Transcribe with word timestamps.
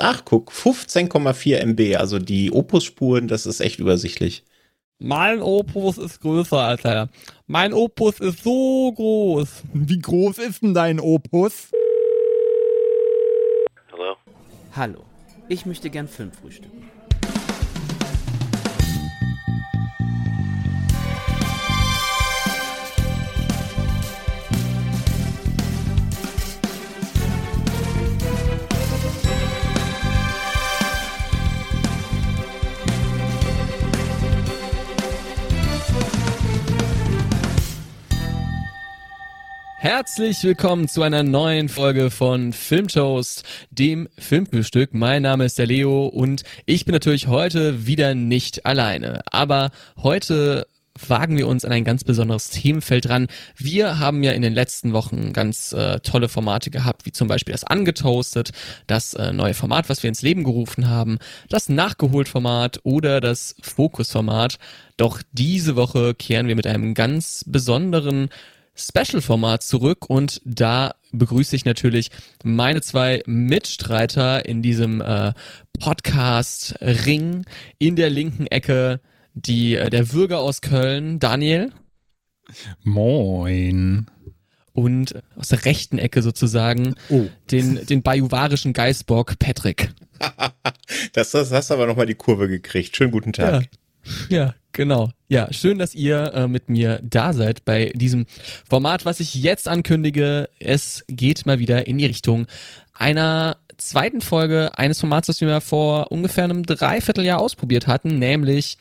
Ach, 0.00 0.24
guck, 0.24 0.52
15,4 0.52 1.56
MB, 1.56 1.96
also 1.96 2.20
die 2.20 2.52
Opus-Spuren, 2.52 3.26
das 3.26 3.46
ist 3.46 3.58
echt 3.58 3.80
übersichtlich. 3.80 4.44
Mein 5.00 5.42
Opus 5.42 5.98
ist 5.98 6.20
größer 6.20 6.60
als 6.60 6.84
er. 6.84 7.08
Mein 7.48 7.72
Opus 7.72 8.20
ist 8.20 8.44
so 8.44 8.92
groß. 8.92 9.64
Wie 9.72 9.98
groß 9.98 10.38
ist 10.38 10.62
denn 10.62 10.72
dein 10.72 11.00
Opus? 11.00 11.72
Hallo? 13.90 14.16
Hallo, 14.76 15.04
ich 15.48 15.66
möchte 15.66 15.90
gern 15.90 16.06
Film 16.06 16.30
frühstücken. 16.30 16.88
Herzlich 39.88 40.44
willkommen 40.44 40.86
zu 40.86 41.00
einer 41.00 41.22
neuen 41.22 41.70
Folge 41.70 42.10
von 42.10 42.52
Filmtoast, 42.52 43.42
dem 43.70 44.06
Filmfrühstück. 44.18 44.92
Mein 44.92 45.22
Name 45.22 45.46
ist 45.46 45.58
der 45.58 45.64
Leo 45.64 46.08
und 46.08 46.42
ich 46.66 46.84
bin 46.84 46.92
natürlich 46.92 47.26
heute 47.26 47.86
wieder 47.86 48.14
nicht 48.14 48.66
alleine. 48.66 49.22
Aber 49.30 49.70
heute 49.96 50.66
wagen 51.06 51.38
wir 51.38 51.48
uns 51.48 51.64
an 51.64 51.72
ein 51.72 51.84
ganz 51.84 52.04
besonderes 52.04 52.50
Themenfeld 52.50 53.08
ran. 53.08 53.28
Wir 53.56 53.98
haben 53.98 54.22
ja 54.22 54.32
in 54.32 54.42
den 54.42 54.52
letzten 54.52 54.92
Wochen 54.92 55.32
ganz 55.32 55.72
äh, 55.72 56.00
tolle 56.00 56.28
Formate 56.28 56.68
gehabt, 56.68 57.06
wie 57.06 57.12
zum 57.12 57.26
Beispiel 57.26 57.52
das 57.52 57.64
Angetoastet, 57.64 58.50
das 58.86 59.14
äh, 59.14 59.32
neue 59.32 59.54
Format, 59.54 59.88
was 59.88 60.02
wir 60.02 60.08
ins 60.08 60.20
Leben 60.20 60.44
gerufen 60.44 60.90
haben, 60.90 61.18
das 61.48 61.70
Nachgeholt-Format 61.70 62.80
oder 62.82 63.22
das 63.22 63.56
Fokus-Format. 63.62 64.58
Doch 64.98 65.22
diese 65.32 65.76
Woche 65.76 66.14
kehren 66.14 66.46
wir 66.46 66.56
mit 66.56 66.66
einem 66.66 66.92
ganz 66.92 67.42
besonderen 67.46 68.28
Special-Format 68.78 69.62
zurück 69.62 70.08
und 70.08 70.40
da 70.44 70.94
begrüße 71.12 71.56
ich 71.56 71.64
natürlich 71.64 72.10
meine 72.44 72.80
zwei 72.80 73.22
Mitstreiter 73.26 74.46
in 74.46 74.62
diesem 74.62 75.00
äh, 75.00 75.32
Podcast-Ring 75.80 77.44
in 77.78 77.96
der 77.96 78.10
linken 78.10 78.46
Ecke, 78.46 79.00
die 79.34 79.74
äh, 79.74 79.90
der 79.90 80.04
Bürger 80.04 80.38
aus 80.40 80.60
Köln, 80.60 81.18
Daniel. 81.18 81.72
Moin. 82.84 84.06
Und 84.72 85.20
aus 85.34 85.48
der 85.48 85.64
rechten 85.64 85.98
Ecke 85.98 86.22
sozusagen 86.22 86.94
Oh. 87.08 87.26
den, 87.50 87.84
den 87.86 88.02
bajuwarischen 88.02 88.72
Geißbock 88.72 89.38
Patrick. 89.40 89.90
das, 91.12 91.32
das 91.32 91.50
hast 91.50 91.72
aber 91.72 91.86
nochmal 91.86 92.06
die 92.06 92.14
Kurve 92.14 92.48
gekriegt. 92.48 92.96
Schönen 92.96 93.10
guten 93.10 93.32
Tag. 93.32 93.66
Ja, 94.28 94.54
genau. 94.78 95.10
Ja, 95.26 95.52
schön, 95.52 95.78
dass 95.78 95.94
ihr 95.94 96.32
äh, 96.32 96.46
mit 96.46 96.70
mir 96.70 97.00
da 97.02 97.32
seid 97.32 97.64
bei 97.64 97.92
diesem 97.96 98.26
Format, 98.70 99.04
was 99.04 99.18
ich 99.18 99.34
jetzt 99.34 99.66
ankündige. 99.66 100.48
Es 100.60 101.04
geht 101.08 101.44
mal 101.46 101.58
wieder 101.58 101.88
in 101.88 101.98
die 101.98 102.06
Richtung 102.06 102.46
einer 102.94 103.56
zweiten 103.76 104.20
Folge 104.20 104.70
eines 104.78 105.00
Formats, 105.00 105.26
das 105.26 105.40
wir 105.40 105.60
vor 105.60 106.12
ungefähr 106.12 106.44
einem 106.44 106.62
Dreivierteljahr 106.62 107.40
ausprobiert 107.40 107.88
hatten, 107.88 108.20
nämlich 108.20 108.78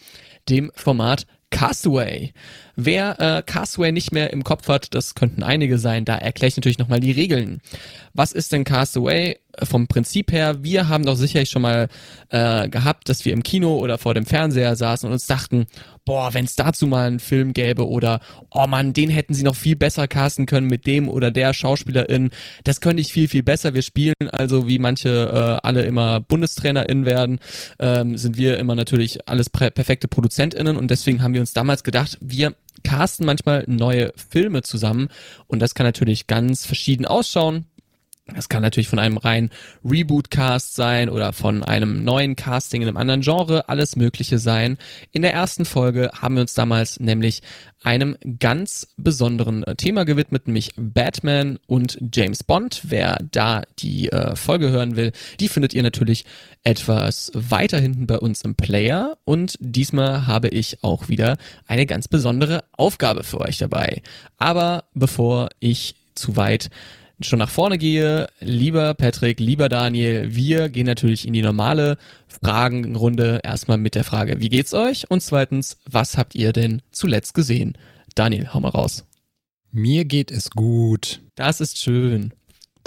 dem 0.48 0.72
Format 0.76 1.26
Castaway. 1.50 2.32
Wer 2.80 3.20
äh, 3.20 3.42
Castaway 3.42 3.92
nicht 3.92 4.11
mehr 4.11 4.31
im 4.31 4.44
Kopf 4.44 4.67
hat, 4.67 4.94
das 4.94 5.16
könnten 5.16 5.42
einige 5.42 5.80
sein, 5.80 6.06
da 6.06 6.16
erkläre 6.16 6.50
ich 6.50 6.58
natürlich 6.58 6.78
nochmal 6.78 7.00
die 7.00 7.11
Regeln. 7.11 7.59
Was 8.14 8.31
ist 8.31 8.52
denn 8.52 8.66
Castaway? 8.66 9.39
Vom 9.64 9.88
Prinzip 9.88 10.31
her, 10.31 10.64
wir 10.64 10.88
haben 10.88 11.03
doch 11.03 11.16
sicherlich 11.16 11.50
schon 11.50 11.64
mal 11.64 11.88
äh, 12.30 12.70
gehabt, 12.70 13.09
dass 13.09 13.25
wir 13.25 13.33
im 13.33 13.42
Kino 13.42 13.78
oder 13.78 13.98
vor 13.98 14.14
dem 14.14 14.28
Fernseher 14.28 14.75
saßen 14.75 15.08
und 15.08 15.14
uns 15.14 15.25
dachten, 15.25 15.66
boah, 16.05 16.36
wenn 16.36 16.45
es 16.45 16.55
dazu 16.55 16.86
mal 16.86 17.08
einen 17.08 17.20
Film 17.20 17.53
gäbe 17.53 17.88
oder 17.88 18.20
oh 18.52 18.67
man, 18.67 18.94
den 18.94 19.09
hätten 19.09 19.33
sie 19.33 19.43
noch 19.43 19.55
viel 19.55 19.76
besser 19.76 20.08
casten 20.08 20.45
können 20.45 20.67
mit 20.67 20.86
dem 20.86 21.10
oder 21.10 21.32
der 21.32 21.55
Schauspielerin, 21.55 22.30
das 22.64 22.82
könnte 22.82 23.02
ich 23.02 23.11
viel, 23.11 23.27
viel 23.27 23.42
besser. 23.42 23.73
Wir 23.73 23.82
spielen 23.82 24.14
also, 24.32 24.67
wie 24.67 24.77
manche 24.77 25.10
äh, 25.10 25.67
alle 25.67 25.82
immer 25.82 26.20
BundestrainerInnen 26.20 27.05
werden, 27.05 27.39
ähm, 27.80 28.16
sind 28.16 28.37
wir 28.37 28.60
immer 28.60 28.76
natürlich 28.76 29.27
alles 29.27 29.49
per 29.49 29.71
perfekte 29.71 30.08
ProduzentInnen 30.08 30.77
und 30.77 30.92
deswegen 30.92 31.23
haben 31.23 31.33
wir 31.33 31.42
uns 31.42 31.54
damals 31.54 31.83
gedacht, 31.83 32.20
wir 32.21 32.54
casten 32.83 33.26
manchmal 33.26 33.64
neue 33.67 34.14
Filme 34.15 34.61
zusammen 34.64 35.10
und 35.48 35.60
das 35.61 35.76
kann 35.76 35.86
natürlich 35.86 36.27
ganz 36.27 36.65
verschieden 36.65 37.05
ausschauen. 37.05 37.65
Das 38.36 38.49
kann 38.49 38.61
natürlich 38.61 38.89
von 38.89 38.99
einem 38.99 39.17
reinen 39.17 39.52
Reboot-Cast 39.86 40.76
sein 40.76 41.10
oder 41.10 41.32
von 41.32 41.64
einem 41.64 42.04
neuen 42.04 42.36
Casting 42.36 42.82
in 42.82 42.88
einem 42.88 42.98
anderen 42.98 43.21
Genre, 43.21 43.70
alles 43.70 43.95
Mögliche 43.95 44.38
sein. 44.38 44.77
In 45.11 45.21
der 45.21 45.33
ersten 45.33 45.64
Folge 45.64 46.11
haben 46.14 46.36
wir 46.36 46.42
uns 46.42 46.54
damals 46.54 46.99
nämlich 46.99 47.42
einem 47.83 48.17
ganz 48.39 48.87
besonderen 48.98 49.64
äh, 49.64 49.76
Thema 49.76 50.04
gewidmet, 50.04 50.48
nämlich 50.48 50.71
Batman 50.76 51.58
und 51.67 51.98
James 52.14 52.43
Bond. 52.43 52.82
Wer 52.83 53.17
da 53.32 53.64
die 53.80 54.11
äh, 54.11 54.36
Folge 54.36 54.71
hören 54.71 54.95
will, 54.95 55.14
die 55.39 55.48
findet 55.48 55.73
ihr 55.73 55.83
natürlich 55.83 56.26
etwas 56.64 57.32
weiter 57.33 57.80
hinten 57.80 58.08
bei 58.08 58.17
uns 58.17 58.42
im 58.42 58.55
Player. 58.55 59.17
Und 59.23 59.55
diesmal 59.60 60.27
habe 60.27 60.49
ich 60.49 60.83
auch 60.83 61.08
wieder 61.08 61.37
eine 61.66 61.86
ganz 61.86 62.08
besondere 62.08 62.66
Aufgabe 62.73 63.23
für 63.23 63.39
euch 63.39 63.58
dabei. 63.58 64.02
Aber 64.37 64.86
bevor 64.93 65.49
ich 65.60 65.95
zu 66.16 66.36
weit 66.36 66.70
schon 67.22 67.39
nach 67.39 67.50
vorne 67.50 67.78
gehe, 67.78 68.28
lieber 68.39 68.94
Patrick, 68.94 69.39
lieber 69.39 69.70
Daniel, 69.70 70.36
wir 70.36 70.70
gehen 70.70 70.86
natürlich 70.86 71.28
in 71.28 71.33
die 71.33 71.42
normale 71.42 71.98
Fragenrunde 72.28 73.42
erstmal 73.44 73.78
mit 73.78 73.95
der 73.95 74.04
Frage, 74.04 74.39
wie 74.39 74.50
geht's 74.50 74.73
euch? 74.73 75.10
Und 75.10 75.22
zweitens, 75.22 75.78
was 75.89 76.17
habt 76.17 76.36
ihr 76.36 76.54
denn 76.54 76.82
zuletzt 76.92 77.33
gesehen? 77.33 77.78
Daniel, 78.16 78.54
hau 78.54 78.60
mal 78.60 78.70
raus. 78.70 79.05
Mir 79.72 80.05
geht 80.05 80.32
es 80.32 80.50
gut. 80.50 81.22
Das 81.36 81.61
ist 81.61 81.80
schön. 81.80 82.33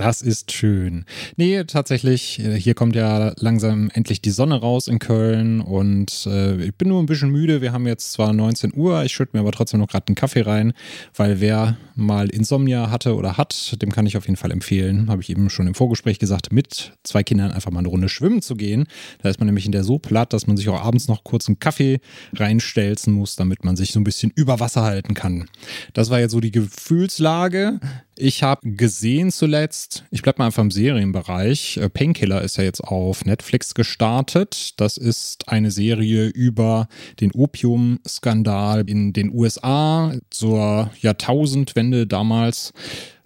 Das 0.00 0.22
ist 0.22 0.50
schön. 0.52 1.04
Nee, 1.36 1.64
tatsächlich, 1.64 2.38
äh, 2.38 2.58
hier 2.58 2.72
kommt 2.72 2.96
ja 2.96 3.34
langsam 3.36 3.90
endlich 3.92 4.22
die 4.22 4.30
Sonne 4.30 4.58
raus 4.58 4.88
in 4.88 4.98
Köln 4.98 5.60
und 5.60 6.26
äh, 6.26 6.56
ich 6.64 6.74
bin 6.74 6.88
nur 6.88 7.02
ein 7.02 7.06
bisschen 7.06 7.28
müde. 7.28 7.60
Wir 7.60 7.74
haben 7.74 7.86
jetzt 7.86 8.12
zwar 8.12 8.32
19 8.32 8.72
Uhr, 8.74 9.04
ich 9.04 9.12
schütte 9.12 9.36
mir 9.36 9.40
aber 9.40 9.52
trotzdem 9.52 9.78
noch 9.78 9.88
gerade 9.88 10.06
einen 10.06 10.14
Kaffee 10.14 10.40
rein, 10.40 10.72
weil 11.14 11.42
wer 11.42 11.76
mal 11.96 12.30
Insomnia 12.30 12.90
hatte 12.90 13.14
oder 13.14 13.36
hat, 13.36 13.76
dem 13.82 13.92
kann 13.92 14.06
ich 14.06 14.16
auf 14.16 14.24
jeden 14.24 14.38
Fall 14.38 14.52
empfehlen, 14.52 15.10
habe 15.10 15.20
ich 15.20 15.28
eben 15.28 15.50
schon 15.50 15.66
im 15.66 15.74
Vorgespräch 15.74 16.18
gesagt, 16.18 16.50
mit 16.50 16.94
zwei 17.04 17.22
Kindern 17.22 17.52
einfach 17.52 17.70
mal 17.70 17.80
eine 17.80 17.88
Runde 17.88 18.08
schwimmen 18.08 18.40
zu 18.40 18.54
gehen. 18.54 18.86
Da 19.22 19.28
ist 19.28 19.38
man 19.38 19.48
nämlich 19.48 19.66
in 19.66 19.72
der 19.72 19.84
so 19.84 19.98
platt, 19.98 20.32
dass 20.32 20.46
man 20.46 20.56
sich 20.56 20.70
auch 20.70 20.80
abends 20.80 21.08
noch 21.08 21.24
kurz 21.24 21.46
einen 21.46 21.58
Kaffee 21.58 22.00
reinstelzen 22.34 23.12
muss, 23.12 23.36
damit 23.36 23.66
man 23.66 23.76
sich 23.76 23.92
so 23.92 24.00
ein 24.00 24.04
bisschen 24.04 24.32
über 24.34 24.60
Wasser 24.60 24.80
halten 24.80 25.12
kann. 25.12 25.46
Das 25.92 26.08
war 26.08 26.20
jetzt 26.20 26.32
so 26.32 26.40
die 26.40 26.52
Gefühlslage. 26.52 27.80
Ich 28.22 28.42
habe 28.42 28.72
gesehen 28.72 29.30
zuletzt, 29.30 30.04
ich 30.10 30.20
bleibe 30.20 30.40
mal 30.40 30.46
einfach 30.46 30.62
im 30.62 30.70
Serienbereich, 30.70 31.78
äh, 31.78 31.88
Painkiller 31.88 32.42
ist 32.42 32.58
ja 32.58 32.64
jetzt 32.64 32.84
auf 32.84 33.24
Netflix 33.24 33.72
gestartet. 33.72 34.78
Das 34.78 34.98
ist 34.98 35.48
eine 35.48 35.70
Serie 35.70 36.26
über 36.26 36.88
den 37.20 37.32
Opiumskandal 37.32 38.84
in 38.86 39.14
den 39.14 39.32
USA 39.32 40.12
zur 40.28 40.90
Jahrtausendwende 41.00 42.06
damals. 42.06 42.74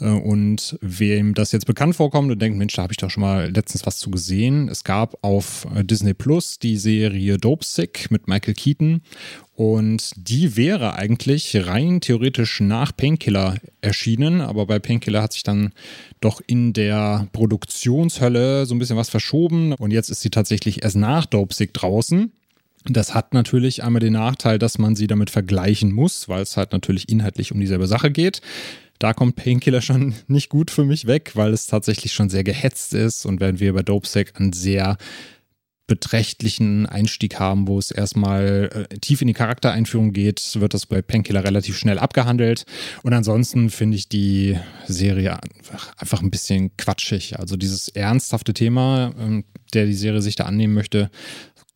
Äh, 0.01 0.07
Und 0.07 0.79
wem 0.81 1.35
das 1.35 1.53
jetzt 1.53 1.67
bekannt 1.67 1.97
vorkommt 1.97 2.31
und 2.31 2.41
denkt, 2.41 2.59
Mensch, 2.59 2.75
da 2.75 2.83
habe 2.83 2.93
ich 2.93 2.97
doch 2.97 3.11
schon 3.11 3.23
mal 3.23 3.51
letztens 3.51 3.87
was 3.87 3.99
zu 3.99 4.11
gesehen. 4.11 4.69
Es 4.69 4.85
gab 4.85 5.17
auf 5.23 5.67
äh, 5.75 5.85
Disney 5.85 6.15
Plus 6.15 6.59
die 6.59 6.77
Serie 6.77 7.39
Dope 7.39 7.65
Sick 7.65 8.11
mit 8.11 8.29
Michael 8.29 8.55
Keaton 8.55 9.03
und 9.57 10.11
die 10.17 10.57
wäre 10.57 10.95
eigentlich 10.97 11.57
rein 11.67 12.01
theoretisch 12.01 12.61
nach 12.61 12.97
Painkiller 12.97 13.57
erschienen, 13.81 14.41
aber 14.41 14.67
bei 14.67 14.81
Painkiller 14.81 15.23
hat 15.23 15.33
sich 15.33 15.45
dann 15.45 15.73
doch 16.21 16.41
in 16.45 16.73
der 16.73 17.29
Produktionshölle 17.33 18.67
so 18.67 18.75
ein 18.75 18.79
bisschen 18.81 18.97
was 18.97 19.11
verschoben 19.11 19.73
und 19.75 19.93
jetzt 19.93 20.11
ist 20.11 20.23
sie 20.23 20.31
tatsächlich 20.31 20.83
erst 20.83 20.97
nach 20.97 21.27
Dope 21.27 21.55
Sick 21.55 21.73
draußen. 21.73 22.33
Das 22.87 23.15
hat 23.15 23.33
natürlich 23.33 23.83
einmal 23.83 24.01
den 24.01 24.13
Nachteil, 24.13 24.59
dass 24.59 24.79
man 24.79 24.95
sie 24.95 25.07
damit 25.07 25.31
vergleichen 25.31 25.93
muss, 25.93 26.29
weil 26.29 26.43
es 26.43 26.57
halt 26.57 26.73
natürlich 26.73 27.09
inhaltlich 27.09 27.51
um 27.53 27.61
dieselbe 27.61 27.87
Sache 27.87 28.11
geht. 28.11 28.43
Da 28.99 29.13
kommt 29.13 29.37
Painkiller 29.37 29.83
schon 29.83 30.15
nicht 30.27 30.49
gut 30.49 30.71
für 30.71 30.85
mich 30.85 31.07
weg, 31.07 31.33
weil 31.35 31.53
es 31.53 31.67
tatsächlich 31.67 32.13
schon 32.13 32.31
sehr 32.31 32.45
gehetzt 32.45 32.95
ist 32.95 33.27
und 33.27 33.41
während 33.41 33.61
wir 33.61 33.73
bei 33.73 33.83
Dopesec 33.83 34.33
einen 34.39 34.53
sehr 34.53 34.97
beträchtlichen 35.87 36.87
Einstieg 36.87 37.39
haben, 37.39 37.69
wo 37.69 37.79
es 37.79 37.91
erstmal 37.91 38.89
äh, 38.91 38.99
tief 39.01 39.21
in 39.21 39.29
die 39.29 39.35
Charaktereinführung 39.35 40.13
geht, 40.13 40.59
wird 40.59 40.73
das 40.73 40.87
bei 40.87 41.03
Painkiller 41.03 41.45
relativ 41.45 41.77
schnell 41.77 41.99
abgehandelt. 41.99 42.65
Und 43.03 43.13
ansonsten 43.13 43.69
finde 43.69 43.99
ich 43.99 44.09
die 44.09 44.59
Serie 44.87 45.39
einfach, 45.43 45.93
einfach 45.99 46.23
ein 46.23 46.31
bisschen 46.31 46.75
quatschig. 46.79 47.39
Also 47.39 47.57
dieses 47.57 47.89
ernsthafte 47.89 48.55
Thema, 48.55 49.13
ähm, 49.19 49.45
der 49.75 49.85
die 49.85 49.95
Serie 49.95 50.23
sich 50.23 50.37
da 50.37 50.45
annehmen 50.45 50.73
möchte, 50.73 51.11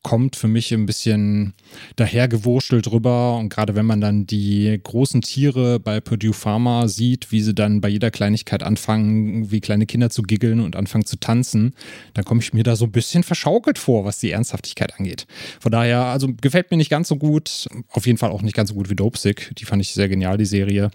kommt 0.08 0.36
für 0.36 0.48
mich 0.48 0.72
ein 0.72 0.86
bisschen 0.86 1.52
dahergewurschtelt 1.96 2.90
rüber. 2.90 3.36
Und 3.36 3.50
gerade 3.50 3.74
wenn 3.74 3.84
man 3.84 4.00
dann 4.00 4.26
die 4.26 4.80
großen 4.82 5.20
Tiere 5.20 5.78
bei 5.78 6.00
Purdue 6.00 6.32
Pharma 6.32 6.88
sieht, 6.88 7.30
wie 7.30 7.42
sie 7.42 7.54
dann 7.54 7.82
bei 7.82 7.90
jeder 7.90 8.10
Kleinigkeit 8.10 8.62
anfangen, 8.62 9.50
wie 9.50 9.60
kleine 9.60 9.84
Kinder 9.84 10.08
zu 10.08 10.22
giggeln 10.22 10.60
und 10.60 10.76
anfangen 10.76 11.04
zu 11.04 11.16
tanzen, 11.16 11.74
dann 12.14 12.24
komme 12.24 12.40
ich 12.40 12.54
mir 12.54 12.62
da 12.62 12.74
so 12.74 12.86
ein 12.86 12.90
bisschen 12.90 13.22
verschaukelt 13.22 13.78
vor, 13.78 14.06
was 14.06 14.18
die 14.18 14.30
Ernsthaftigkeit 14.30 14.98
angeht. 14.98 15.26
Von 15.60 15.72
daher, 15.72 16.06
also 16.06 16.28
gefällt 16.40 16.70
mir 16.70 16.78
nicht 16.78 16.88
ganz 16.88 17.08
so 17.08 17.16
gut. 17.16 17.68
Auf 17.90 18.06
jeden 18.06 18.16
Fall 18.16 18.30
auch 18.30 18.40
nicht 18.40 18.56
ganz 18.56 18.70
so 18.70 18.76
gut 18.76 18.88
wie 18.88 18.96
Dopesick. 18.96 19.54
Die 19.58 19.66
fand 19.66 19.82
ich 19.82 19.92
sehr 19.92 20.08
genial, 20.08 20.38
die 20.38 20.46
Serie. 20.46 20.90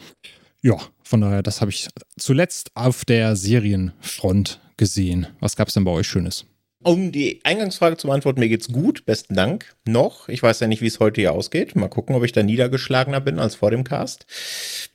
Ja, 0.63 0.77
von 1.03 1.21
daher, 1.21 1.43
das 1.43 1.61
habe 1.61 1.69
ich 1.69 1.87
zuletzt 2.17 2.71
auf 2.73 3.05
der 3.05 3.35
Serienfront 3.35 4.59
gesehen. 4.77 5.27
Was 5.39 5.55
gab 5.55 5.67
es 5.67 5.75
denn 5.75 5.83
bei 5.83 5.91
euch 5.91 6.07
Schönes? 6.07 6.47
Um 6.83 7.11
die 7.11 7.39
Eingangsfrage 7.43 7.97
zu 7.97 8.07
beantworten, 8.07 8.39
mir 8.39 8.49
geht's 8.49 8.67
gut, 8.67 9.05
besten 9.05 9.35
Dank. 9.35 9.75
Noch. 9.85 10.27
Ich 10.27 10.43
weiß 10.43 10.59
ja 10.59 10.67
nicht, 10.67 10.81
wie 10.81 10.87
es 10.87 10.99
heute 10.99 11.21
hier 11.21 11.31
ausgeht. 11.31 11.75
Mal 11.75 11.87
gucken, 11.87 12.15
ob 12.15 12.23
ich 12.23 12.33
da 12.33 12.43
niedergeschlagener 12.43 13.21
bin 13.21 13.39
als 13.39 13.55
vor 13.55 13.71
dem 13.71 13.83
Cast. 13.83 14.25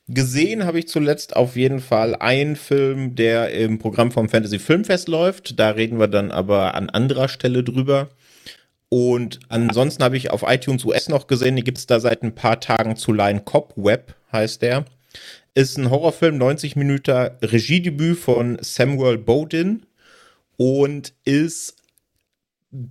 Gesehen 0.07 0.65
habe 0.65 0.79
ich 0.79 0.87
zuletzt 0.87 1.35
auf 1.35 1.55
jeden 1.55 1.79
Fall 1.79 2.15
einen 2.15 2.55
Film, 2.55 3.15
der 3.15 3.51
im 3.51 3.79
Programm 3.79 4.11
vom 4.11 4.29
Fantasy 4.29 4.59
Filmfest 4.59 5.07
läuft. 5.07 5.59
Da 5.59 5.71
reden 5.71 5.99
wir 5.99 6.07
dann 6.07 6.31
aber 6.31 6.75
an 6.75 6.89
anderer 6.89 7.27
Stelle 7.27 7.63
drüber. 7.63 8.09
Und 8.89 9.39
ansonsten 9.49 10.03
habe 10.03 10.17
ich 10.17 10.31
auf 10.31 10.43
iTunes 10.45 10.85
US 10.85 11.09
noch 11.09 11.27
gesehen, 11.27 11.55
die 11.55 11.63
gibt's 11.63 11.87
da 11.87 11.99
seit 11.99 12.23
ein 12.23 12.35
paar 12.35 12.59
Tagen 12.59 12.95
zu 12.95 13.13
Line 13.13 13.41
Cop 13.41 13.73
Web, 13.75 14.15
heißt 14.31 14.61
der. 14.61 14.85
Ist 15.55 15.77
ein 15.77 15.89
Horrorfilm, 15.89 16.37
90 16.37 16.75
Minuten 16.75 17.29
Regiedebüt 17.41 18.17
von 18.17 18.57
Samuel 18.61 19.17
Bodin 19.17 19.85
und 20.57 21.13
ist 21.23 21.78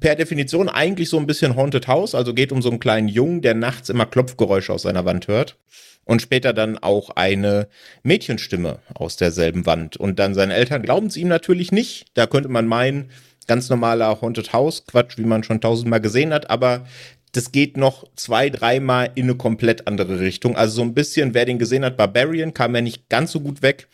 per 0.01 0.17
Definition 0.17 0.69
eigentlich 0.69 1.09
so 1.09 1.19
ein 1.19 1.27
bisschen 1.27 1.57
Haunted 1.57 1.87
House, 1.87 2.15
also 2.15 2.35
geht 2.35 2.53
um 2.53 2.63
so 2.63 2.71
einen 2.71 2.81
kleinen 2.81 3.09
Jungen, 3.09 3.43
der 3.43 3.55
nachts 3.55 3.89
immer 3.89 4.07
Klopfgeräusche 4.07 4.73
aus 4.73 4.83
seiner 4.83 5.05
Wand 5.05 5.29
hört 5.29 5.57
und 6.05 6.23
später 6.23 6.53
dann 6.53 6.79
auch 6.79 7.11
eine 7.11 7.69
Mädchenstimme 8.03 8.81
aus 8.95 9.17
derselben 9.17 9.67
Wand. 9.67 9.97
Und 9.97 10.19
dann 10.19 10.35
seine 10.35 10.55
Eltern 10.55 10.83
glauben 10.83 11.07
es 11.07 11.17
ihm 11.17 11.29
natürlich 11.29 11.71
nicht. 11.71 12.07
Da 12.15 12.27
könnte 12.27 12.49
man 12.49 12.67
meinen, 12.67 13.11
ganz 13.47 13.69
normaler 13.69 14.21
Haunted 14.21 14.53
House 14.53 14.85
Quatsch, 14.87 15.17
wie 15.19 15.25
man 15.25 15.45
schon 15.45 15.61
tausendmal 15.61 16.01
gesehen 16.01 16.33
hat, 16.33 16.51
aber 16.51 16.87
das 17.33 17.53
geht 17.53 17.77
noch 17.77 18.05
zwei, 18.17 18.49
dreimal 18.51 19.11
in 19.15 19.25
eine 19.25 19.35
komplett 19.35 19.87
andere 19.87 20.19
Richtung. 20.19 20.57
Also 20.57 20.77
so 20.77 20.83
ein 20.83 20.95
bisschen, 20.95 21.35
wer 21.35 21.45
den 21.45 21.59
gesehen 21.59 21.85
hat, 21.85 21.97
Barbarian 21.97 22.55
kam 22.55 22.75
ja 22.75 22.81
nicht 22.81 23.09
ganz 23.09 23.33
so 23.33 23.41
gut 23.41 23.63
weg 23.63 23.87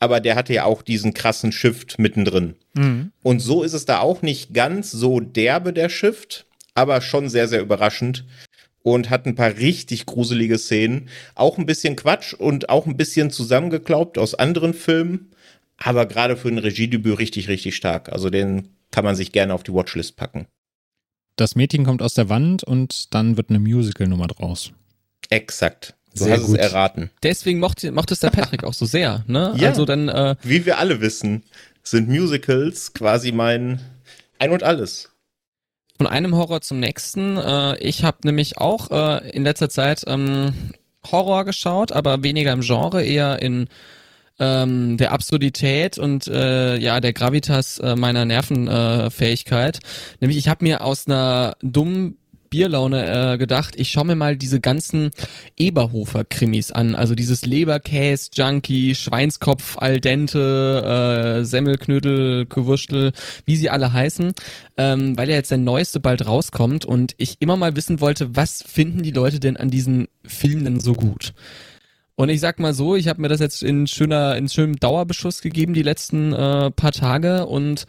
aber 0.00 0.20
der 0.20 0.36
hatte 0.36 0.54
ja 0.54 0.64
auch 0.64 0.82
diesen 0.82 1.14
krassen 1.14 1.52
Shift 1.52 1.98
mittendrin. 1.98 2.54
Mhm. 2.74 3.12
Und 3.22 3.40
so 3.40 3.62
ist 3.62 3.72
es 3.72 3.84
da 3.84 4.00
auch 4.00 4.22
nicht 4.22 4.54
ganz 4.54 4.90
so 4.90 5.20
derbe, 5.20 5.72
der 5.72 5.88
Shift, 5.88 6.46
aber 6.74 7.00
schon 7.00 7.28
sehr, 7.28 7.48
sehr 7.48 7.60
überraschend 7.60 8.24
und 8.82 9.10
hat 9.10 9.26
ein 9.26 9.34
paar 9.34 9.56
richtig 9.56 10.06
gruselige 10.06 10.58
Szenen. 10.58 11.08
Auch 11.34 11.58
ein 11.58 11.66
bisschen 11.66 11.96
Quatsch 11.96 12.34
und 12.34 12.68
auch 12.68 12.86
ein 12.86 12.96
bisschen 12.96 13.30
zusammengeklaubt 13.30 14.18
aus 14.18 14.34
anderen 14.34 14.74
Filmen, 14.74 15.32
aber 15.76 16.06
gerade 16.06 16.36
für 16.36 16.48
ein 16.48 16.58
Regiedebüt 16.58 17.18
richtig, 17.18 17.48
richtig 17.48 17.76
stark. 17.76 18.10
Also 18.10 18.30
den 18.30 18.68
kann 18.90 19.04
man 19.04 19.16
sich 19.16 19.32
gerne 19.32 19.54
auf 19.54 19.62
die 19.62 19.72
Watchlist 19.72 20.16
packen. 20.16 20.46
Das 21.36 21.54
Mädchen 21.54 21.84
kommt 21.84 22.02
aus 22.02 22.14
der 22.14 22.28
Wand 22.28 22.64
und 22.64 23.14
dann 23.14 23.36
wird 23.36 23.50
eine 23.50 23.60
Musical-Nummer 23.60 24.26
draus. 24.26 24.72
Exakt. 25.30 25.94
Du 26.18 26.24
sehr 26.24 26.36
hast 26.36 26.46
gut. 26.46 26.58
es 26.58 26.66
erraten. 26.72 27.10
Deswegen 27.22 27.58
mochte, 27.58 27.90
mochte 27.92 28.14
es 28.14 28.20
der 28.20 28.30
Patrick 28.30 28.64
auch 28.64 28.74
so 28.74 28.86
sehr, 28.86 29.24
ne? 29.26 29.54
Ja, 29.56 29.68
also 29.70 29.84
dann, 29.84 30.08
äh, 30.08 30.36
wie 30.42 30.66
wir 30.66 30.78
alle 30.78 31.00
wissen, 31.00 31.44
sind 31.82 32.08
Musicals 32.08 32.92
quasi 32.92 33.32
mein 33.32 33.80
Ein 34.38 34.50
und 34.50 34.62
Alles. 34.62 35.10
Von 35.96 36.06
einem 36.06 36.36
Horror 36.36 36.60
zum 36.60 36.78
nächsten. 36.80 37.36
Äh, 37.36 37.78
ich 37.78 38.04
habe 38.04 38.18
nämlich 38.24 38.58
auch 38.58 38.90
äh, 38.90 39.30
in 39.30 39.42
letzter 39.42 39.68
Zeit 39.68 40.04
ähm, 40.06 40.52
Horror 41.10 41.44
geschaut, 41.44 41.92
aber 41.92 42.22
weniger 42.22 42.52
im 42.52 42.60
Genre, 42.60 43.02
eher 43.02 43.42
in 43.42 43.68
ähm, 44.38 44.96
der 44.96 45.12
Absurdität 45.12 45.98
und 45.98 46.28
äh, 46.28 46.76
ja 46.76 47.00
der 47.00 47.12
Gravitas 47.12 47.78
äh, 47.78 47.96
meiner 47.96 48.24
Nervenfähigkeit. 48.24 49.80
Nämlich 50.20 50.38
ich 50.38 50.48
habe 50.48 50.64
mir 50.64 50.82
aus 50.82 51.06
einer 51.06 51.56
dummen 51.62 52.18
Bierlaune 52.50 53.34
äh, 53.34 53.38
gedacht, 53.38 53.74
ich 53.76 53.90
schaue 53.90 54.06
mir 54.06 54.14
mal 54.16 54.36
diese 54.36 54.60
ganzen 54.60 55.10
Eberhofer-Krimis 55.56 56.72
an. 56.72 56.94
Also 56.94 57.14
dieses 57.14 57.44
Leberkäse, 57.44 58.30
Junkie, 58.34 58.94
Schweinskopf, 58.94 59.78
Al 59.78 60.00
dente, 60.00 61.38
äh, 61.40 61.44
Semmelknödel, 61.44 62.46
Gewurstel, 62.46 63.12
wie 63.44 63.56
sie 63.56 63.70
alle 63.70 63.92
heißen, 63.92 64.32
ähm, 64.76 65.16
weil 65.16 65.28
ja 65.28 65.36
jetzt 65.36 65.50
der 65.50 65.58
neueste 65.58 66.00
bald 66.00 66.26
rauskommt 66.26 66.84
und 66.84 67.14
ich 67.18 67.36
immer 67.40 67.56
mal 67.56 67.76
wissen 67.76 68.00
wollte, 68.00 68.36
was 68.36 68.62
finden 68.62 69.02
die 69.02 69.10
Leute 69.10 69.40
denn 69.40 69.56
an 69.56 69.70
diesen 69.70 70.08
Filmen 70.24 70.64
denn 70.64 70.80
so 70.80 70.94
gut? 70.94 71.34
Und 72.18 72.30
ich 72.30 72.40
sag 72.40 72.58
mal 72.58 72.74
so, 72.74 72.96
ich 72.96 73.06
habe 73.06 73.22
mir 73.22 73.28
das 73.28 73.38
jetzt 73.38 73.62
in 73.62 73.86
schöner, 73.86 74.36
in 74.36 74.48
schönem 74.48 74.74
Dauerbeschuss 74.74 75.40
gegeben 75.40 75.72
die 75.72 75.84
letzten 75.84 76.32
äh, 76.32 76.70
paar 76.72 76.90
Tage 76.90 77.46
und 77.46 77.86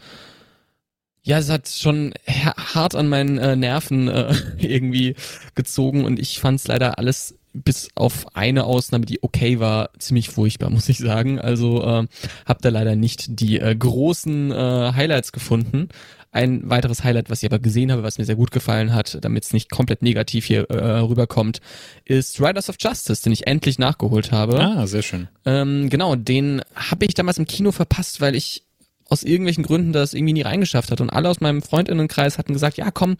ja, 1.22 1.38
es 1.38 1.50
hat 1.50 1.68
schon 1.68 2.14
hart 2.30 2.94
an 2.94 3.08
meinen 3.08 3.38
äh, 3.38 3.56
Nerven 3.56 4.08
äh, 4.08 4.34
irgendwie 4.58 5.16
gezogen 5.54 6.04
und 6.04 6.18
ich 6.18 6.38
fand 6.38 6.60
es 6.60 6.68
leider 6.68 6.98
alles 6.98 7.36
bis 7.52 7.88
auf 7.94 8.36
eine 8.36 8.64
Ausnahme, 8.64 9.06
die 9.06 9.22
okay 9.22 9.58
war, 9.58 9.90
ziemlich 9.98 10.30
furchtbar, 10.30 10.70
muss 10.70 10.88
ich 10.88 10.98
sagen. 10.98 11.38
Also 11.38 11.82
äh, 11.82 12.06
habe 12.46 12.60
da 12.62 12.68
leider 12.68 12.96
nicht 12.96 13.40
die 13.40 13.58
äh, 13.58 13.74
großen 13.74 14.52
äh, 14.52 14.92
Highlights 14.94 15.32
gefunden. 15.32 15.88
Ein 16.32 16.70
weiteres 16.70 17.02
Highlight, 17.02 17.28
was 17.28 17.42
ich 17.42 17.50
aber 17.50 17.58
gesehen 17.58 17.90
habe, 17.90 18.04
was 18.04 18.18
mir 18.18 18.24
sehr 18.24 18.36
gut 18.36 18.52
gefallen 18.52 18.94
hat, 18.94 19.18
damit 19.22 19.44
es 19.44 19.52
nicht 19.52 19.68
komplett 19.68 20.02
negativ 20.02 20.44
hier 20.44 20.70
äh, 20.70 21.00
rüberkommt, 21.00 21.60
ist 22.04 22.40
Riders 22.40 22.70
of 22.70 22.76
Justice, 22.78 23.24
den 23.24 23.32
ich 23.32 23.48
endlich 23.48 23.80
nachgeholt 23.80 24.30
habe. 24.30 24.60
Ah, 24.60 24.86
sehr 24.86 25.02
schön. 25.02 25.26
Ähm, 25.44 25.90
genau, 25.90 26.14
den 26.14 26.62
habe 26.76 27.04
ich 27.04 27.14
damals 27.14 27.38
im 27.38 27.46
Kino 27.46 27.72
verpasst, 27.72 28.20
weil 28.20 28.36
ich 28.36 28.62
aus 29.10 29.22
irgendwelchen 29.22 29.64
Gründen 29.64 29.92
das 29.92 30.14
irgendwie 30.14 30.32
nie 30.32 30.42
reingeschafft 30.42 30.90
hat. 30.90 31.00
Und 31.00 31.10
alle 31.10 31.28
aus 31.28 31.40
meinem 31.40 31.62
Freundinnenkreis 31.62 32.38
hatten 32.38 32.52
gesagt, 32.52 32.78
ja 32.78 32.90
komm, 32.90 33.16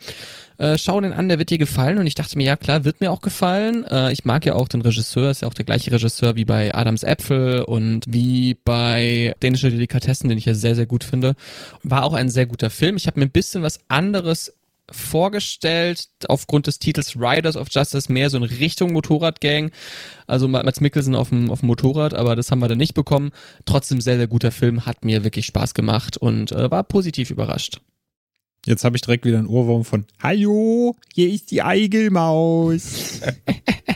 äh, 0.58 0.78
schau 0.78 1.00
den 1.00 1.12
an, 1.12 1.28
der 1.28 1.38
wird 1.38 1.50
dir 1.50 1.58
gefallen. 1.58 1.98
Und 1.98 2.06
ich 2.06 2.14
dachte 2.14 2.38
mir, 2.38 2.44
ja 2.44 2.56
klar, 2.56 2.84
wird 2.84 3.00
mir 3.00 3.10
auch 3.10 3.20
gefallen. 3.20 3.84
Äh, 3.84 4.12
ich 4.12 4.24
mag 4.24 4.46
ja 4.46 4.54
auch 4.54 4.68
den 4.68 4.82
Regisseur, 4.82 5.30
ist 5.30 5.42
ja 5.42 5.48
auch 5.48 5.54
der 5.54 5.64
gleiche 5.64 5.90
Regisseur 5.90 6.36
wie 6.36 6.44
bei 6.44 6.74
Adams 6.74 7.02
Äpfel 7.02 7.62
und 7.62 8.04
wie 8.08 8.56
bei 8.64 9.34
Dänische 9.42 9.70
Delikatessen, 9.70 10.28
den 10.28 10.38
ich 10.38 10.44
ja 10.44 10.54
sehr, 10.54 10.74
sehr 10.74 10.86
gut 10.86 11.02
finde. 11.02 11.34
War 11.82 12.04
auch 12.04 12.14
ein 12.14 12.28
sehr 12.28 12.46
guter 12.46 12.70
Film. 12.70 12.96
Ich 12.96 13.06
habe 13.06 13.18
mir 13.18 13.26
ein 13.26 13.32
bisschen 13.32 13.62
was 13.62 13.80
anderes 13.88 14.54
vorgestellt, 14.90 16.08
aufgrund 16.28 16.66
des 16.66 16.78
Titels 16.78 17.16
Riders 17.16 17.56
of 17.56 17.68
Justice 17.70 18.12
mehr 18.12 18.30
so 18.30 18.36
in 18.36 18.42
Richtung 18.42 18.92
Motorradgang. 18.92 19.70
Also 20.26 20.48
Mats 20.48 20.80
Mikkelsen 20.80 21.14
auf 21.14 21.30
dem, 21.30 21.50
auf 21.50 21.60
dem 21.60 21.66
Motorrad, 21.66 22.14
aber 22.14 22.36
das 22.36 22.50
haben 22.50 22.60
wir 22.60 22.68
dann 22.68 22.78
nicht 22.78 22.94
bekommen. 22.94 23.30
Trotzdem 23.64 24.00
sehr, 24.00 24.16
sehr 24.16 24.28
guter 24.28 24.52
Film, 24.52 24.86
hat 24.86 25.04
mir 25.04 25.24
wirklich 25.24 25.46
Spaß 25.46 25.74
gemacht 25.74 26.16
und 26.16 26.52
äh, 26.52 26.70
war 26.70 26.84
positiv 26.84 27.30
überrascht. 27.30 27.80
Jetzt 28.66 28.84
habe 28.84 28.96
ich 28.96 29.02
direkt 29.02 29.24
wieder 29.24 29.38
einen 29.38 29.46
Ohrwurm 29.46 29.84
von 29.84 30.04
Hallo, 30.22 30.94
hier 31.14 31.32
ist 31.32 31.50
die 31.50 31.62
Eigelmaus. 31.62 33.20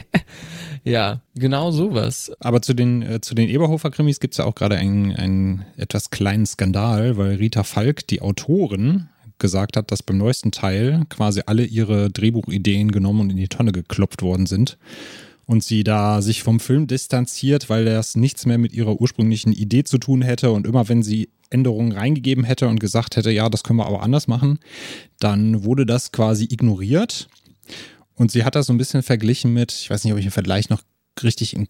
ja, 0.85 1.21
genau 1.35 1.71
sowas. 1.71 2.33
Aber 2.41 2.63
zu 2.63 2.73
den, 2.73 3.03
äh, 3.03 3.21
zu 3.21 3.35
den 3.35 3.51
Eberhofer-Krimis 3.51 4.21
gibt 4.21 4.33
es 4.33 4.39
ja 4.39 4.47
auch 4.47 4.55
gerade 4.55 4.77
einen, 4.77 5.13
einen 5.13 5.67
etwas 5.77 6.09
kleinen 6.09 6.47
Skandal, 6.47 7.19
weil 7.19 7.37
Rita 7.37 7.63
Falk, 7.63 8.07
die 8.07 8.23
Autorin, 8.23 9.11
gesagt 9.45 9.77
hat, 9.77 9.93
dass 9.93 10.03
beim 10.03 10.17
neuesten 10.17 10.53
Teil 10.53 11.05
quasi 11.11 11.43
alle 11.45 11.67
ihre 11.67 12.11
Drehbuchideen 12.11 12.91
genommen 12.91 13.21
und 13.21 13.31
in 13.31 13.37
die 13.37 13.49
Tonne 13.49 13.73
geklopft 13.73 14.23
worden 14.23 14.47
sind. 14.47 14.79
Und 15.45 15.63
sie 15.63 15.85
da 15.85 16.23
sich 16.23 16.43
vom 16.43 16.61
Film 16.61 16.87
distanziert, 16.87 17.69
weil 17.69 17.85
das 17.85 18.17
nichts 18.17 18.47
mehr 18.47 18.57
mit 18.57 18.73
ihrer 18.73 18.99
ursprünglichen 18.99 19.53
Idee 19.53 19.85
zu 19.85 19.99
tun 19.99 20.23
hätte. 20.23 20.51
Und 20.51 20.67
immer 20.67 20.89
wenn 20.89 21.03
sie 21.03 21.29
Änderungen 21.51 21.93
reingegeben 21.93 22.45
hätte 22.45 22.69
und 22.69 22.81
gesagt 22.81 23.17
hätte, 23.17 23.31
ja, 23.31 23.51
das 23.51 23.65
können 23.65 23.79
wir 23.79 23.87
aber 23.87 24.03
anders 24.03 24.29
machen, 24.29 24.61
dann 25.21 25.63
wurde 25.65 25.85
das 25.85 26.11
quasi 26.11 26.45
ignoriert. 26.45 27.29
Und 28.15 28.31
sie 28.31 28.45
hat 28.45 28.55
das 28.55 28.69
so 28.69 28.73
ein 28.73 28.79
bisschen 28.79 29.03
verglichen 29.03 29.53
mit, 29.53 29.73
ich 29.73 29.91
weiß 29.91 30.05
nicht, 30.05 30.15
ob 30.15 30.19
ich 30.19 30.25
den 30.25 30.31
Vergleich 30.31 30.71
noch 30.71 30.81
richtig 31.23 31.55
in 31.55 31.69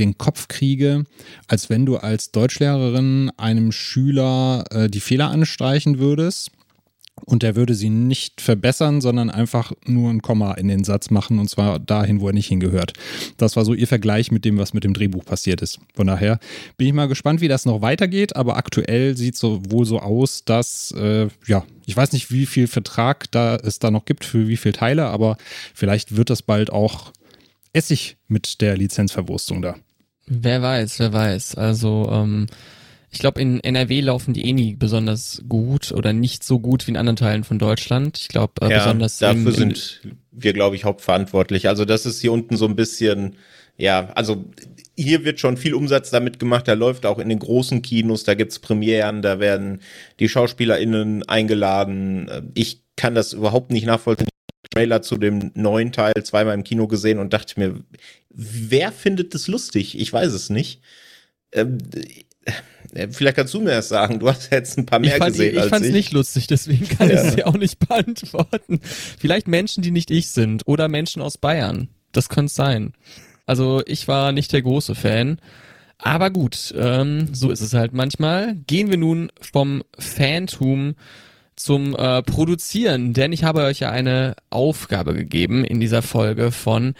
den 0.00 0.18
Kopf 0.18 0.48
kriege, 0.48 1.04
als 1.46 1.70
wenn 1.70 1.86
du 1.86 1.98
als 1.98 2.32
Deutschlehrerin 2.32 3.30
einem 3.36 3.70
Schüler 3.70 4.64
äh, 4.70 4.88
die 4.88 5.00
Fehler 5.00 5.30
anstreichen 5.30 6.00
würdest 6.00 6.50
und 7.24 7.42
der 7.42 7.56
würde 7.56 7.74
sie 7.74 7.90
nicht 7.90 8.40
verbessern, 8.40 9.00
sondern 9.00 9.30
einfach 9.30 9.72
nur 9.86 10.10
ein 10.10 10.22
Komma 10.22 10.52
in 10.54 10.68
den 10.68 10.84
Satz 10.84 11.10
machen 11.10 11.38
und 11.38 11.48
zwar 11.48 11.78
dahin, 11.78 12.20
wo 12.20 12.28
er 12.28 12.32
nicht 12.32 12.48
hingehört. 12.48 12.94
Das 13.36 13.56
war 13.56 13.64
so 13.64 13.74
ihr 13.74 13.86
Vergleich 13.86 14.30
mit 14.30 14.44
dem, 14.44 14.58
was 14.58 14.74
mit 14.74 14.84
dem 14.84 14.94
Drehbuch 14.94 15.24
passiert 15.24 15.60
ist. 15.60 15.78
Von 15.94 16.06
daher 16.06 16.38
bin 16.76 16.86
ich 16.86 16.92
mal 16.92 17.08
gespannt, 17.08 17.40
wie 17.40 17.48
das 17.48 17.66
noch 17.66 17.82
weitergeht, 17.82 18.34
aber 18.34 18.56
aktuell 18.56 19.16
sieht 19.16 19.34
es 19.34 19.40
so 19.40 19.60
wohl 19.68 19.84
so 19.84 20.00
aus, 20.00 20.44
dass, 20.44 20.92
äh, 20.92 21.28
ja, 21.46 21.64
ich 21.86 21.96
weiß 21.96 22.12
nicht, 22.12 22.30
wie 22.30 22.46
viel 22.46 22.66
Vertrag 22.66 23.30
da 23.30 23.56
es 23.56 23.78
da 23.78 23.90
noch 23.90 24.04
gibt 24.04 24.24
für 24.24 24.48
wie 24.48 24.56
viele 24.56 24.74
Teile, 24.74 25.06
aber 25.06 25.36
vielleicht 25.74 26.16
wird 26.16 26.30
das 26.30 26.42
bald 26.42 26.72
auch 26.72 27.12
Essig 27.72 28.16
mit 28.28 28.60
der 28.60 28.76
Lizenzverwurstung 28.76 29.62
da. 29.62 29.76
Wer 30.26 30.62
weiß, 30.62 30.98
wer 30.98 31.12
weiß. 31.12 31.56
Also, 31.56 32.08
ähm, 32.12 32.46
Ich 33.12 33.18
glaube, 33.18 33.42
in 33.42 33.60
NRW 33.60 34.00
laufen 34.00 34.32
die 34.32 34.46
eh 34.46 34.54
nie 34.54 34.74
besonders 34.74 35.42
gut 35.46 35.92
oder 35.92 36.14
nicht 36.14 36.42
so 36.42 36.58
gut 36.58 36.86
wie 36.86 36.92
in 36.92 36.96
anderen 36.96 37.16
Teilen 37.16 37.44
von 37.44 37.58
Deutschland. 37.58 38.18
Ich 38.18 38.28
glaube, 38.28 38.54
äh, 38.62 38.70
Ja, 38.70 38.78
besonders 38.78 39.18
dafür 39.18 39.48
im, 39.48 39.52
sind 39.52 40.00
wir, 40.30 40.54
glaube 40.54 40.76
ich, 40.76 40.84
hauptverantwortlich. 40.84 41.68
Also 41.68 41.84
das 41.84 42.06
ist 42.06 42.22
hier 42.22 42.32
unten 42.32 42.56
so 42.56 42.66
ein 42.66 42.74
bisschen, 42.74 43.36
ja, 43.76 44.08
also 44.14 44.46
hier 44.96 45.26
wird 45.26 45.40
schon 45.40 45.58
viel 45.58 45.74
Umsatz 45.74 46.08
damit 46.08 46.38
gemacht. 46.38 46.66
Da 46.66 46.72
läuft 46.72 47.04
auch 47.04 47.18
in 47.18 47.28
den 47.28 47.38
großen 47.38 47.82
Kinos, 47.82 48.24
da 48.24 48.32
gibt's 48.32 48.58
Premieren, 48.58 49.20
da 49.20 49.38
werden 49.38 49.82
die 50.18 50.30
SchauspielerInnen 50.30 51.28
eingeladen. 51.28 52.52
Ich 52.54 52.80
kann 52.96 53.14
das 53.14 53.34
überhaupt 53.34 53.72
nicht 53.72 53.84
nachvollziehen. 53.84 54.28
Ich 54.28 54.32
habe 54.32 54.62
den 54.62 54.70
Trailer 54.74 55.02
zu 55.02 55.18
dem 55.18 55.50
neuen 55.54 55.92
Teil 55.92 56.14
zweimal 56.24 56.54
im 56.54 56.64
Kino 56.64 56.86
gesehen 56.88 57.18
und 57.18 57.34
dachte 57.34 57.60
mir, 57.60 57.74
wer 58.30 58.90
findet 58.90 59.34
das 59.34 59.48
lustig? 59.48 60.00
Ich 60.00 60.10
weiß 60.10 60.32
es 60.32 60.48
nicht. 60.48 60.80
Ähm, 61.52 61.76
äh, 62.44 62.52
vielleicht 63.10 63.36
kannst 63.36 63.54
du 63.54 63.60
mir 63.60 63.70
das 63.70 63.88
sagen. 63.88 64.18
Du 64.18 64.28
hast 64.28 64.50
jetzt 64.52 64.78
ein 64.78 64.86
paar 64.86 64.98
mehr 64.98 65.12
ich 65.12 65.18
fand, 65.18 65.32
gesehen 65.32 65.54
ich 65.54 65.60
als 65.60 65.68
fand's 65.70 65.88
ich. 65.88 65.94
nicht 65.94 66.12
lustig, 66.12 66.46
deswegen 66.46 66.88
kann 66.88 67.08
Ja. 67.10 67.14
ich 67.22 67.28
es 67.28 67.34
dir 67.36 67.46
auch 67.46 67.56
nicht 67.56 67.78
beantworten. 67.88 68.80
Vielleicht 69.18 69.48
Menschen, 69.48 69.82
die 69.82 69.90
nicht 69.90 70.10
ich 70.10 70.28
sind 70.30 70.62
oder 70.66 70.88
Menschen 70.88 71.22
aus 71.22 71.38
Bayern. 71.38 71.88
Das 72.12 72.28
könnte 72.28 72.52
sein. 72.52 72.92
Also 73.46 73.82
ich 73.86 74.08
war 74.08 74.32
nicht 74.32 74.52
der 74.52 74.62
große 74.62 74.94
Fan. 74.94 75.38
Aber 75.98 76.30
gut, 76.30 76.74
ähm, 76.76 77.28
so 77.32 77.50
ist 77.50 77.60
es 77.60 77.74
halt 77.74 77.92
manchmal. 77.92 78.56
Gehen 78.66 78.90
wir 78.90 78.98
nun 78.98 79.30
vom 79.40 79.82
Fantum 79.98 80.94
zum 81.54 81.94
äh, 81.94 82.22
Produzieren, 82.22 83.12
denn 83.12 83.30
ich 83.32 83.44
habe 83.44 83.62
euch 83.62 83.80
ja 83.80 83.90
eine 83.90 84.34
Aufgabe 84.50 85.14
gegeben 85.14 85.64
in 85.64 85.78
dieser 85.80 86.02
Folge 86.02 86.50
von 86.50 86.94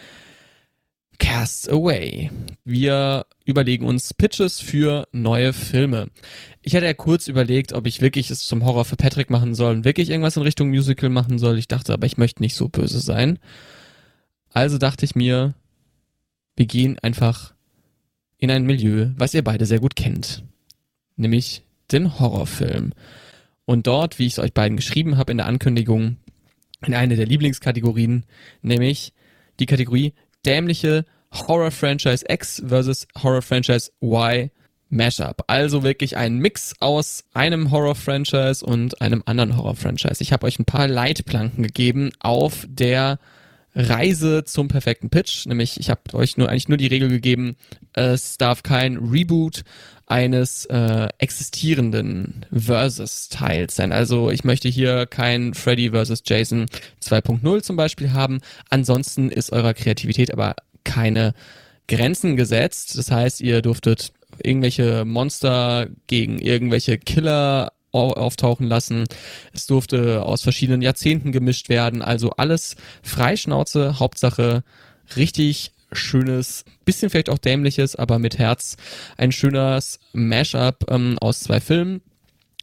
Cast 1.22 1.70
Away. 1.70 2.30
Wir 2.64 3.26
überlegen 3.44 3.86
uns 3.86 4.12
Pitches 4.12 4.60
für 4.60 5.06
neue 5.12 5.52
Filme. 5.52 6.08
Ich 6.62 6.74
hatte 6.74 6.84
ja 6.84 6.94
kurz 6.94 7.28
überlegt, 7.28 7.72
ob 7.72 7.86
ich 7.86 8.00
wirklich 8.00 8.28
es 8.30 8.44
zum 8.44 8.64
Horror 8.64 8.84
für 8.84 8.96
Patrick 8.96 9.30
machen 9.30 9.54
soll 9.54 9.76
und 9.76 9.84
wirklich 9.84 10.10
irgendwas 10.10 10.36
in 10.36 10.42
Richtung 10.42 10.70
Musical 10.70 11.10
machen 11.10 11.38
soll. 11.38 11.58
Ich 11.58 11.68
dachte 11.68 11.92
aber, 11.92 12.06
ich 12.06 12.18
möchte 12.18 12.42
nicht 12.42 12.56
so 12.56 12.68
böse 12.68 12.98
sein. 12.98 13.38
Also 14.52 14.78
dachte 14.78 15.04
ich 15.04 15.14
mir, 15.14 15.54
wir 16.56 16.66
gehen 16.66 16.98
einfach 16.98 17.54
in 18.38 18.50
ein 18.50 18.64
Milieu, 18.64 19.10
was 19.16 19.32
ihr 19.32 19.44
beide 19.44 19.64
sehr 19.64 19.78
gut 19.78 19.94
kennt. 19.94 20.42
Nämlich 21.14 21.62
den 21.92 22.18
Horrorfilm. 22.18 22.94
Und 23.64 23.86
dort, 23.86 24.18
wie 24.18 24.26
ich 24.26 24.32
es 24.32 24.38
euch 24.40 24.52
beiden 24.52 24.76
geschrieben 24.76 25.18
habe 25.18 25.30
in 25.30 25.38
der 25.38 25.46
Ankündigung, 25.46 26.16
in 26.84 26.94
eine 26.94 27.14
der 27.14 27.26
Lieblingskategorien, 27.26 28.26
nämlich 28.60 29.12
die 29.60 29.66
Kategorie 29.66 30.14
dämliche 30.44 31.04
Horror-Franchise 31.32 32.24
X 32.28 32.62
versus 32.66 33.06
Horror-Franchise 33.22 33.90
Y 34.02 34.50
Mashup. 34.92 35.44
Also 35.46 35.82
wirklich 35.82 36.16
ein 36.16 36.36
Mix 36.36 36.74
aus 36.80 37.24
einem 37.32 37.70
Horror-Franchise 37.70 38.64
und 38.64 39.00
einem 39.00 39.22
anderen 39.24 39.56
Horror-Franchise. 39.56 40.22
Ich 40.22 40.32
habe 40.32 40.46
euch 40.46 40.58
ein 40.58 40.66
paar 40.66 40.86
Leitplanken 40.86 41.62
gegeben 41.62 42.10
auf 42.20 42.66
der 42.68 43.18
Reise 43.74 44.44
zum 44.44 44.68
perfekten 44.68 45.08
Pitch. 45.08 45.46
Nämlich, 45.46 45.80
ich 45.80 45.88
habe 45.88 46.02
euch 46.12 46.36
nur 46.36 46.50
eigentlich 46.50 46.68
nur 46.68 46.76
die 46.76 46.88
Regel 46.88 47.08
gegeben, 47.08 47.56
es 47.94 48.36
darf 48.36 48.62
kein 48.62 48.98
Reboot 48.98 49.62
eines 50.06 50.66
äh, 50.66 51.08
existierenden 51.16 52.44
Versus-Teils 52.52 53.76
sein. 53.76 53.92
Also 53.92 54.30
ich 54.30 54.44
möchte 54.44 54.68
hier 54.68 55.06
kein 55.06 55.54
Freddy 55.54 55.90
versus 55.90 56.22
Jason 56.26 56.66
2.0 57.02 57.62
zum 57.62 57.76
Beispiel 57.76 58.12
haben. 58.12 58.40
Ansonsten 58.68 59.30
ist 59.30 59.52
eurer 59.52 59.72
Kreativität 59.72 60.32
aber 60.32 60.54
keine 60.84 61.34
Grenzen 61.88 62.36
gesetzt. 62.36 62.96
Das 62.96 63.10
heißt, 63.10 63.40
ihr 63.40 63.62
durftet 63.62 64.12
irgendwelche 64.42 65.04
Monster 65.04 65.88
gegen 66.06 66.38
irgendwelche 66.38 66.98
Killer 66.98 67.72
au- 67.92 68.12
auftauchen 68.12 68.66
lassen. 68.66 69.04
Es 69.52 69.66
durfte 69.66 70.22
aus 70.24 70.42
verschiedenen 70.42 70.82
Jahrzehnten 70.82 71.32
gemischt 71.32 71.68
werden. 71.68 72.02
Also 72.02 72.30
alles 72.30 72.76
Freischnauze, 73.02 73.98
Hauptsache 73.98 74.64
richtig 75.16 75.72
schönes, 75.92 76.64
bisschen 76.86 77.10
vielleicht 77.10 77.28
auch 77.28 77.38
dämliches, 77.38 77.96
aber 77.96 78.18
mit 78.18 78.38
Herz. 78.38 78.76
Ein 79.18 79.32
schönes 79.32 79.98
Mashup 80.14 80.86
ähm, 80.90 81.18
aus 81.20 81.40
zwei 81.40 81.60
Filmen. 81.60 82.00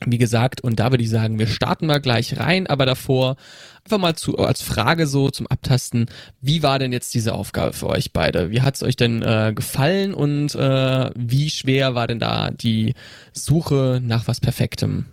Wie 0.06 0.18
gesagt, 0.18 0.62
und 0.62 0.80
da 0.80 0.92
würde 0.92 1.04
ich 1.04 1.10
sagen, 1.10 1.40
wir 1.40 1.48
starten 1.48 1.86
mal 1.86 2.00
gleich 2.00 2.40
rein, 2.40 2.68
aber 2.68 2.86
davor 2.86 3.36
einfach 3.84 3.98
mal 3.98 4.16
zu, 4.16 4.38
als 4.38 4.62
Frage 4.62 5.08
so 5.08 5.30
zum 5.30 5.48
Abtasten, 5.48 6.06
wie 6.42 6.64
war 6.64 6.80
denn 6.80 6.94
jetzt 6.94 7.14
diese 7.14 7.34
Aufgabe 7.34 7.74
für 7.74 7.88
euch 7.88 8.14
beide? 8.14 8.50
Wie 8.50 8.62
hat 8.62 8.76
es 8.76 8.84
euch 8.84 8.96
denn 8.96 9.22
äh, 9.22 9.52
gefallen 9.54 10.14
und 10.14 10.56
äh, 10.56 11.10
wie 11.16 11.50
schwer 11.50 11.96
war 11.96 12.08
denn 12.08 12.20
da 12.20 12.52
die 12.52 12.94
Suche 13.34 14.00
nach 14.02 14.28
was 14.28 14.40
Perfektem? 14.40 15.06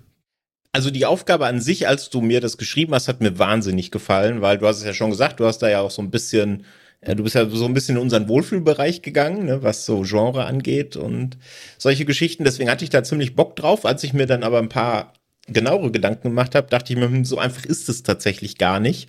Also 0.73 0.91
die 0.91 1.07
Aufgabe 1.07 1.47
an 1.47 1.61
sich, 1.61 1.89
als 1.89 2.11
du 2.11 2.21
mir 2.21 2.41
das 2.41 2.59
geschrieben 2.59 2.95
hast, 2.95 3.09
hat 3.09 3.21
mir 3.23 3.39
wahnsinnig 3.39 3.91
gefallen, 3.91 4.43
weil 4.43 4.59
du 4.59 4.67
hast 4.67 4.79
es 4.79 4.85
ja 4.85 4.93
schon 4.93 5.11
gesagt, 5.11 5.41
du 5.41 5.47
hast 5.47 5.59
da 5.59 5.71
ja 5.71 5.81
auch 5.81 5.91
so 5.91 6.03
ein 6.03 6.11
bisschen, 6.11 6.65
du 7.03 7.23
bist 7.23 7.35
ja 7.35 7.49
so 7.49 7.65
ein 7.65 7.75
bisschen 7.75 7.97
in 7.97 8.03
unseren 8.03 8.29
Wohlfühlbereich 8.29 9.03
gegangen, 9.03 9.47
ne, 9.47 9.63
was 9.63 9.87
so 9.87 10.03
Genre 10.03 10.45
angeht 10.45 10.97
und 10.97 11.39
solche 11.79 12.05
Geschichten. 12.05 12.45
Deswegen 12.45 12.71
hatte 12.71 12.85
ich 12.85 12.91
da 12.91 13.03
ziemlich 13.03 13.37
Bock 13.37 13.57
drauf. 13.57 13.85
Als 13.85 14.03
ich 14.05 14.13
mir 14.13 14.27
dann 14.27 14.43
aber 14.43 14.59
ein 14.59 14.69
paar 14.69 15.13
genauere 15.47 15.91
Gedanken 15.91 16.29
gemacht 16.29 16.55
habe, 16.55 16.69
dachte 16.69 16.93
ich 16.93 16.99
mir, 16.99 17.07
hm, 17.07 17.25
so 17.25 17.39
einfach 17.39 17.65
ist 17.65 17.89
es 17.89 18.03
tatsächlich 18.03 18.59
gar 18.59 18.81
nicht. 18.81 19.09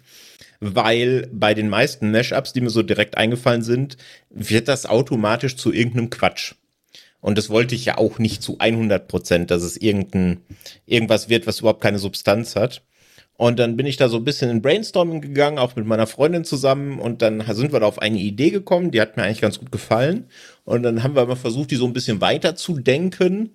Weil 0.59 1.29
bei 1.31 1.53
den 1.53 1.69
meisten 1.69 2.11
Mashups, 2.11 2.53
die 2.53 2.61
mir 2.61 2.69
so 2.69 2.83
direkt 2.83 3.17
eingefallen 3.17 3.61
sind, 3.61 3.97
wird 4.29 4.67
das 4.67 4.85
automatisch 4.85 5.55
zu 5.55 5.71
irgendeinem 5.71 6.09
Quatsch. 6.09 6.55
Und 7.19 7.37
das 7.37 7.49
wollte 7.49 7.75
ich 7.75 7.85
ja 7.85 7.97
auch 7.97 8.19
nicht 8.19 8.41
zu 8.41 8.57
100 8.59 9.07
Prozent, 9.07 9.51
dass 9.51 9.63
es 9.63 9.77
irgendein, 9.77 10.41
irgendwas 10.85 11.29
wird, 11.29 11.47
was 11.47 11.59
überhaupt 11.59 11.81
keine 11.81 11.99
Substanz 11.99 12.55
hat. 12.55 12.83
Und 13.37 13.59
dann 13.59 13.77
bin 13.77 13.85
ich 13.85 13.97
da 13.97 14.09
so 14.09 14.17
ein 14.17 14.23
bisschen 14.23 14.49
in 14.49 14.63
Brainstorming 14.63 15.21
gegangen, 15.21 15.59
auch 15.59 15.75
mit 15.75 15.85
meiner 15.85 16.07
Freundin 16.07 16.43
zusammen. 16.43 16.99
Und 16.99 17.21
dann 17.21 17.43
sind 17.53 17.71
wir 17.71 17.79
da 17.79 17.85
auf 17.85 17.99
eine 17.99 18.17
Idee 18.17 18.49
gekommen, 18.49 18.89
die 18.89 18.99
hat 18.99 19.15
mir 19.15 19.23
eigentlich 19.23 19.41
ganz 19.41 19.59
gut 19.59 19.71
gefallen. 19.71 20.25
Und 20.65 20.83
dann 20.83 21.03
haben 21.03 21.15
wir 21.15 21.25
mal 21.25 21.35
versucht, 21.35 21.69
die 21.69 21.75
so 21.75 21.85
ein 21.85 21.93
bisschen 21.93 22.19
weiter 22.19 22.55
zu 22.55 22.79
denken. 22.79 23.51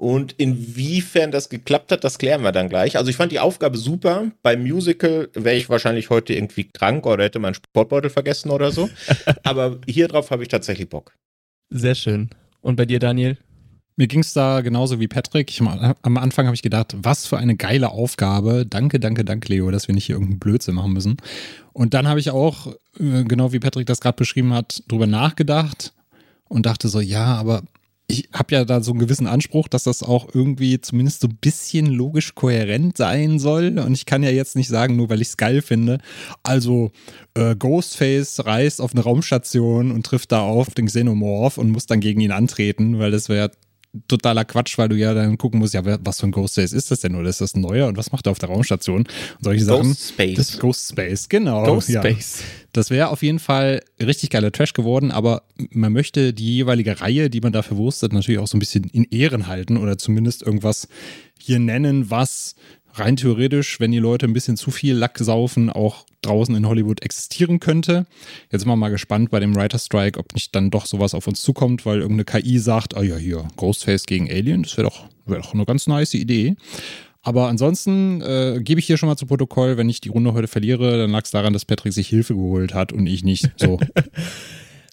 Und 0.00 0.34
inwiefern 0.38 1.30
das 1.30 1.48
geklappt 1.48 1.92
hat, 1.92 2.04
das 2.04 2.18
klären 2.18 2.42
wir 2.42 2.52
dann 2.52 2.68
gleich. 2.68 2.96
Also 2.96 3.10
ich 3.10 3.16
fand 3.16 3.32
die 3.32 3.40
Aufgabe 3.40 3.76
super. 3.76 4.30
Beim 4.42 4.62
Musical 4.62 5.28
wäre 5.34 5.56
ich 5.56 5.68
wahrscheinlich 5.68 6.08
heute 6.08 6.34
irgendwie 6.34 6.64
krank 6.64 7.04
oder 7.06 7.24
hätte 7.24 7.38
meinen 7.38 7.54
Sportbeutel 7.54 8.10
vergessen 8.10 8.50
oder 8.50 8.70
so. 8.70 8.88
Aber 9.42 9.78
hier 9.86 10.08
drauf 10.08 10.30
habe 10.30 10.42
ich 10.42 10.48
tatsächlich 10.48 10.88
Bock. 10.88 11.14
Sehr 11.70 11.94
schön. 11.94 12.30
Und 12.62 12.76
bei 12.76 12.86
dir, 12.86 12.98
Daniel? 12.98 13.38
Mir 13.96 14.06
ging 14.06 14.20
es 14.20 14.32
da 14.32 14.60
genauso 14.62 14.98
wie 14.98 15.08
Patrick. 15.08 15.50
Ich, 15.50 15.60
am 15.60 16.16
Anfang 16.16 16.46
habe 16.46 16.54
ich 16.54 16.62
gedacht, 16.62 16.96
was 17.02 17.26
für 17.26 17.38
eine 17.38 17.56
geile 17.56 17.90
Aufgabe. 17.90 18.64
Danke, 18.66 18.98
danke, 18.98 19.24
danke, 19.24 19.52
Leo, 19.52 19.70
dass 19.70 19.88
wir 19.88 19.94
nicht 19.94 20.06
hier 20.06 20.14
irgendeinen 20.14 20.40
Blödsinn 20.40 20.74
machen 20.74 20.92
müssen. 20.92 21.16
Und 21.72 21.94
dann 21.94 22.08
habe 22.08 22.20
ich 22.20 22.30
auch, 22.30 22.68
äh, 22.98 23.24
genau 23.24 23.52
wie 23.52 23.60
Patrick 23.60 23.86
das 23.86 24.00
gerade 24.00 24.16
beschrieben 24.16 24.54
hat, 24.54 24.82
drüber 24.88 25.06
nachgedacht 25.06 25.92
und 26.48 26.66
dachte 26.66 26.88
so, 26.88 27.00
ja, 27.00 27.36
aber 27.36 27.62
ich 28.10 28.28
habe 28.32 28.54
ja 28.54 28.64
da 28.64 28.80
so 28.82 28.90
einen 28.92 29.00
gewissen 29.00 29.26
Anspruch, 29.26 29.68
dass 29.68 29.84
das 29.84 30.02
auch 30.02 30.28
irgendwie 30.34 30.80
zumindest 30.80 31.20
so 31.20 31.28
ein 31.28 31.36
bisschen 31.40 31.86
logisch 31.86 32.34
kohärent 32.34 32.96
sein 32.96 33.38
soll. 33.38 33.78
Und 33.78 33.92
ich 33.92 34.06
kann 34.06 34.22
ja 34.22 34.30
jetzt 34.30 34.56
nicht 34.56 34.68
sagen, 34.68 34.96
nur 34.96 35.08
weil 35.08 35.20
ich 35.20 35.28
es 35.28 35.36
geil 35.36 35.62
finde. 35.62 35.98
Also 36.42 36.90
äh, 37.34 37.54
Ghostface 37.54 38.44
reist 38.44 38.80
auf 38.80 38.92
eine 38.92 39.02
Raumstation 39.02 39.92
und 39.92 40.04
trifft 40.04 40.32
da 40.32 40.40
auf 40.40 40.74
den 40.74 40.86
Xenomorph 40.86 41.58
und 41.58 41.70
muss 41.70 41.86
dann 41.86 42.00
gegen 42.00 42.20
ihn 42.20 42.32
antreten, 42.32 42.98
weil 42.98 43.10
das 43.10 43.28
wäre 43.28 43.52
totaler 44.06 44.44
Quatsch, 44.44 44.78
weil 44.78 44.88
du 44.88 44.96
ja 44.96 45.14
dann 45.14 45.36
gucken 45.36 45.58
musst, 45.58 45.74
ja, 45.74 45.82
was 45.84 46.20
für 46.20 46.26
ein 46.26 46.30
Ghostface 46.30 46.72
ist 46.72 46.90
das 46.90 47.00
denn 47.00 47.14
oder 47.16 47.28
ist 47.28 47.40
das 47.40 47.54
ein 47.54 47.60
neuer 47.60 47.88
und 47.88 47.96
was 47.96 48.12
macht 48.12 48.26
er 48.26 48.32
auf 48.32 48.38
der 48.38 48.48
Raumstation 48.48 48.98
und 48.98 49.08
solche 49.40 49.64
Sachen. 49.64 49.88
Ghost 49.88 50.08
Space. 50.10 50.36
Das 50.36 50.58
Ghost 50.58 50.90
Space, 50.90 51.28
genau. 51.28 51.64
Ghost 51.64 51.88
ja. 51.88 52.00
Space. 52.00 52.42
Das 52.72 52.90
wäre 52.90 53.08
auf 53.08 53.22
jeden 53.22 53.40
Fall 53.40 53.82
richtig 54.00 54.30
geiler 54.30 54.52
Trash 54.52 54.74
geworden, 54.74 55.10
aber 55.10 55.42
man 55.70 55.92
möchte 55.92 56.32
die 56.32 56.54
jeweilige 56.54 57.00
Reihe, 57.00 57.28
die 57.28 57.40
man 57.40 57.52
dafür 57.52 57.76
wurstet, 57.76 58.12
natürlich 58.12 58.38
auch 58.38 58.46
so 58.46 58.56
ein 58.56 58.60
bisschen 58.60 58.84
in 58.84 59.04
Ehren 59.04 59.48
halten 59.48 59.76
oder 59.76 59.98
zumindest 59.98 60.42
irgendwas 60.42 60.86
hier 61.38 61.58
nennen, 61.58 62.10
was 62.10 62.54
rein 62.94 63.16
theoretisch, 63.16 63.80
wenn 63.80 63.92
die 63.92 63.98
Leute 63.98 64.26
ein 64.26 64.32
bisschen 64.32 64.56
zu 64.56 64.70
viel 64.70 64.94
Lack 64.94 65.18
saufen, 65.18 65.70
auch 65.70 66.04
draußen 66.22 66.54
in 66.54 66.66
Hollywood 66.66 67.02
existieren 67.02 67.60
könnte. 67.60 68.06
Jetzt 68.50 68.62
sind 68.62 68.68
wir 68.68 68.76
mal 68.76 68.90
gespannt 68.90 69.30
bei 69.30 69.40
dem 69.40 69.54
Writer 69.56 69.78
Strike, 69.78 70.18
ob 70.18 70.34
nicht 70.34 70.54
dann 70.54 70.70
doch 70.70 70.86
sowas 70.86 71.14
auf 71.14 71.26
uns 71.26 71.40
zukommt, 71.42 71.86
weil 71.86 72.00
irgendeine 72.00 72.24
KI 72.24 72.58
sagt, 72.58 72.96
ah 72.96 73.02
ja, 73.02 73.16
hier, 73.16 73.48
Ghostface 73.56 74.04
gegen 74.04 74.30
Alien, 74.30 74.62
das 74.62 74.76
wäre 74.76 74.88
doch, 74.88 75.04
wär 75.26 75.38
doch 75.38 75.54
eine 75.54 75.64
ganz 75.64 75.86
nice 75.86 76.14
Idee. 76.14 76.56
Aber 77.22 77.48
ansonsten 77.48 78.22
äh, 78.22 78.60
gebe 78.62 78.80
ich 78.80 78.86
hier 78.86 78.96
schon 78.96 79.08
mal 79.08 79.16
zu 79.16 79.26
Protokoll, 79.26 79.76
wenn 79.76 79.90
ich 79.90 80.00
die 80.00 80.08
Runde 80.08 80.32
heute 80.32 80.48
verliere, 80.48 80.98
dann 80.98 81.10
lag 81.10 81.24
es 81.24 81.30
daran, 81.30 81.52
dass 81.52 81.66
Patrick 81.66 81.92
sich 81.92 82.08
Hilfe 82.08 82.34
geholt 82.34 82.72
hat 82.72 82.92
und 82.92 83.06
ich 83.06 83.24
nicht. 83.24 83.50
So. 83.56 83.78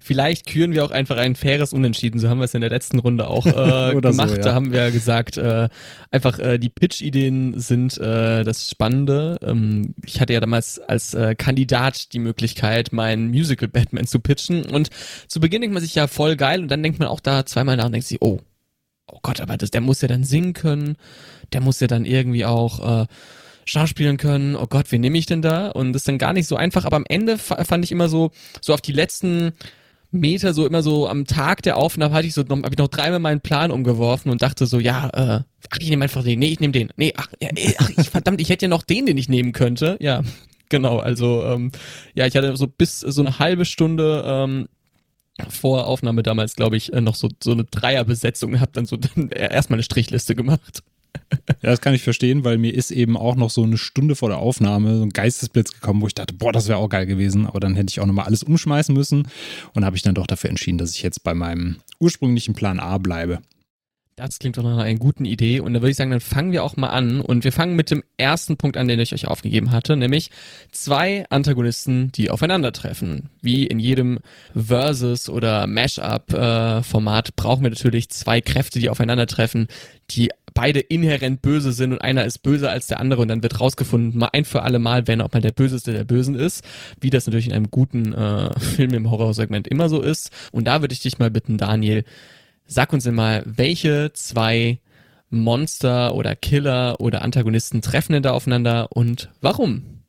Vielleicht 0.07 0.45
küren 0.45 0.71
wir 0.71 0.85
auch 0.85 0.91
einfach 0.91 1.17
ein 1.17 1.35
faires 1.35 1.73
Unentschieden. 1.73 2.17
So 2.17 2.29
haben 2.29 2.37
wir 2.37 2.45
es 2.45 2.53
in 2.53 2.61
der 2.61 2.69
letzten 2.69 2.99
Runde 2.99 3.27
auch 3.27 3.45
äh, 3.45 3.49
Oder 3.93 4.13
so, 4.13 4.21
gemacht. 4.21 4.37
ja. 4.37 4.41
Da 4.41 4.53
haben 4.53 4.71
wir 4.71 4.83
ja 4.83 4.89
gesagt, 4.89 5.35
äh, 5.35 5.67
einfach 6.11 6.39
äh, 6.39 6.57
die 6.57 6.69
Pitch-Ideen 6.69 7.59
sind 7.59 7.97
äh, 7.97 8.45
das 8.45 8.71
Spannende. 8.71 9.37
Ähm, 9.41 9.95
ich 10.05 10.21
hatte 10.21 10.31
ja 10.31 10.39
damals 10.39 10.79
als 10.79 11.13
äh, 11.13 11.35
Kandidat 11.35 12.13
die 12.13 12.19
Möglichkeit, 12.19 12.93
meinen 12.93 13.31
Musical 13.31 13.67
Batman 13.67 14.07
zu 14.07 14.21
pitchen. 14.21 14.63
Und 14.63 14.91
zu 15.27 15.41
Beginn 15.41 15.59
denkt 15.59 15.73
man 15.73 15.83
sich 15.83 15.93
ja 15.93 16.07
voll 16.07 16.37
geil 16.37 16.61
und 16.61 16.69
dann 16.69 16.81
denkt 16.81 16.99
man 16.99 17.09
auch 17.09 17.19
da 17.19 17.45
zweimal 17.45 17.75
nach 17.75 17.87
und 17.87 17.91
denkt 17.91 18.07
sich, 18.07 18.21
oh, 18.21 18.39
oh 19.07 19.19
Gott, 19.23 19.41
aber 19.41 19.57
das, 19.57 19.71
der 19.71 19.81
muss 19.81 20.01
ja 20.01 20.07
dann 20.07 20.23
singen 20.23 20.53
können, 20.53 20.95
der 21.51 21.59
muss 21.59 21.81
ja 21.81 21.87
dann 21.87 22.05
irgendwie 22.05 22.45
auch 22.45 23.01
äh, 23.01 23.07
schauspielen 23.65 24.15
können. 24.15 24.55
Oh 24.55 24.67
Gott, 24.67 24.89
wen 24.91 25.01
nehme 25.01 25.17
ich 25.17 25.25
denn 25.25 25.41
da? 25.41 25.67
Und 25.67 25.91
das 25.91 26.03
ist 26.03 26.07
dann 26.07 26.17
gar 26.17 26.31
nicht 26.31 26.47
so 26.47 26.55
einfach. 26.55 26.85
Aber 26.85 26.95
am 26.95 27.05
Ende 27.09 27.37
fand 27.37 27.83
ich 27.83 27.91
immer 27.91 28.07
so, 28.07 28.31
so 28.61 28.73
auf 28.73 28.79
die 28.79 28.93
letzten 28.93 29.51
Meter, 30.11 30.53
so 30.53 30.65
immer 30.65 30.83
so 30.83 31.07
am 31.07 31.25
Tag 31.25 31.61
der 31.63 31.77
Aufnahme 31.77 32.13
hatte 32.13 32.27
ich 32.27 32.33
so, 32.33 32.41
habe 32.41 32.69
ich 32.71 32.77
noch 32.77 32.87
dreimal 32.87 33.19
meinen 33.19 33.41
Plan 33.41 33.71
umgeworfen 33.71 34.31
und 34.31 34.41
dachte 34.41 34.65
so, 34.65 34.79
ja, 34.79 35.09
äh, 35.09 35.43
ach, 35.69 35.77
ich 35.79 35.89
nehme 35.89 36.03
einfach 36.03 36.23
den, 36.23 36.39
nee, 36.39 36.47
ich 36.47 36.59
nehme 36.59 36.71
den, 36.71 36.89
nee, 36.95 37.13
ach, 37.15 37.27
ja, 37.41 37.49
ach 37.77 37.89
ich, 37.97 38.09
verdammt, 38.09 38.41
ich 38.41 38.49
hätte 38.49 38.65
ja 38.65 38.69
noch 38.69 38.83
den, 38.83 39.05
den 39.05 39.17
ich 39.17 39.29
nehmen 39.29 39.51
könnte, 39.51 39.97
ja, 39.99 40.23
genau, 40.69 40.99
also, 40.99 41.43
ähm, 41.43 41.71
ja, 42.13 42.25
ich 42.25 42.35
hatte 42.35 42.55
so 42.55 42.67
bis 42.67 43.01
so 43.01 43.21
eine 43.21 43.39
halbe 43.39 43.65
Stunde, 43.65 44.23
ähm, 44.25 44.67
vor 45.49 45.85
Aufnahme 45.85 46.23
damals, 46.23 46.55
glaube 46.55 46.77
ich, 46.77 46.91
äh, 46.93 47.01
noch 47.01 47.15
so, 47.15 47.29
so 47.43 47.51
eine 47.51 47.63
Dreierbesetzung 47.65 48.59
habe 48.59 48.71
dann 48.73 48.85
so 48.85 48.97
dann 48.97 49.29
erstmal 49.29 49.77
eine 49.77 49.83
Strichliste 49.83 50.35
gemacht. 50.35 50.83
Ja, 51.63 51.71
das 51.71 51.81
kann 51.81 51.95
ich 51.95 52.03
verstehen, 52.03 52.43
weil 52.43 52.59
mir 52.59 52.74
ist 52.74 52.91
eben 52.91 53.17
auch 53.17 53.36
noch 53.36 53.50
so 53.50 53.63
eine 53.63 53.77
Stunde 53.77 54.15
vor 54.15 54.29
der 54.29 54.38
Aufnahme 54.38 54.97
so 54.97 55.03
ein 55.03 55.09
Geistesblitz 55.09 55.71
gekommen, 55.71 56.01
wo 56.01 56.07
ich 56.07 56.13
dachte, 56.13 56.36
boah, 56.36 56.51
das 56.51 56.67
wäre 56.67 56.77
auch 56.77 56.89
geil 56.89 57.07
gewesen, 57.07 57.47
aber 57.47 57.59
dann 57.59 57.75
hätte 57.75 57.89
ich 57.89 58.00
auch 58.00 58.05
nochmal 58.05 58.25
alles 58.25 58.43
umschmeißen 58.43 58.93
müssen 58.93 59.27
und 59.74 59.83
habe 59.83 59.95
ich 59.95 60.03
dann 60.03 60.13
doch 60.13 60.27
dafür 60.27 60.51
entschieden, 60.51 60.77
dass 60.77 60.93
ich 60.93 61.01
jetzt 61.01 61.24
bei 61.24 61.33
meinem 61.33 61.77
ursprünglichen 62.00 62.53
Plan 62.53 62.79
A 62.79 63.00
bleibe. 63.00 63.39
Das 64.19 64.39
klingt 64.39 64.57
doch 64.57 64.63
nach 64.63 64.79
einer 64.79 64.97
guten 64.97 65.25
Idee. 65.25 65.59
Und 65.59 65.75
da 65.75 65.81
würde 65.81 65.91
ich 65.91 65.95
sagen, 65.95 66.09
dann 66.09 66.21
fangen 66.21 66.51
wir 66.51 66.63
auch 66.63 66.75
mal 66.75 66.89
an. 66.89 67.21
Und 67.21 67.43
wir 67.43 67.51
fangen 67.51 67.75
mit 67.75 67.91
dem 67.91 68.03
ersten 68.17 68.57
Punkt 68.57 68.75
an, 68.75 68.88
den 68.88 69.00
ich 69.00 69.13
euch 69.13 69.27
aufgegeben 69.27 69.71
hatte, 69.71 69.95
nämlich 69.95 70.31
zwei 70.71 71.27
Antagonisten, 71.29 72.12
die 72.13 72.31
aufeinandertreffen. 72.31 73.29
Wie 73.43 73.67
in 73.67 73.77
jedem 73.77 74.17
Versus- 74.55 75.29
oder 75.29 75.67
Mashup-Format 75.67 77.36
brauchen 77.36 77.62
wir 77.62 77.69
natürlich 77.69 78.09
zwei 78.09 78.41
Kräfte, 78.41 78.79
die 78.79 78.89
aufeinandertreffen, 78.89 79.67
die 80.09 80.31
beide 80.57 80.79
inhärent 80.79 81.41
böse 81.41 81.71
sind 81.71 81.93
und 81.93 82.01
einer 82.01 82.25
ist 82.25 82.39
böser 82.39 82.71
als 82.71 82.87
der 82.87 82.99
andere 82.99 83.21
und 83.21 83.27
dann 83.27 83.43
wird 83.43 83.59
rausgefunden, 83.59 84.17
mal 84.19 84.29
ein 84.33 84.45
für 84.45 84.63
alle 84.63 84.79
Mal, 84.79 85.07
wer 85.07 85.23
auch 85.23 85.31
mal 85.31 85.41
der 85.41 85.51
Böseste 85.51 85.93
der 85.93 86.03
Bösen 86.03 86.35
ist, 86.35 86.63
wie 86.99 87.09
das 87.09 87.27
natürlich 87.27 87.47
in 87.47 87.53
einem 87.53 87.71
guten 87.71 88.13
äh, 88.13 88.59
Film 88.59 88.93
im 88.93 89.09
Horrorsegment 89.09 89.67
immer 89.67 89.89
so 89.89 90.01
ist. 90.01 90.31
Und 90.51 90.65
da 90.65 90.81
würde 90.81 90.93
ich 90.93 90.99
dich 90.99 91.19
mal 91.19 91.31
bitten, 91.31 91.57
Daniel, 91.57 92.03
Sag 92.69 92.91
uns 92.91 93.05
mal, 93.05 93.43
welche 93.45 94.11
zwei 94.11 94.79
Monster 95.29 96.13
oder 96.13 96.35
Killer 96.35 96.99
oder 96.99 97.21
Antagonisten 97.21 97.81
treffen 97.81 98.11
denn 98.11 98.23
da 98.23 98.31
aufeinander 98.31 98.91
und 98.91 99.29
warum? 99.39 100.03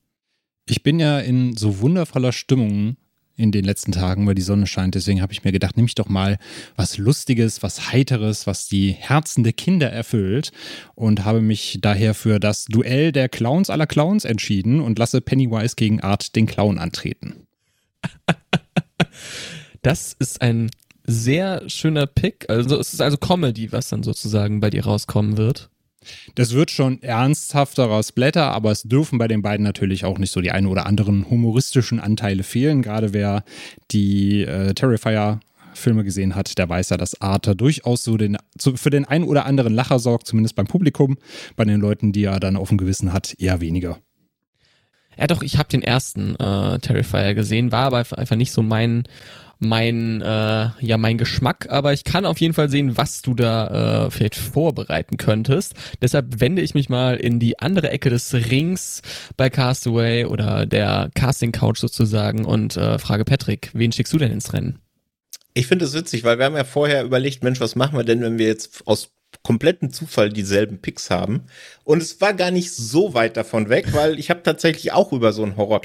Ich 0.66 0.82
bin 0.82 0.98
ja 0.98 1.20
in 1.20 1.56
so 1.56 1.80
wundervoller 1.80 2.32
Stimmung 2.32 2.96
in 3.38 3.52
den 3.52 3.64
letzten 3.64 3.92
Tagen, 3.92 4.26
weil 4.26 4.34
die 4.34 4.42
Sonne 4.42 4.66
scheint. 4.66 4.94
Deswegen 4.94 5.22
habe 5.22 5.32
ich 5.32 5.44
mir 5.44 5.52
gedacht, 5.52 5.76
nimm 5.76 5.86
ich 5.86 5.94
doch 5.94 6.08
mal 6.08 6.38
was 6.76 6.98
Lustiges, 6.98 7.62
was 7.62 7.92
Heiteres, 7.92 8.46
was 8.46 8.68
die 8.68 8.90
Herzen 8.92 9.44
der 9.44 9.52
Kinder 9.52 9.90
erfüllt 9.90 10.50
und 10.94 11.24
habe 11.24 11.40
mich 11.40 11.78
daher 11.80 12.14
für 12.14 12.40
das 12.40 12.66
Duell 12.66 13.12
der 13.12 13.28
Clowns 13.28 13.70
aller 13.70 13.86
Clowns 13.86 14.24
entschieden 14.24 14.80
und 14.80 14.98
lasse 14.98 15.20
Pennywise 15.20 15.76
gegen 15.76 16.00
Art 16.00 16.36
den 16.36 16.46
Clown 16.46 16.78
antreten. 16.78 17.46
Das 19.82 20.12
ist 20.18 20.42
ein 20.42 20.70
sehr 21.04 21.68
schöner 21.68 22.06
Pick. 22.06 22.50
Also 22.50 22.78
es 22.78 22.92
ist 22.92 23.00
also 23.00 23.16
Comedy, 23.16 23.72
was 23.72 23.88
dann 23.88 24.02
sozusagen 24.02 24.60
bei 24.60 24.70
dir 24.70 24.84
rauskommen 24.84 25.36
wird. 25.36 25.70
Das 26.34 26.52
wird 26.52 26.70
schon 26.70 27.02
ernsthafterer 27.02 28.02
Splatter, 28.02 28.52
aber 28.52 28.70
es 28.70 28.82
dürfen 28.82 29.18
bei 29.18 29.28
den 29.28 29.42
beiden 29.42 29.64
natürlich 29.64 30.04
auch 30.04 30.18
nicht 30.18 30.32
so 30.32 30.40
die 30.40 30.50
ein 30.50 30.66
oder 30.66 30.86
anderen 30.86 31.28
humoristischen 31.28 32.00
Anteile 32.00 32.42
fehlen. 32.42 32.82
Gerade 32.82 33.12
wer 33.12 33.44
die 33.90 34.42
äh, 34.42 34.74
Terrifier 34.74 35.40
Filme 35.74 36.04
gesehen 36.04 36.34
hat, 36.34 36.58
der 36.58 36.68
weiß 36.68 36.90
ja, 36.90 36.96
dass 36.96 37.20
Arthur 37.20 37.54
durchaus 37.54 38.02
so 38.02 38.16
den, 38.16 38.36
so 38.58 38.76
für 38.76 38.90
den 38.90 39.04
einen 39.04 39.24
oder 39.24 39.46
anderen 39.46 39.74
Lacher 39.74 39.98
sorgt, 39.98 40.26
zumindest 40.26 40.56
beim 40.56 40.66
Publikum. 40.66 41.16
Bei 41.56 41.64
den 41.64 41.80
Leuten, 41.80 42.12
die 42.12 42.24
er 42.24 42.40
dann 42.40 42.56
auf 42.56 42.68
dem 42.68 42.78
Gewissen 42.78 43.12
hat, 43.12 43.34
eher 43.38 43.60
weniger. 43.60 43.98
Ja, 45.16 45.26
doch, 45.26 45.42
ich 45.42 45.58
habe 45.58 45.68
den 45.68 45.82
ersten 45.82 46.36
äh, 46.36 46.78
Terrifier 46.78 47.34
gesehen, 47.34 47.72
war 47.72 47.86
aber 47.86 47.98
einfach 47.98 48.36
nicht 48.36 48.52
so 48.52 48.62
mein 48.62 49.04
mein 49.58 50.20
äh, 50.20 50.70
ja 50.80 50.96
mein 50.98 51.18
Geschmack, 51.18 51.66
aber 51.70 51.92
ich 51.92 52.04
kann 52.04 52.24
auf 52.24 52.40
jeden 52.40 52.54
Fall 52.54 52.68
sehen, 52.68 52.96
was 52.96 53.22
du 53.22 53.34
da 53.34 54.06
äh, 54.06 54.10
vielleicht 54.10 54.36
vorbereiten 54.36 55.16
könntest. 55.16 55.74
Deshalb 56.00 56.40
wende 56.40 56.62
ich 56.62 56.74
mich 56.74 56.88
mal 56.88 57.16
in 57.16 57.38
die 57.38 57.58
andere 57.58 57.90
Ecke 57.90 58.10
des 58.10 58.32
Rings 58.34 59.02
bei 59.36 59.50
Castaway 59.50 60.24
oder 60.24 60.66
der 60.66 61.10
Casting 61.14 61.52
Couch 61.52 61.78
sozusagen 61.78 62.44
und 62.44 62.76
äh, 62.76 62.98
frage 62.98 63.24
Patrick, 63.24 63.70
wen 63.74 63.92
schickst 63.92 64.12
du 64.12 64.18
denn 64.18 64.32
ins 64.32 64.52
Rennen? 64.52 64.78
Ich 65.54 65.66
finde 65.66 65.86
es 65.86 65.94
witzig, 65.94 66.22
weil 66.22 66.38
wir 66.38 66.44
haben 66.44 66.56
ja 66.56 66.64
vorher 66.64 67.02
überlegt, 67.02 67.42
Mensch, 67.42 67.58
was 67.60 67.74
machen 67.74 67.96
wir 67.96 68.04
denn, 68.04 68.20
wenn 68.20 68.38
wir 68.38 68.46
jetzt 68.46 68.86
aus 68.86 69.10
kompletten 69.42 69.90
Zufall 69.90 70.30
dieselben 70.30 70.80
Picks 70.80 71.10
haben. 71.10 71.44
Und 71.84 72.02
es 72.02 72.20
war 72.20 72.34
gar 72.34 72.50
nicht 72.50 72.72
so 72.72 73.14
weit 73.14 73.36
davon 73.36 73.68
weg, 73.68 73.92
weil 73.92 74.18
ich 74.18 74.30
habe 74.30 74.42
tatsächlich 74.42 74.92
auch 74.92 75.12
über 75.12 75.32
so 75.32 75.42
einen 75.42 75.56
horror 75.56 75.80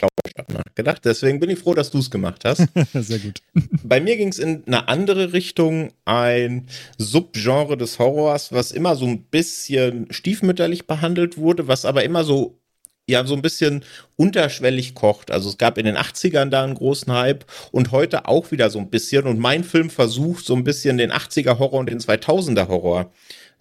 nachgedacht. 0.53 1.05
Deswegen 1.05 1.39
bin 1.39 1.49
ich 1.49 1.59
froh, 1.59 1.73
dass 1.73 1.91
du 1.91 1.99
es 1.99 2.09
gemacht 2.09 2.45
hast. 2.45 2.67
Sehr 2.93 3.19
gut. 3.19 3.41
Bei 3.83 3.99
mir 3.99 4.17
ging 4.17 4.29
es 4.29 4.39
in 4.39 4.63
eine 4.65 4.87
andere 4.87 5.33
Richtung, 5.33 5.91
ein 6.05 6.67
Subgenre 6.97 7.77
des 7.77 7.99
Horrors, 7.99 8.51
was 8.51 8.71
immer 8.71 8.95
so 8.95 9.05
ein 9.05 9.23
bisschen 9.23 10.07
stiefmütterlich 10.11 10.87
behandelt 10.87 11.37
wurde, 11.37 11.67
was 11.67 11.85
aber 11.85 12.03
immer 12.03 12.23
so 12.23 12.59
ja 13.09 13.25
so 13.25 13.35
ein 13.35 13.41
bisschen 13.41 13.83
unterschwellig 14.15 14.95
kocht. 14.95 15.31
Also 15.31 15.49
es 15.49 15.57
gab 15.57 15.77
in 15.77 15.85
den 15.85 15.97
80ern 15.97 16.49
da 16.49 16.63
einen 16.63 16.75
großen 16.75 17.11
Hype 17.11 17.45
und 17.71 17.91
heute 17.91 18.27
auch 18.27 18.51
wieder 18.51 18.69
so 18.69 18.79
ein 18.79 18.89
bisschen. 18.89 19.25
Und 19.25 19.39
mein 19.39 19.63
Film 19.63 19.89
versucht 19.89 20.45
so 20.45 20.55
ein 20.55 20.63
bisschen 20.63 20.97
den 20.97 21.11
80er 21.11 21.59
Horror 21.59 21.79
und 21.79 21.89
den 21.89 21.99
2000er 21.99 22.67
Horror 22.67 23.11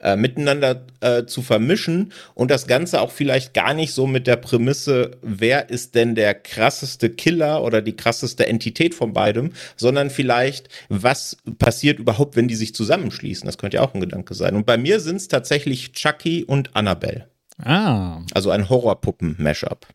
äh, 0.02 0.16
miteinander 0.16 0.84
äh, 1.00 1.24
zu 1.26 1.42
vermischen 1.42 2.12
und 2.34 2.50
das 2.50 2.66
Ganze 2.66 3.00
auch 3.00 3.10
vielleicht 3.10 3.54
gar 3.54 3.74
nicht 3.74 3.92
so 3.92 4.06
mit 4.06 4.26
der 4.26 4.36
Prämisse, 4.36 5.12
wer 5.22 5.70
ist 5.70 5.94
denn 5.94 6.14
der 6.14 6.34
krasseste 6.34 7.10
Killer 7.10 7.62
oder 7.62 7.82
die 7.82 7.96
krasseste 7.96 8.46
Entität 8.46 8.94
von 8.94 9.12
beidem, 9.12 9.52
sondern 9.76 10.10
vielleicht, 10.10 10.68
was 10.88 11.36
passiert 11.58 11.98
überhaupt, 11.98 12.36
wenn 12.36 12.48
die 12.48 12.56
sich 12.56 12.74
zusammenschließen. 12.74 13.46
Das 13.46 13.58
könnte 13.58 13.76
ja 13.76 13.82
auch 13.82 13.94
ein 13.94 14.00
Gedanke 14.00 14.34
sein. 14.34 14.56
Und 14.56 14.66
bei 14.66 14.76
mir 14.76 15.00
sind 15.00 15.16
es 15.16 15.28
tatsächlich 15.28 15.92
Chucky 15.92 16.44
und 16.44 16.74
Annabelle. 16.74 17.31
Ah. 17.58 18.20
Also 18.32 18.50
ein 18.50 18.68
Horrorpuppen-Mashup. 18.68 19.86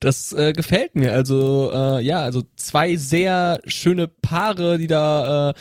Das 0.00 0.32
äh, 0.32 0.52
gefällt 0.52 0.94
mir. 0.94 1.12
Also 1.12 1.70
äh, 1.72 2.02
ja, 2.02 2.20
also 2.20 2.42
zwei 2.56 2.96
sehr 2.96 3.60
schöne 3.66 4.08
Paare, 4.08 4.78
die 4.78 4.86
da 4.86 5.50
äh, 5.50 5.54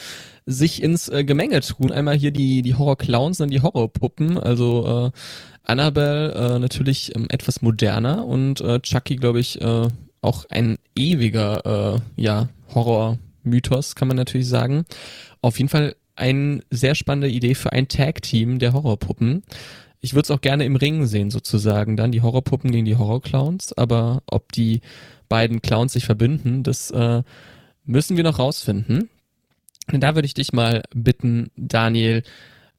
sich 0.45 0.83
ins 0.83 1.07
äh, 1.09 1.23
Gemenge 1.23 1.61
tun. 1.61 1.91
Einmal 1.91 2.15
hier 2.15 2.31
die 2.31 2.61
die 2.61 2.75
Horror-Clowns, 2.75 3.37
dann 3.37 3.49
die 3.49 3.61
Horrorpuppen. 3.61 4.37
Also 4.37 5.11
äh, 5.13 5.19
Annabelle 5.63 6.33
äh, 6.33 6.59
natürlich 6.59 7.15
ähm, 7.15 7.27
etwas 7.29 7.61
moderner 7.61 8.25
und 8.25 8.61
äh, 8.61 8.79
Chucky, 8.81 9.15
glaube 9.15 9.39
ich, 9.39 9.61
äh, 9.61 9.87
auch 10.21 10.45
ein 10.49 10.77
ewiger 10.95 11.95
äh, 11.95 12.21
ja 12.21 12.49
Horror-Mythos, 12.73 13.95
kann 13.95 14.07
man 14.07 14.17
natürlich 14.17 14.47
sagen. 14.47 14.85
Auf 15.41 15.57
jeden 15.57 15.69
Fall 15.69 15.95
eine 16.15 16.61
sehr 16.69 16.95
spannende 16.95 17.29
Idee 17.29 17.55
für 17.55 17.71
ein 17.71 17.87
Tag-Team 17.87 18.59
der 18.59 18.73
Horrorpuppen. 18.73 19.43
Ich 20.05 20.13
würde 20.13 20.25
es 20.25 20.31
auch 20.31 20.41
gerne 20.41 20.65
im 20.65 20.75
Ring 20.75 21.07
sehen, 21.07 21.31
sozusagen. 21.31 21.97
Dann 21.97 22.11
die 22.11 22.21
Horrorpuppen 22.21 22.69
gegen 22.71 22.85
die 22.85 22.95
Horrorclowns. 22.95 23.73
Aber 23.73 24.21
ob 24.27 24.51
die 24.51 24.81
beiden 25.29 25.63
Clowns 25.63 25.93
sich 25.93 26.05
verbünden, 26.05 26.61
das 26.61 26.91
äh, 26.91 27.23
müssen 27.85 28.15
wir 28.15 28.23
noch 28.23 28.37
rausfinden. 28.37 29.09
Und 29.91 30.01
da 30.01 30.13
würde 30.13 30.27
ich 30.27 30.35
dich 30.35 30.53
mal 30.53 30.83
bitten, 30.93 31.49
Daniel. 31.57 32.21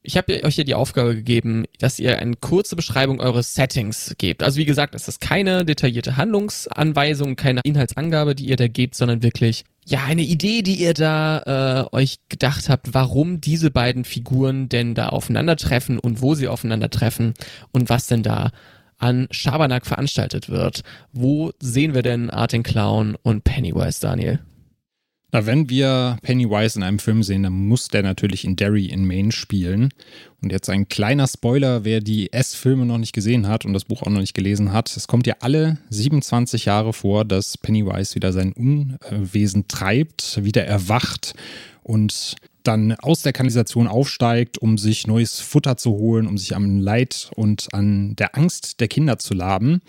Ich 0.03 0.15
habe 0.15 0.41
euch 0.45 0.55
ja 0.55 0.63
die 0.63 0.73
Aufgabe 0.73 1.15
gegeben, 1.15 1.65
dass 1.79 1.99
ihr 1.99 2.17
eine 2.17 2.37
kurze 2.37 2.77
Beschreibung 2.77 3.19
eures 3.19 3.53
Settings 3.53 4.15
gebt. 4.17 4.41
Also 4.41 4.57
wie 4.57 4.65
gesagt, 4.65 4.95
es 4.95 5.09
ist 5.09 5.19
keine 5.19 5.65
detaillierte 5.65 6.15
Handlungsanweisung, 6.15 7.35
keine 7.35 7.59
Inhaltsangabe, 7.65 8.35
die 8.35 8.45
ihr 8.45 8.55
da 8.55 8.69
gebt, 8.69 8.95
sondern 8.95 9.21
wirklich 9.21 9.65
ja, 9.89 10.03
eine 10.03 10.23
Idee, 10.23 10.63
die 10.63 10.75
ihr 10.75 10.93
da 10.93 11.87
äh, 11.91 11.95
euch 11.95 12.17
gedacht 12.27 12.67
habt, 12.67 12.93
warum 12.93 13.39
diese 13.39 13.71
beiden 13.71 14.03
Figuren 14.03 14.67
denn 14.67 14.95
da 14.95 15.09
aufeinandertreffen 15.09 15.97
und 15.97 16.21
wo 16.21 16.35
sie 16.35 16.49
aufeinandertreffen 16.49 17.33
und 17.71 17.89
was 17.89 18.07
denn 18.07 18.21
da 18.21 18.51
an 18.97 19.29
Schabernack 19.31 19.85
veranstaltet 19.85 20.49
wird. 20.49 20.81
Wo 21.13 21.51
sehen 21.59 21.93
wir 21.93 22.01
denn 22.01 22.29
Artin 22.29 22.63
Clown 22.63 23.15
und 23.21 23.45
Pennywise, 23.45 24.01
Daniel? 24.01 24.39
Na, 25.37 25.45
wenn 25.45 25.69
wir 25.69 26.17
Pennywise 26.23 26.79
in 26.79 26.83
einem 26.83 26.97
Film 26.97 27.21
sehen, 27.21 27.43
dann 27.43 27.53
muss 27.53 27.89
der 27.89 28.01
natürlich 28.01 28.43
in 28.43 28.55
Derry 28.55 28.87
in 28.87 29.05
Maine 29.05 29.31
spielen. 29.31 29.93
Und 30.41 30.51
jetzt 30.51 30.67
ein 30.67 30.89
kleiner 30.89 31.27
Spoiler, 31.27 31.85
wer 31.85 31.99
die 31.99 32.33
S-Filme 32.33 32.87
noch 32.87 32.97
nicht 32.97 33.13
gesehen 33.13 33.47
hat 33.47 33.63
und 33.63 33.73
das 33.73 33.85
Buch 33.85 34.01
auch 34.01 34.09
noch 34.09 34.21
nicht 34.21 34.33
gelesen 34.33 34.73
hat. 34.73 34.97
Es 34.97 35.07
kommt 35.07 35.27
ja 35.27 35.35
alle 35.41 35.77
27 35.91 36.65
Jahre 36.65 36.91
vor, 36.91 37.23
dass 37.23 37.55
Pennywise 37.55 38.15
wieder 38.15 38.33
sein 38.33 38.51
Unwesen 38.51 39.67
treibt, 39.67 40.43
wieder 40.43 40.65
erwacht 40.65 41.35
und 41.83 42.33
dann 42.63 42.93
aus 42.93 43.21
der 43.21 43.33
Kanalisation 43.33 43.85
aufsteigt, 43.85 44.57
um 44.57 44.79
sich 44.79 45.05
neues 45.05 45.39
Futter 45.39 45.77
zu 45.77 45.91
holen, 45.91 46.25
um 46.25 46.39
sich 46.39 46.55
am 46.55 46.79
Leid 46.79 47.29
und 47.35 47.67
an 47.73 48.15
der 48.15 48.35
Angst 48.35 48.79
der 48.79 48.87
Kinder 48.87 49.19
zu 49.19 49.35
laben. 49.35 49.83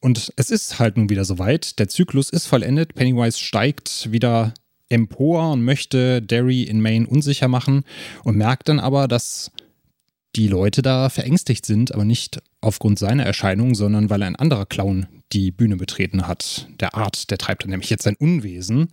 Und 0.00 0.32
es 0.36 0.50
ist 0.50 0.78
halt 0.78 0.96
nun 0.96 1.10
wieder 1.10 1.24
soweit. 1.24 1.78
Der 1.78 1.88
Zyklus 1.88 2.30
ist 2.30 2.46
vollendet. 2.46 2.94
Pennywise 2.94 3.38
steigt 3.38 4.10
wieder 4.10 4.52
empor 4.90 5.52
und 5.52 5.64
möchte 5.64 6.20
Derry 6.20 6.64
in 6.64 6.82
Maine 6.82 7.06
unsicher 7.06 7.48
machen 7.48 7.84
und 8.24 8.36
merkt 8.36 8.68
dann 8.68 8.78
aber, 8.78 9.08
dass 9.08 9.50
die 10.36 10.48
Leute 10.48 10.82
da 10.82 11.08
verängstigt 11.08 11.66
sind, 11.66 11.92
aber 11.92 12.04
nicht 12.04 12.42
aufgrund 12.60 12.98
seiner 12.98 13.24
Erscheinung, 13.24 13.74
sondern 13.74 14.10
weil 14.10 14.22
ein 14.22 14.36
anderer 14.36 14.66
Clown 14.66 15.06
die 15.32 15.50
Bühne 15.50 15.76
betreten 15.76 16.26
hat. 16.26 16.68
Der 16.80 16.94
Art, 16.94 17.30
der 17.30 17.38
treibt 17.38 17.62
dann 17.62 17.70
nämlich 17.70 17.90
jetzt 17.90 18.02
sein 18.02 18.16
Unwesen. 18.16 18.88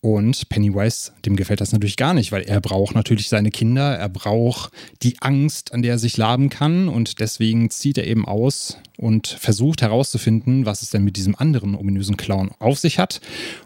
Und 0.00 0.48
Pennywise, 0.48 1.12
dem 1.24 1.34
gefällt 1.34 1.60
das 1.60 1.72
natürlich 1.72 1.96
gar 1.96 2.14
nicht, 2.14 2.30
weil 2.30 2.42
er 2.42 2.60
braucht 2.60 2.94
natürlich 2.94 3.28
seine 3.28 3.50
Kinder, 3.50 3.96
er 3.96 4.08
braucht 4.08 4.72
die 5.02 5.16
Angst, 5.20 5.72
an 5.72 5.82
der 5.82 5.92
er 5.92 5.98
sich 5.98 6.16
laben 6.16 6.50
kann 6.50 6.88
und 6.88 7.18
deswegen 7.18 7.70
zieht 7.70 7.98
er 7.98 8.06
eben 8.06 8.24
aus 8.26 8.78
und 8.98 9.28
versucht 9.28 9.80
herauszufinden, 9.80 10.66
was 10.66 10.82
es 10.82 10.90
denn 10.90 11.04
mit 11.04 11.16
diesem 11.16 11.36
anderen 11.36 11.76
ominösen 11.76 12.16
Clown 12.16 12.50
auf 12.58 12.78
sich 12.78 12.98
hat. 12.98 13.20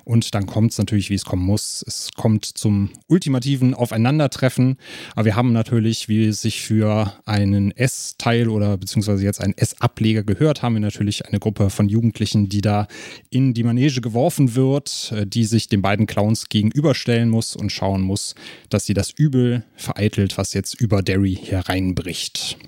Und 0.04 0.34
dann 0.34 0.46
kommt 0.46 0.72
es 0.72 0.78
natürlich, 0.78 1.08
wie 1.08 1.14
es 1.14 1.24
kommen 1.24 1.44
muss. 1.44 1.82
Es 1.86 2.10
kommt 2.14 2.44
zum 2.44 2.90
ultimativen 3.08 3.72
Aufeinandertreffen. 3.72 4.76
Aber 5.14 5.24
wir 5.24 5.34
haben 5.34 5.52
natürlich, 5.54 6.08
wie 6.08 6.26
es 6.26 6.42
sich 6.42 6.60
für 6.60 7.14
einen 7.24 7.70
S-Teil 7.70 8.48
oder 8.48 8.76
beziehungsweise 8.76 9.24
jetzt 9.24 9.40
einen 9.40 9.56
S-Ableger 9.56 10.22
gehört, 10.22 10.62
haben 10.62 10.74
wir 10.74 10.80
natürlich 10.80 11.24
eine 11.24 11.38
Gruppe 11.38 11.70
von 11.70 11.88
Jugendlichen, 11.88 12.50
die 12.50 12.60
da 12.60 12.86
in 13.30 13.54
die 13.54 13.64
Manege 13.64 14.02
geworfen 14.02 14.54
wird, 14.54 15.14
äh, 15.16 15.26
die 15.26 15.44
sich 15.44 15.66
den 15.66 15.80
beiden 15.80 16.06
Clowns 16.06 16.21
gegenüberstellen 16.48 17.28
muss 17.28 17.56
und 17.56 17.70
schauen 17.70 18.02
muss, 18.02 18.35
dass 18.70 18.87
sie 18.87 18.94
das 18.94 19.11
Übel 19.11 19.64
vereitelt, 19.76 20.38
was 20.38 20.54
jetzt 20.54 20.80
über 20.80 21.02
Derry 21.02 21.35
hereinbricht. 21.35 22.58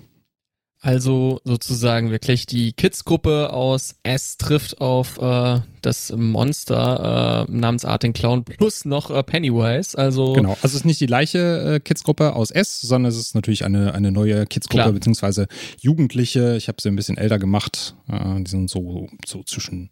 Also 0.85 1.41
sozusagen 1.43 2.11
wirklich 2.11 2.45
die 2.45 2.71
Kids-Gruppe 2.71 3.51
aus 3.51 3.95
S 4.03 4.37
trifft 4.37 4.81
auf 4.81 5.17
äh, 5.19 5.61
das 5.81 6.13
Monster 6.15 7.47
äh, 7.49 7.51
namens 7.51 7.85
Art 7.85 8.03
den 8.03 8.13
Clown 8.13 8.43
plus 8.43 8.85
noch 8.85 9.09
äh, 9.09 9.23
Pennywise. 9.23 9.97
Also 9.97 10.33
genau, 10.33 10.51
also 10.51 10.67
es 10.67 10.75
ist 10.75 10.85
nicht 10.85 11.01
die 11.01 11.07
gleiche 11.07 11.77
äh, 11.77 11.79
Kids-Gruppe 11.79 12.35
aus 12.35 12.51
S, 12.51 12.81
sondern 12.81 13.11
es 13.11 13.17
ist 13.17 13.33
natürlich 13.33 13.65
eine, 13.65 13.95
eine 13.95 14.11
neue 14.11 14.45
Kids-Gruppe 14.45 14.93
beziehungsweise 14.93 15.47
Jugendliche. 15.79 16.55
Ich 16.55 16.67
habe 16.67 16.79
sie 16.79 16.89
ein 16.89 16.95
bisschen 16.95 17.17
älter 17.17 17.39
gemacht. 17.39 17.95
Äh, 18.07 18.43
die 18.43 18.51
sind 18.51 18.69
so, 18.69 19.09
so 19.25 19.41
zwischen 19.41 19.89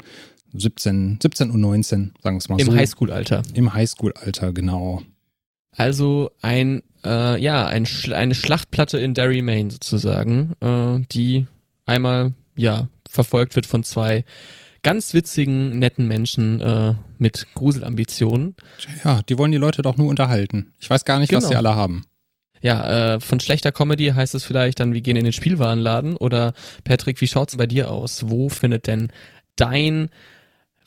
17, 0.53 1.19
17 1.21 1.51
und 1.51 1.61
19, 1.61 2.13
sagen 2.21 2.35
wir 2.35 2.39
es 2.39 2.49
mal 2.49 2.59
Im 2.59 2.65
so. 2.65 2.71
Im 2.71 2.77
Highschool-Alter. 2.77 3.43
Im 3.53 3.73
Highschool-Alter, 3.73 4.53
genau. 4.53 5.01
Also 5.75 6.31
ein 6.41 6.83
äh, 7.03 7.41
ja 7.41 7.65
ein 7.65 7.87
eine 8.11 8.35
Schlachtplatte 8.35 8.99
in 8.99 9.13
Derry, 9.13 9.41
Maine 9.41 9.71
sozusagen, 9.71 10.53
äh, 10.61 10.99
die 11.11 11.47
einmal 11.85 12.33
ja 12.55 12.87
verfolgt 13.09 13.55
wird 13.55 13.65
von 13.65 13.83
zwei 13.83 14.23
ganz 14.83 15.13
witzigen, 15.13 15.79
netten 15.79 16.07
Menschen 16.07 16.61
äh, 16.61 16.93
mit 17.17 17.47
Gruselambitionen. 17.55 18.55
Ja, 19.03 19.21
die 19.23 19.37
wollen 19.37 19.51
die 19.51 19.57
Leute 19.57 19.81
doch 19.81 19.97
nur 19.97 20.09
unterhalten. 20.09 20.73
Ich 20.79 20.89
weiß 20.89 21.05
gar 21.05 21.19
nicht, 21.19 21.29
genau. 21.29 21.41
was 21.41 21.49
sie 21.49 21.55
alle 21.55 21.75
haben. 21.75 22.05
Ja, 22.61 23.15
äh, 23.15 23.19
von 23.19 23.39
schlechter 23.39 23.71
Comedy 23.71 24.07
heißt 24.07 24.35
es 24.35 24.43
vielleicht 24.43 24.79
dann, 24.79 24.93
wir 24.93 25.01
gehen 25.01 25.17
in 25.17 25.23
den 25.23 25.33
Spielwarenladen 25.33 26.15
oder 26.15 26.53
Patrick, 26.83 27.19
wie 27.19 27.27
schaut's 27.27 27.57
bei 27.57 27.67
dir 27.67 27.91
aus? 27.91 28.29
Wo 28.29 28.49
findet 28.49 28.87
denn 28.87 29.11
dein 29.55 30.09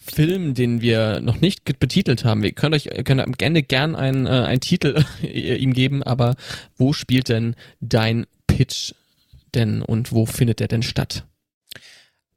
Film, 0.07 0.55
den 0.55 0.81
wir 0.81 1.21
noch 1.21 1.41
nicht 1.41 1.79
betitelt 1.79 2.25
haben. 2.25 2.43
Wir 2.43 2.53
können 2.53 2.75
euch 2.75 2.89
können 3.05 3.21
am 3.21 3.35
Ende 3.39 3.63
gern 3.63 3.95
einen, 3.95 4.27
äh, 4.27 4.31
einen 4.31 4.61
Titel 4.61 5.05
ihm 5.23 5.73
geben, 5.73 6.03
aber 6.03 6.37
wo 6.77 6.93
spielt 6.93 7.29
denn 7.29 7.55
dein 7.81 8.27
Pitch 8.47 8.95
denn 9.55 9.83
und 9.83 10.13
wo 10.13 10.27
findet 10.27 10.61
der 10.61 10.69
denn 10.69 10.83
statt? 10.83 11.25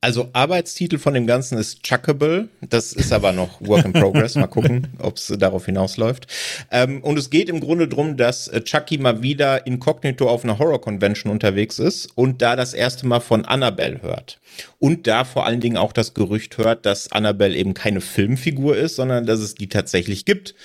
Also 0.01 0.29
Arbeitstitel 0.31 0.97
von 0.97 1.13
dem 1.13 1.27
Ganzen 1.27 1.57
ist 1.57 1.83
Chuckable. 1.83 2.47
Das 2.61 2.93
ist 2.93 3.11
aber 3.11 3.33
noch 3.33 3.59
Work 3.59 3.83
in 3.83 3.91
Progress. 3.91 4.35
Mal 4.35 4.47
gucken, 4.47 4.87
ob 4.99 5.17
es 5.17 5.27
darauf 5.37 5.65
hinausläuft. 5.65 6.25
Ähm, 6.71 7.03
und 7.03 7.19
es 7.19 7.29
geht 7.29 7.49
im 7.49 7.59
Grunde 7.59 7.89
drum, 7.89 8.15
dass 8.15 8.47
äh, 8.47 8.61
Chucky 8.61 8.97
mal 8.97 9.21
wieder 9.21 9.67
inkognito 9.67 10.29
auf 10.29 10.45
einer 10.45 10.57
Horror-Convention 10.57 11.29
unterwegs 11.29 11.79
ist 11.79 12.05
und 12.15 12.41
da 12.41 12.55
das 12.55 12.73
erste 12.73 13.07
Mal 13.07 13.19
von 13.19 13.43
Annabelle 13.43 14.01
hört. 14.01 14.39
Und 14.79 15.05
da 15.05 15.25
vor 15.25 15.45
allen 15.45 15.59
Dingen 15.59 15.75
auch 15.75 15.91
das 15.91 16.13
Gerücht 16.13 16.57
hört, 16.57 16.85
dass 16.85 17.11
Annabelle 17.11 17.57
eben 17.57 17.73
keine 17.73 17.99
Filmfigur 17.99 18.77
ist, 18.77 18.95
sondern 18.95 19.25
dass 19.25 19.41
es 19.41 19.55
die 19.55 19.67
tatsächlich 19.67 20.23
gibt. 20.23 20.55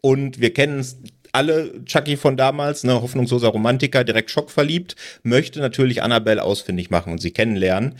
Und 0.00 0.40
wir 0.40 0.54
kennen 0.54 0.78
es 0.78 0.98
alle 1.32 1.84
Chucky 1.84 2.16
von 2.16 2.36
damals, 2.36 2.84
ne, 2.84 3.02
hoffnungsloser 3.02 3.48
Romantiker, 3.48 4.04
direkt 4.04 4.30
schockverliebt, 4.30 4.94
möchte 5.24 5.58
natürlich 5.58 6.04
Annabelle 6.04 6.44
ausfindig 6.44 6.90
machen 6.90 7.12
und 7.12 7.20
sie 7.20 7.32
kennenlernen. 7.32 7.96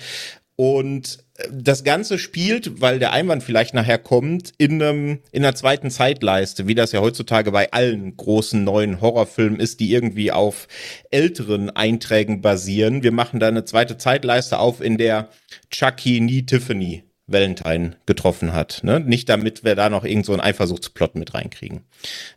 Und 0.56 1.18
äh, 1.36 1.48
das 1.52 1.84
Ganze 1.84 2.18
spielt, 2.18 2.80
weil 2.80 2.98
der 2.98 3.12
Einwand 3.12 3.42
vielleicht 3.42 3.74
nachher 3.74 3.98
kommt, 3.98 4.52
in, 4.58 4.82
einem, 4.82 5.20
in 5.30 5.44
einer 5.44 5.54
zweiten 5.54 5.90
Zeitleiste, 5.90 6.66
wie 6.66 6.74
das 6.74 6.92
ja 6.92 7.00
heutzutage 7.00 7.52
bei 7.52 7.72
allen 7.72 8.16
großen 8.16 8.64
neuen 8.64 9.00
Horrorfilmen 9.00 9.60
ist, 9.60 9.80
die 9.80 9.92
irgendwie 9.92 10.32
auf 10.32 10.66
älteren 11.10 11.70
Einträgen 11.70 12.40
basieren. 12.40 13.02
Wir 13.02 13.12
machen 13.12 13.38
da 13.38 13.48
eine 13.48 13.64
zweite 13.64 13.98
Zeitleiste 13.98 14.58
auf, 14.58 14.80
in 14.80 14.96
der 14.98 15.28
Chucky 15.70 16.20
nie 16.20 16.44
Tiffany 16.44 17.04
Valentine 17.26 17.96
getroffen 18.06 18.52
hat. 18.52 18.80
Ne? 18.84 19.00
Nicht 19.00 19.28
damit 19.28 19.64
wir 19.64 19.74
da 19.74 19.90
noch 19.90 20.04
irgend 20.04 20.26
so 20.26 20.32
einen 20.32 20.40
Eifersuchtsplot 20.40 21.16
mit 21.16 21.34
reinkriegen. 21.34 21.80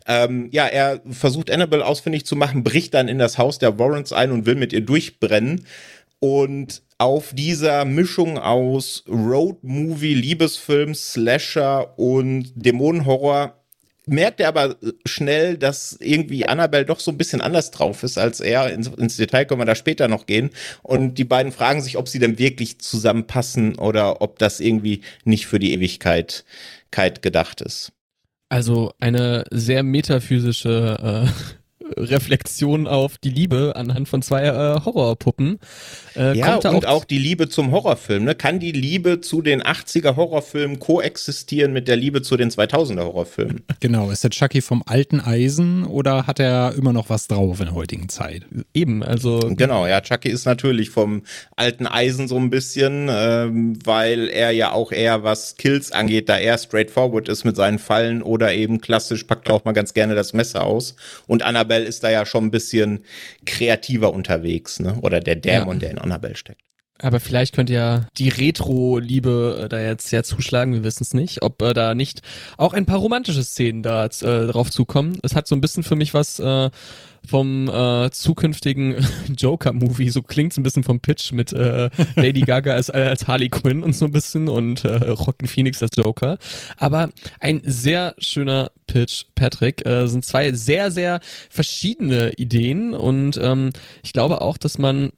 Ähm, 0.06 0.48
ja, 0.50 0.66
er 0.66 1.00
versucht 1.08 1.50
Annabelle 1.50 1.86
ausfindig 1.86 2.26
zu 2.26 2.34
machen, 2.34 2.64
bricht 2.64 2.94
dann 2.94 3.08
in 3.08 3.18
das 3.18 3.38
Haus 3.38 3.58
der 3.58 3.78
Warrens 3.78 4.12
ein 4.12 4.32
und 4.32 4.46
will 4.46 4.56
mit 4.56 4.72
ihr 4.72 4.80
durchbrennen. 4.80 5.64
Und 6.18 6.82
auf 7.00 7.32
dieser 7.32 7.86
Mischung 7.86 8.36
aus 8.36 9.04
Road-Movie, 9.08 10.14
Liebesfilm, 10.14 10.94
Slasher 10.94 11.98
und 11.98 12.52
Dämonenhorror 12.54 13.56
merkt 14.06 14.40
er 14.40 14.48
aber 14.48 14.76
schnell, 15.06 15.56
dass 15.56 15.96
irgendwie 16.00 16.46
Annabelle 16.46 16.84
doch 16.84 17.00
so 17.00 17.10
ein 17.10 17.16
bisschen 17.16 17.40
anders 17.40 17.70
drauf 17.70 18.02
ist 18.02 18.18
als 18.18 18.40
er. 18.40 18.70
Ins, 18.70 18.88
ins, 18.88 19.16
Detail 19.16 19.46
können 19.46 19.62
wir 19.62 19.64
da 19.64 19.74
später 19.74 20.08
noch 20.08 20.26
gehen. 20.26 20.50
Und 20.82 21.14
die 21.16 21.24
beiden 21.24 21.52
fragen 21.52 21.80
sich, 21.80 21.96
ob 21.96 22.06
sie 22.06 22.18
denn 22.18 22.38
wirklich 22.38 22.80
zusammenpassen 22.80 23.76
oder 23.76 24.20
ob 24.20 24.38
das 24.38 24.60
irgendwie 24.60 25.00
nicht 25.24 25.46
für 25.46 25.58
die 25.58 25.72
Ewigkeit 25.72 26.44
gedacht 27.22 27.62
ist. 27.62 27.92
Also 28.50 28.92
eine 28.98 29.44
sehr 29.50 29.84
metaphysische 29.84 31.26
äh, 31.26 31.59
Reflexion 31.96 32.86
auf 32.86 33.18
die 33.18 33.30
Liebe 33.30 33.74
anhand 33.76 34.08
von 34.08 34.22
zwei 34.22 34.44
äh, 34.44 34.80
Horrorpuppen. 34.84 35.58
Äh, 36.16 36.36
ja, 36.36 36.56
und 36.56 36.66
auch, 36.66 36.84
auch, 36.84 37.04
die 37.04 37.18
Liebe 37.18 37.48
zum 37.48 37.70
Horrorfilm. 37.70 38.24
Ne? 38.24 38.34
Kann 38.34 38.58
die 38.58 38.72
Liebe 38.72 39.20
zu 39.20 39.42
den 39.42 39.62
80er 39.62 40.16
Horrorfilmen 40.16 40.78
koexistieren 40.78 41.72
mit 41.72 41.88
der 41.88 41.96
Liebe 41.96 42.22
zu 42.22 42.36
den 42.36 42.50
2000er 42.50 43.04
Horrorfilmen? 43.04 43.62
Genau, 43.80 44.10
ist 44.10 44.22
der 44.22 44.30
Chucky 44.30 44.60
vom 44.60 44.82
alten 44.84 45.20
Eisen 45.20 45.84
oder 45.84 46.26
hat 46.26 46.38
er 46.38 46.74
immer 46.74 46.92
noch 46.92 47.08
was 47.08 47.28
drauf 47.28 47.60
in 47.60 47.66
der 47.66 47.74
heutigen 47.74 48.10
Zeit? 48.10 48.42
Eben, 48.74 49.02
also. 49.02 49.38
Genau, 49.56 49.86
ja, 49.86 50.02
Chucky 50.02 50.28
ist 50.28 50.44
natürlich 50.44 50.90
vom 50.90 51.22
alten 51.56 51.86
Eisen 51.86 52.28
so 52.28 52.36
ein 52.36 52.50
bisschen, 52.50 53.08
ähm, 53.10 53.78
weil 53.84 54.28
er 54.28 54.50
ja 54.50 54.72
auch 54.72 54.92
eher 54.92 55.22
was 55.24 55.56
Kills 55.56 55.92
angeht, 55.92 56.28
da 56.28 56.36
er 56.36 56.58
straightforward 56.58 57.28
ist 57.28 57.44
mit 57.44 57.56
seinen 57.56 57.78
Fallen 57.78 58.22
oder 58.22 58.52
eben 58.52 58.80
klassisch 58.80 59.24
packt 59.24 59.48
auch 59.50 59.64
mal 59.64 59.72
ganz 59.72 59.94
gerne 59.94 60.14
das 60.14 60.34
Messer 60.34 60.64
aus. 60.64 60.94
Und 61.26 61.42
Annabelle 61.42 61.79
Annabelle 61.80 61.86
ist 61.86 62.04
da 62.04 62.10
ja 62.10 62.26
schon 62.26 62.44
ein 62.44 62.50
bisschen 62.50 63.04
kreativer 63.46 64.12
unterwegs, 64.12 64.80
ne? 64.80 64.98
Oder 65.02 65.20
der 65.20 65.36
Dämon, 65.36 65.76
ja. 65.76 65.80
der 65.80 65.90
in 65.90 65.98
Annabelle 65.98 66.36
steckt. 66.36 66.62
Aber 67.02 67.20
vielleicht 67.20 67.54
könnte 67.54 67.72
ja 67.72 68.06
die 68.16 68.28
Retro-Liebe 68.28 69.62
äh, 69.64 69.68
da 69.68 69.80
jetzt 69.80 70.08
sehr 70.08 70.24
zuschlagen, 70.24 70.72
wir 70.72 70.84
wissen 70.84 71.02
es 71.02 71.14
nicht, 71.14 71.42
ob 71.42 71.62
äh, 71.62 71.72
da 71.72 71.94
nicht 71.94 72.22
auch 72.56 72.72
ein 72.72 72.86
paar 72.86 72.98
romantische 72.98 73.42
Szenen 73.42 73.82
da 73.82 74.06
äh, 74.06 74.08
drauf 74.46 74.70
zukommen. 74.70 75.18
Es 75.22 75.34
hat 75.34 75.46
so 75.46 75.54
ein 75.54 75.60
bisschen 75.60 75.82
für 75.82 75.96
mich 75.96 76.14
was 76.14 76.38
äh, 76.38 76.70
vom 77.26 77.68
äh, 77.68 78.10
zukünftigen 78.10 79.06
Joker-Movie. 79.36 80.10
So 80.10 80.22
klingt's 80.22 80.56
ein 80.56 80.62
bisschen 80.62 80.84
vom 80.84 81.00
Pitch 81.00 81.32
mit 81.32 81.52
äh, 81.52 81.90
Lady 82.16 82.40
Gaga 82.42 82.74
als, 82.74 82.90
als 82.90 83.26
Harley 83.26 83.48
Quinn 83.48 83.82
und 83.82 83.94
so 83.94 84.06
ein 84.06 84.12
bisschen 84.12 84.48
und 84.48 84.84
äh, 84.84 84.96
Rockin' 84.96 85.48
Phoenix 85.48 85.82
als 85.82 85.96
Joker. 85.96 86.38
Aber 86.76 87.10
ein 87.40 87.60
sehr 87.64 88.14
schöner 88.18 88.70
Pitch, 88.86 89.24
Patrick. 89.34 89.86
Äh, 89.86 90.06
sind 90.06 90.24
zwei 90.24 90.52
sehr, 90.52 90.90
sehr 90.90 91.20
verschiedene 91.48 92.32
Ideen 92.32 92.94
und 92.94 93.38
ähm, 93.42 93.70
ich 94.02 94.12
glaube 94.12 94.40
auch, 94.40 94.58
dass 94.58 94.78
man 94.78 95.10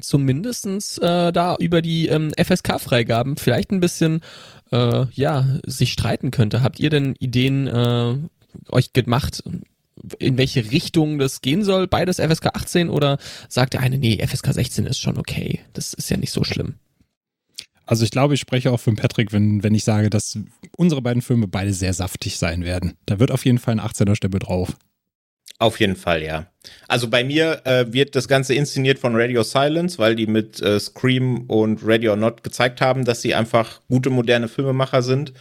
zumindestens 0.00 0.98
äh, 0.98 1.32
da 1.32 1.56
über 1.58 1.82
die 1.82 2.08
ähm, 2.08 2.32
FSK-Freigaben 2.36 3.36
vielleicht 3.36 3.70
ein 3.70 3.80
bisschen 3.80 4.20
äh, 4.72 5.06
ja 5.12 5.46
sich 5.64 5.92
streiten 5.92 6.30
könnte. 6.30 6.62
Habt 6.62 6.80
ihr 6.80 6.90
denn 6.90 7.14
Ideen 7.18 7.66
äh, 7.66 8.16
euch 8.70 8.92
gemacht, 8.92 9.42
in 10.18 10.38
welche 10.38 10.70
Richtung 10.70 11.18
das 11.18 11.40
gehen 11.40 11.64
soll, 11.64 11.86
beides 11.86 12.18
FSK 12.18 12.46
18 12.54 12.90
oder 12.90 13.18
sagt 13.48 13.74
der 13.74 13.80
eine, 13.80 13.98
nee, 13.98 14.24
FSK 14.24 14.52
16 14.52 14.86
ist 14.86 14.98
schon 14.98 15.18
okay, 15.18 15.60
das 15.72 15.94
ist 15.94 16.10
ja 16.10 16.16
nicht 16.16 16.32
so 16.32 16.44
schlimm? 16.44 16.74
Also 17.86 18.04
ich 18.04 18.10
glaube, 18.10 18.34
ich 18.34 18.40
spreche 18.40 18.72
auch 18.72 18.80
für 18.80 18.92
Patrick, 18.94 19.32
wenn, 19.32 19.62
wenn 19.62 19.74
ich 19.74 19.84
sage, 19.84 20.10
dass 20.10 20.38
unsere 20.76 21.02
beiden 21.02 21.22
Filme 21.22 21.46
beide 21.46 21.72
sehr 21.72 21.94
saftig 21.94 22.36
sein 22.36 22.64
werden. 22.64 22.94
Da 23.06 23.20
wird 23.20 23.30
auf 23.30 23.44
jeden 23.44 23.58
Fall 23.58 23.78
ein 23.78 23.80
18er 23.80 24.16
Stempel 24.16 24.40
drauf. 24.40 24.76
Auf 25.58 25.80
jeden 25.80 25.96
Fall, 25.96 26.22
ja. 26.22 26.46
Also 26.86 27.08
bei 27.08 27.24
mir 27.24 27.62
äh, 27.64 27.92
wird 27.92 28.14
das 28.14 28.28
Ganze 28.28 28.54
inszeniert 28.54 28.98
von 28.98 29.14
Radio 29.14 29.42
Silence, 29.42 29.98
weil 29.98 30.14
die 30.14 30.26
mit 30.26 30.60
äh, 30.60 30.78
Scream 30.78 31.44
und 31.48 31.80
Radio 31.82 32.14
Not 32.16 32.42
gezeigt 32.42 32.80
haben, 32.80 33.04
dass 33.04 33.22
sie 33.22 33.34
einfach 33.34 33.80
gute 33.88 34.10
moderne 34.10 34.48
Filmemacher 34.48 35.02
sind 35.02 35.32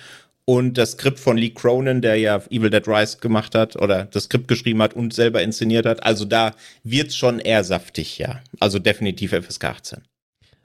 und 0.46 0.78
das 0.78 0.92
Skript 0.92 1.20
von 1.20 1.38
Lee 1.38 1.50
Cronin, 1.50 2.02
der 2.02 2.16
ja 2.18 2.38
Evil 2.50 2.70
Dead 2.70 2.88
Rise 2.88 3.18
gemacht 3.18 3.56
hat 3.56 3.76
oder 3.76 4.06
das 4.06 4.26
Skript 4.26 4.48
geschrieben 4.48 4.82
hat 4.82 4.94
und 4.94 5.14
selber 5.14 5.42
inszeniert 5.42 5.86
hat. 5.86 6.04
Also 6.04 6.24
da 6.24 6.54
wird's 6.84 7.16
schon 7.16 7.40
eher 7.40 7.64
saftig, 7.64 8.20
ja. 8.20 8.42
Also 8.60 8.80
definitiv 8.80 9.32
FSK 9.32 9.66
18. 9.66 10.02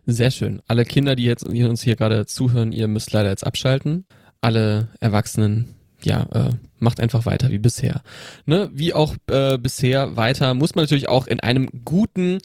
Sehr 0.07 0.31
schön. 0.31 0.61
Alle 0.67 0.85
Kinder, 0.85 1.17
die 1.17 1.25
jetzt 1.25 1.45
uns 1.45 1.83
hier 1.83 1.97
gerade 1.97 2.27
zuhören, 2.27 2.73
ihr 2.73 2.89
müsst 2.89 3.13
leider 3.13 3.31
jetzt 3.31 3.47
abschalten. 3.47 4.07
Alle 4.43 4.89
Erwachsenen, 5.01 5.75
ja, 6.05 6.27
äh, 6.33 6.51
macht 6.79 7.01
einfach 7.01 7.27
weiter 7.27 7.51
wie 7.51 7.59
bisher. 7.59 8.03
Ne? 8.47 8.71
Wie 8.73 8.95
auch 8.95 9.15
äh, 9.31 9.59
bisher 9.59 10.17
weiter 10.17 10.55
muss 10.55 10.75
man 10.75 10.85
natürlich 10.85 11.09
auch 11.09 11.27
in 11.27 11.41
einem 11.41 11.69
guten 11.85 12.39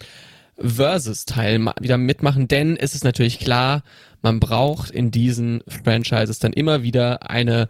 Versus-Teil 0.58 1.60
wieder 1.80 1.98
mitmachen, 1.98 2.48
denn 2.48 2.78
es 2.78 2.96
ist 2.96 3.04
natürlich 3.04 3.39
klar, 3.39 3.84
man 4.22 4.39
braucht 4.39 4.89
in 4.89 5.12
diesen 5.12 5.62
Franchises 5.68 6.39
dann 6.39 6.54
immer 6.54 6.82
wieder 6.84 7.30
eine 7.30 7.68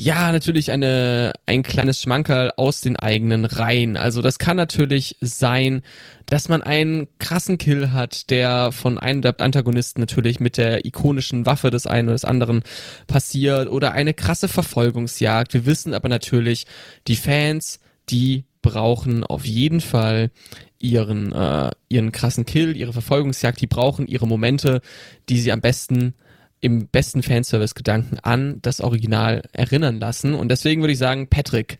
ja, 0.00 0.30
natürlich 0.30 0.70
eine, 0.70 1.32
ein 1.44 1.64
kleines 1.64 2.00
Schmankerl 2.00 2.52
aus 2.56 2.80
den 2.80 2.94
eigenen 2.94 3.44
Reihen. 3.44 3.96
Also 3.96 4.22
das 4.22 4.38
kann 4.38 4.56
natürlich 4.56 5.16
sein, 5.20 5.82
dass 6.26 6.48
man 6.48 6.62
einen 6.62 7.08
krassen 7.18 7.58
Kill 7.58 7.90
hat, 7.90 8.30
der 8.30 8.70
von 8.70 8.96
einem 8.98 9.22
der 9.22 9.40
Antagonisten 9.40 10.00
natürlich 10.00 10.38
mit 10.38 10.56
der 10.56 10.84
ikonischen 10.84 11.46
Waffe 11.46 11.70
des 11.70 11.88
einen 11.88 12.06
oder 12.06 12.14
des 12.14 12.24
anderen 12.24 12.62
passiert 13.08 13.68
oder 13.68 13.90
eine 13.90 14.14
krasse 14.14 14.46
Verfolgungsjagd. 14.46 15.52
Wir 15.52 15.66
wissen 15.66 15.92
aber 15.94 16.08
natürlich, 16.08 16.66
die 17.08 17.16
Fans, 17.16 17.80
die 18.08 18.44
brauchen 18.62 19.24
auf 19.24 19.46
jeden 19.46 19.80
Fall 19.80 20.30
ihren, 20.78 21.32
äh, 21.32 21.72
ihren 21.88 22.12
krassen 22.12 22.46
Kill, 22.46 22.76
ihre 22.76 22.92
Verfolgungsjagd, 22.92 23.60
die 23.60 23.66
brauchen 23.66 24.06
ihre 24.06 24.28
Momente, 24.28 24.80
die 25.28 25.40
sie 25.40 25.50
am 25.50 25.60
besten 25.60 26.14
im 26.60 26.88
besten 26.88 27.22
Fanservice-Gedanken 27.22 28.18
an 28.20 28.58
das 28.62 28.80
Original 28.80 29.42
erinnern 29.52 30.00
lassen. 30.00 30.34
Und 30.34 30.48
deswegen 30.48 30.82
würde 30.82 30.92
ich 30.92 30.98
sagen, 30.98 31.28
Patrick, 31.28 31.78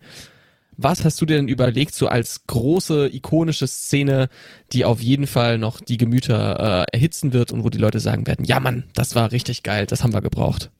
was 0.77 1.03
hast 1.03 1.19
du 1.19 1.25
dir 1.25 1.35
denn 1.35 1.49
überlegt, 1.49 1.93
so 1.93 2.07
als 2.07 2.47
große, 2.47 3.09
ikonische 3.13 3.67
Szene, 3.67 4.29
die 4.71 4.85
auf 4.85 5.01
jeden 5.01 5.27
Fall 5.27 5.57
noch 5.57 5.81
die 5.81 5.97
Gemüter 5.97 6.85
äh, 6.89 6.95
erhitzen 6.95 7.33
wird 7.33 7.51
und 7.51 7.65
wo 7.65 7.69
die 7.69 7.77
Leute 7.77 7.99
sagen 7.99 8.25
werden, 8.27 8.45
ja 8.45 8.61
Mann, 8.61 8.85
das 8.93 9.13
war 9.13 9.33
richtig 9.33 9.63
geil, 9.63 9.85
das 9.85 10.03
haben 10.03 10.13
wir 10.13 10.21
gebraucht. 10.21 10.71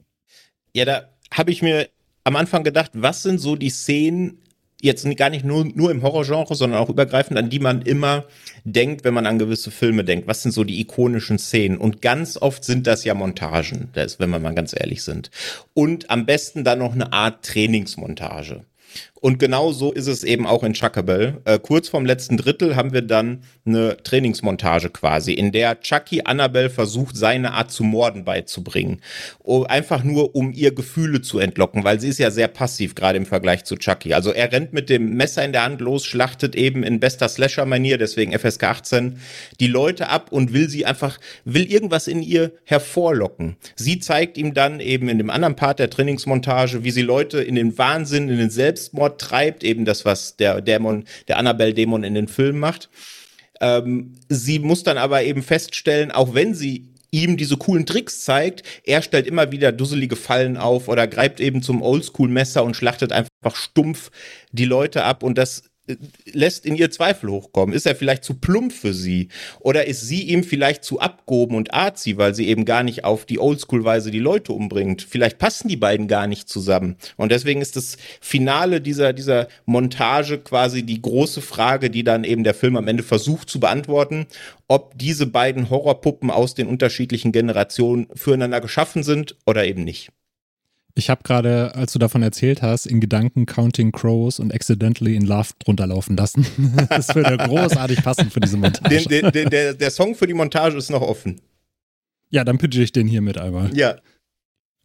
Ja, 0.74 0.86
da 0.86 1.10
habe 1.32 1.52
ich 1.52 1.62
mir 1.62 1.90
am 2.24 2.38
Anfang 2.38 2.64
gedacht, 2.64 2.92
was 2.94 3.24
sind 3.24 3.40
so 3.40 3.58
die 3.58 3.70
Szenen, 3.70 4.38
jetzt 4.82 5.06
gar 5.18 5.30
nicht 5.30 5.46
nur, 5.46 5.65
nur 5.65 5.92
im 5.92 6.02
Horrorgenre, 6.02 6.56
sondern 6.56 6.80
auch 6.80 6.89
übergreifend, 6.89 7.38
an 7.38 7.50
die 7.50 7.60
man 7.60 7.82
immer 7.82 8.26
denkt, 8.63 9.04
wenn 9.04 9.13
man 9.13 9.26
an 9.26 9.39
gewisse 9.39 9.72
Filme 9.72 10.04
denkt. 10.04 10.28
Was 10.28 10.42
sind 10.42 10.52
so 10.52 10.63
die 10.63 10.80
ikonischen 10.80 11.39
Szenen? 11.39 11.78
Und 11.78 12.02
ganz 12.02 12.38
oft 12.38 12.63
sind 12.63 12.88
das 12.88 13.04
ja 13.04 13.13
Montagen, 13.13 13.89
das, 13.94 14.20
wenn 14.20 14.30
wir 14.30 14.39
mal 14.39 14.56
ganz 14.56 14.74
ehrlich 14.78 15.04
sind. 15.04 15.32
Und 15.74 16.10
am 16.10 16.26
besten 16.26 16.63
dann 16.63 16.80
noch 16.80 16.94
eine 16.94 17.13
Art 17.13 17.46
Trainingsmontage. 17.46 18.63
Und 19.21 19.38
genau 19.38 19.71
so 19.71 19.91
ist 19.91 20.08
es 20.08 20.23
eben 20.23 20.47
auch 20.47 20.63
in 20.63 20.73
Chuckable. 20.73 21.41
Äh, 21.43 21.60
kurz 21.60 21.89
vorm 21.89 22.05
letzten 22.05 22.38
Drittel 22.38 22.75
haben 22.75 22.93
wir 22.93 23.01
dann 23.01 23.43
eine 23.65 23.97
Trainingsmontage 23.97 24.89
quasi, 24.89 25.34
in 25.34 25.51
der 25.51 25.82
Chucky 25.82 26.21
Annabelle 26.23 26.69
versucht, 26.69 27.17
seine 27.17 27.53
Art 27.53 27.71
zu 27.71 27.84
morden 27.84 28.23
beizubringen. 28.23 29.01
Oh, 29.43 29.63
einfach 29.63 30.03
nur, 30.03 30.36
um 30.36 30.53
ihr 30.53 30.73
Gefühle 30.73 31.21
zu 31.21 31.39
entlocken, 31.39 31.84
weil 31.84 31.99
sie 31.99 32.08
ist 32.08 32.19
ja 32.19 32.32
sehr 32.32 32.47
passiv, 32.47 32.95
gerade 32.95 33.17
im 33.17 33.25
Vergleich 33.25 33.65
zu 33.65 33.75
Chucky. 33.75 34.13
Also 34.13 34.32
er 34.32 34.51
rennt 34.51 34.71
mit 34.71 34.89
dem 34.89 35.15
Messer 35.15 35.43
in 35.43 35.51
der 35.51 35.63
Hand 35.63 35.82
los, 35.82 36.05
schlachtet 36.05 36.55
eben 36.55 36.84
in 36.84 36.99
bester 36.99 37.27
Slasher-Manier, 37.27 37.97
deswegen 37.97 38.38
FSK 38.38 38.63
18, 38.63 39.19
die 39.60 39.67
Leute 39.67 40.10
ab 40.10 40.32
und 40.32 40.53
will 40.53 40.69
sie 40.69 40.86
einfach, 40.86 41.19
will 41.43 41.69
irgendwas 41.69 42.08
in 42.08 42.21
ihr 42.21 42.53
hervorlocken. 42.63 43.58
Sie 43.75 43.99
zeigt 43.99 44.38
ihm 44.38 44.53
dann 44.53 44.79
eben 44.79 45.10
in 45.10 45.17
dem 45.17 45.29
anderen 45.29 45.55
Part 45.55 45.79
der 45.79 45.89
Trainingsmontage, 45.89 46.84
wie 46.84 46.91
sie 46.91 47.01
Leute 47.01 47.41
in 47.41 47.55
den 47.55 47.77
Wahnsinn, 47.77 48.29
in 48.29 48.38
den 48.38 48.49
Selbstmord 48.49 49.09
Selbstmord 49.10 49.22
treibt, 49.22 49.63
eben 49.63 49.86
das, 49.86 50.06
was 50.06 50.36
der 50.38 50.62
Dämon, 50.62 51.06
der 51.28 51.38
Annabelle-Dämon 51.38 52.04
in 52.04 52.13
den 52.13 52.28
Filmen 52.28 52.60
macht. 52.60 52.89
Ähm, 53.62 54.15
sie 54.30 54.60
muss 54.60 54.84
dann 54.84 54.98
aber 54.98 55.24
eben 55.24 55.43
feststellen, 55.43 56.12
auch 56.12 56.34
wenn 56.34 56.54
sie 56.54 56.93
ihm 57.12 57.38
diese 57.38 57.58
coolen 57.58 57.88
Tricks 57.88 58.22
zeigt, 58.22 58.63
er 58.84 59.02
stellt 59.02 59.26
immer 59.26 59.52
wieder 59.52 59.72
dusselige 59.72 60.15
Fallen 60.15 60.58
auf 60.58 60.88
oder 60.88 61.08
greift 61.08 61.39
eben 61.39 61.63
zum 61.63 61.82
Oldschool-Messer 61.82 62.63
und 62.63 62.76
schlachtet 62.76 63.12
einfach 63.12 63.56
stumpf 63.56 64.12
die 64.52 64.65
Leute 64.65 65.04
ab 65.04 65.24
und 65.24 65.38
das 65.38 65.63
lässt 66.32 66.65
in 66.65 66.75
ihr 66.75 66.91
Zweifel 66.91 67.30
hochkommen. 67.30 67.75
Ist 67.75 67.86
er 67.86 67.95
vielleicht 67.95 68.23
zu 68.23 68.36
plump 68.36 68.71
für 68.71 68.93
sie? 68.93 69.30
Oder 69.60 69.88
ist 69.88 70.02
sie 70.02 70.23
ihm 70.23 70.43
vielleicht 70.43 70.84
zu 70.84 70.99
abgehoben 70.99 71.56
und 71.56 71.73
arzi, 71.73 72.17
weil 72.17 72.36
sie 72.36 72.47
eben 72.47 72.65
gar 72.65 72.84
nicht 72.84 73.04
auf 73.04 73.25
die 73.25 73.39
Oldschool-Weise 73.39 74.12
die 74.12 74.19
Leute 74.19 74.54
umbringt? 74.54 75.06
Vielleicht 75.08 75.38
passen 75.39 75.67
die 75.67 75.78
beiden 75.78 76.08
gar 76.08 76.28
nicht 76.28 76.49
zusammen. 76.49 76.95
Und 77.17 77.32
deswegen 77.32 77.62
ist 77.62 77.75
das 77.75 77.97
Finale 78.21 78.82
dieser, 78.82 79.13
dieser 79.13 79.47
Montage 79.65 80.39
quasi 80.39 80.84
die 80.84 81.02
große 81.02 81.41
Frage, 81.41 81.89
die 81.89 82.04
dann 82.04 82.23
eben 82.23 82.43
der 82.43 82.54
Film 82.54 82.75
am 82.75 82.88
Ende 82.88 83.04
versucht 83.04 83.49
zu 83.49 83.60
beantworten, 83.60 84.28
ob 84.67 84.97
diese 84.97 85.25
beiden 85.25 85.69
Horrorpuppen 85.69 86.30
aus 86.30 86.54
den 86.54 86.67
unterschiedlichen 86.67 87.32
Generationen 87.32 88.08
füreinander 88.13 88.62
geschaffen 88.62 89.04
sind 89.04 89.36
oder 89.45 89.65
eben 89.65 89.84
nicht. 89.84 90.12
Ich 91.00 91.10
habe 91.10 91.24
gerade, 91.24 91.74
als 91.76 91.94
du 91.94 92.00
davon 92.00 92.22
erzählt 92.24 92.62
hast, 92.62 92.86
in 92.86 93.00
Gedanken 93.00 93.46
Counting 93.46 93.94
Crows 93.94 94.38
und 94.38 94.54
Accidentally 94.54 95.16
in 95.16 95.26
Love 95.26 95.48
drunter 95.60 95.88
laufen 95.88 96.18
lassen. 96.18 96.46
das 96.90 97.16
würde 97.16 97.38
großartig 97.38 98.04
passen 98.04 98.30
für 98.30 98.42
diese 98.42 98.58
Montage. 98.58 99.08
Den, 99.08 99.32
den, 99.32 99.50
der, 99.50 99.74
der 99.76 99.92
Song 99.92 100.14
für 100.14 100.28
die 100.28 100.34
Montage 100.34 100.76
ist 100.78 100.90
noch 100.90 101.02
offen. 101.02 101.40
Ja, 102.32 102.44
dann 102.44 102.58
pitche 102.58 102.84
ich 102.84 102.92
den 102.92 103.08
hier 103.08 103.22
mit 103.22 103.38
einmal. 103.38 103.74
Ja. 103.74 103.96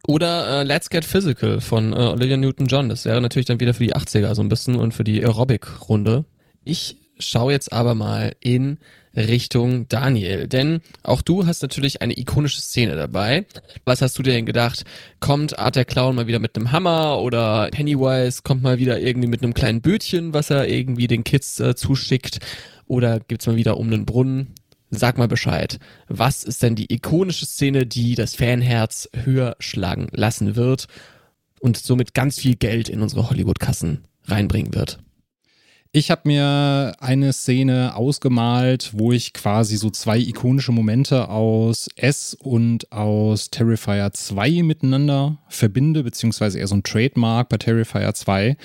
Oder 0.07 0.61
äh, 0.61 0.63
Let's 0.63 0.89
Get 0.89 1.03
Physical 1.03 1.59
von 1.59 1.91
äh, 1.91 1.97
Olivia 1.97 2.37
Newton-John. 2.37 2.87
Das 2.87 3.03
wäre 3.03 3.19
natürlich 3.19 3.47
dann 3.47 3.59
wieder 3.59 3.73
für 3.73 3.83
die 3.83 3.93
80er 3.93 4.33
so 4.35 4.41
ein 4.41 4.47
bisschen 4.47 4.77
und 4.77 4.93
für 4.93 5.03
die 5.03 5.21
Aerobic-Runde. 5.21 6.23
Ich 6.63 6.95
schaue 7.19 7.53
jetzt 7.53 7.71
aber 7.71 7.95
mal 7.95 8.35
in 8.39 8.77
Richtung 9.15 9.87
Daniel. 9.87 10.47
Denn 10.47 10.81
auch 11.03 11.21
du 11.21 11.45
hast 11.45 11.61
natürlich 11.61 12.01
eine 12.01 12.17
ikonische 12.17 12.61
Szene 12.61 12.95
dabei. 12.95 13.45
Was 13.85 14.01
hast 14.01 14.17
du 14.17 14.23
dir 14.23 14.33
denn 14.33 14.45
gedacht? 14.45 14.83
Kommt 15.19 15.57
Art 15.57 15.75
der 15.75 15.85
Clown 15.85 16.15
mal 16.15 16.27
wieder 16.27 16.39
mit 16.39 16.55
einem 16.55 16.71
Hammer 16.71 17.19
oder 17.21 17.69
Pennywise 17.71 18.41
kommt 18.43 18.63
mal 18.63 18.79
wieder 18.79 18.99
irgendwie 18.99 19.27
mit 19.27 19.43
einem 19.43 19.53
kleinen 19.53 19.81
Bötchen, 19.81 20.33
was 20.33 20.49
er 20.49 20.67
irgendwie 20.67 21.07
den 21.07 21.23
Kids 21.23 21.59
äh, 21.59 21.75
zuschickt? 21.75 22.39
Oder 22.87 23.19
gibt's 23.19 23.47
mal 23.47 23.55
wieder 23.55 23.77
um 23.77 23.87
einen 23.87 24.05
Brunnen? 24.05 24.53
Sag 24.91 25.17
mal 25.17 25.27
Bescheid. 25.27 25.79
Was 26.07 26.43
ist 26.43 26.61
denn 26.61 26.75
die 26.75 26.93
ikonische 26.93 27.45
Szene, 27.45 27.85
die 27.85 28.15
das 28.15 28.35
Fanherz 28.35 29.09
höher 29.13 29.55
schlagen 29.59 30.07
lassen 30.11 30.55
wird 30.55 30.87
und 31.59 31.77
somit 31.77 32.13
ganz 32.13 32.39
viel 32.39 32.55
Geld 32.55 32.87
in 32.87 33.01
unsere 33.01 33.29
Hollywood-Kassen 33.29 34.05
reinbringen 34.25 34.73
wird? 34.75 34.99
Ich 35.97 36.11
habe 36.11 36.23
mir 36.25 36.91
eine 36.99 37.31
Szene 37.31 37.95
ausgemalt, 37.95 38.91
wo 38.91 39.13
ich 39.13 39.31
quasi 39.31 39.77
so 39.77 39.89
zwei 39.89 40.17
ikonische 40.19 40.73
Momente 40.73 41.29
aus 41.29 41.87
S 41.95 42.33
und 42.37 42.91
aus 42.91 43.49
Terrifier 43.49 44.11
2 44.11 44.61
miteinander 44.63 45.37
verbinde, 45.47 46.03
beziehungsweise 46.03 46.59
eher 46.59 46.67
so 46.67 46.75
ein 46.75 46.83
Trademark 46.83 47.47
bei 47.47 47.55
Terrifier 47.55 48.13
2. 48.13 48.57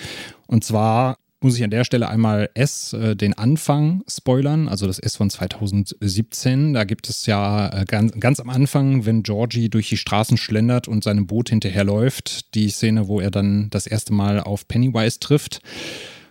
Und 0.49 0.65
zwar 0.65 1.19
muss 1.41 1.57
ich 1.57 1.63
an 1.63 1.71
der 1.71 1.85
Stelle 1.85 2.09
einmal 2.09 2.51
S, 2.55 2.95
äh, 2.95 3.15
den 3.15 3.39
Anfang 3.39 4.03
spoilern, 4.09 4.67
also 4.67 4.89
das 4.89 4.99
S 4.99 5.15
von 5.15 5.31
2017. 5.31 6.73
Da 6.73 6.83
gibt 6.83 7.09
es 7.09 7.27
ja 7.27 7.69
äh, 7.69 7.85
ganz, 7.85 8.11
ganz 8.19 8.41
am 8.41 8.51
Anfang, 8.51 9.07
wenn 9.07 9.23
Georgie 9.23 9.69
durch 9.69 9.89
die 9.89 9.99
Straßen 9.99 10.37
schlendert 10.37 10.89
und 10.89 11.05
seinem 11.05 11.29
Boot 11.29 11.51
hinterherläuft, 11.51 12.57
die 12.57 12.71
Szene, 12.71 13.07
wo 13.07 13.21
er 13.21 13.31
dann 13.31 13.71
das 13.71 13.87
erste 13.87 14.13
Mal 14.13 14.41
auf 14.41 14.67
Pennywise 14.67 15.21
trifft 15.21 15.63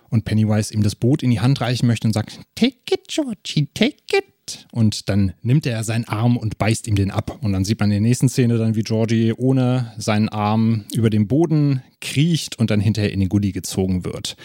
und 0.09 0.25
Pennywise 0.25 0.73
ihm 0.73 0.83
das 0.83 0.95
Boot 0.95 1.23
in 1.23 1.31
die 1.31 1.39
Hand 1.39 1.61
reichen 1.61 1.87
möchte 1.87 2.07
und 2.07 2.13
sagt, 2.13 2.39
Take 2.55 2.77
it, 2.91 3.07
Georgie, 3.07 3.67
take 3.73 3.97
it. 4.13 4.67
Und 4.71 5.09
dann 5.09 5.33
nimmt 5.41 5.65
er 5.65 5.83
seinen 5.83 6.05
Arm 6.05 6.35
und 6.37 6.57
beißt 6.57 6.87
ihm 6.87 6.95
den 6.95 7.11
ab. 7.11 7.37
Und 7.41 7.53
dann 7.53 7.65
sieht 7.65 7.79
man 7.79 7.91
in 7.91 8.01
der 8.01 8.09
nächsten 8.09 8.29
Szene 8.29 8.57
dann, 8.57 8.75
wie 8.75 8.81
Georgie 8.81 9.33
ohne 9.33 9.93
seinen 9.97 10.29
Arm 10.29 10.85
über 10.93 11.09
den 11.09 11.27
Boden 11.27 11.83
kriecht 12.01 12.57
und 12.57 12.71
dann 12.71 12.79
hinterher 12.79 13.13
in 13.13 13.19
den 13.19 13.29
Gully 13.29 13.51
gezogen 13.51 14.05
wird. 14.05 14.35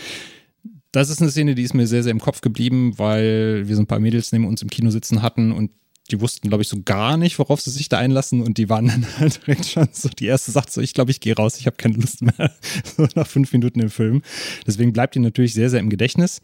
Das 0.93 1.11
ist 1.11 1.21
eine 1.21 1.31
Szene, 1.31 1.55
die 1.55 1.63
ist 1.63 1.75
mir 1.75 1.87
sehr, 1.87 2.03
sehr 2.03 2.13
im 2.13 2.21
Kopf 2.21 2.41
geblieben, 2.41 2.95
weil 2.99 3.67
wir 3.67 3.75
so 3.75 3.83
ein 3.83 3.87
paar 3.87 3.99
Mädels 3.99 4.31
neben 4.31 4.47
uns 4.47 4.63
im 4.63 4.71
Kino 4.71 4.91
sitzen 4.91 5.23
hatten 5.23 5.51
und 5.51 5.71
die 6.11 6.21
wussten, 6.21 6.49
glaube 6.49 6.63
ich, 6.63 6.69
so 6.69 6.79
gar 6.85 7.17
nicht, 7.17 7.39
worauf 7.39 7.61
sie 7.61 7.71
sich 7.71 7.89
da 7.89 7.99
einlassen 7.99 8.43
und 8.43 8.59
die 8.59 8.69
waren 8.69 8.87
dann 8.89 9.07
halt 9.19 9.47
direkt 9.47 9.67
schon 9.67 9.89
so, 9.93 10.09
die 10.09 10.27
erste 10.27 10.51
sagt 10.51 10.73
so, 10.73 10.81
ich 10.81 10.95
glaube, 10.95 11.11
ich 11.11 11.21
gehe 11.21 11.35
raus, 11.35 11.59
ich 11.59 11.67
habe 11.67 11.77
keine 11.77 11.97
Lust 11.97 12.23
mehr, 12.23 12.53
so 12.97 13.07
nach 13.15 13.27
fünf 13.27 13.53
Minuten 13.53 13.81
im 13.81 13.91
Film. 13.91 14.23
Deswegen 14.67 14.93
bleibt 14.93 15.15
die 15.15 15.21
natürlich 15.21 15.55
sehr, 15.55 15.71
sehr 15.71 15.81
im 15.81 15.91
Gedächtnis. 15.91 16.41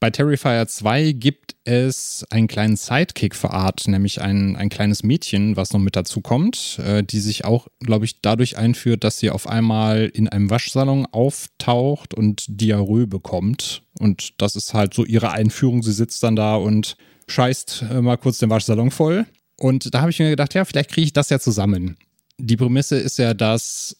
Bei 0.00 0.10
Terrifier 0.10 0.68
2 0.68 1.10
gibt 1.10 1.56
es 1.64 2.24
einen 2.30 2.46
kleinen 2.46 2.76
Sidekick 2.76 3.34
für 3.34 3.50
Art, 3.50 3.88
nämlich 3.88 4.20
ein, 4.20 4.54
ein 4.54 4.68
kleines 4.68 5.02
Mädchen, 5.02 5.56
was 5.56 5.72
noch 5.72 5.80
mit 5.80 5.96
dazu 5.96 6.20
kommt, 6.20 6.78
äh, 6.78 7.02
die 7.02 7.18
sich 7.18 7.44
auch, 7.44 7.66
glaube 7.80 8.04
ich, 8.04 8.20
dadurch 8.20 8.56
einführt, 8.56 9.02
dass 9.02 9.18
sie 9.18 9.30
auf 9.30 9.48
einmal 9.48 10.06
in 10.06 10.28
einem 10.28 10.50
Waschsalon 10.50 11.06
auftaucht 11.06 12.14
und 12.14 12.44
Diarrhoe 12.48 13.08
bekommt. 13.08 13.82
Und 13.98 14.40
das 14.40 14.54
ist 14.54 14.72
halt 14.72 14.94
so 14.94 15.04
ihre 15.04 15.32
Einführung. 15.32 15.82
Sie 15.82 15.92
sitzt 15.92 16.22
dann 16.22 16.36
da 16.36 16.54
und 16.54 16.96
scheißt 17.28 17.84
äh, 17.90 18.00
mal 18.00 18.16
kurz 18.16 18.38
den 18.38 18.50
Waschsalon 18.50 18.90
voll. 18.90 19.26
Und 19.56 19.92
da 19.94 20.00
habe 20.00 20.10
ich 20.10 20.18
mir 20.18 20.30
gedacht, 20.30 20.54
ja, 20.54 20.64
vielleicht 20.64 20.90
kriege 20.90 21.06
ich 21.06 21.12
das 21.12 21.30
ja 21.30 21.38
zusammen. 21.38 21.96
Die 22.38 22.56
Prämisse 22.56 22.96
ist 22.96 23.18
ja, 23.18 23.34
dass 23.34 23.96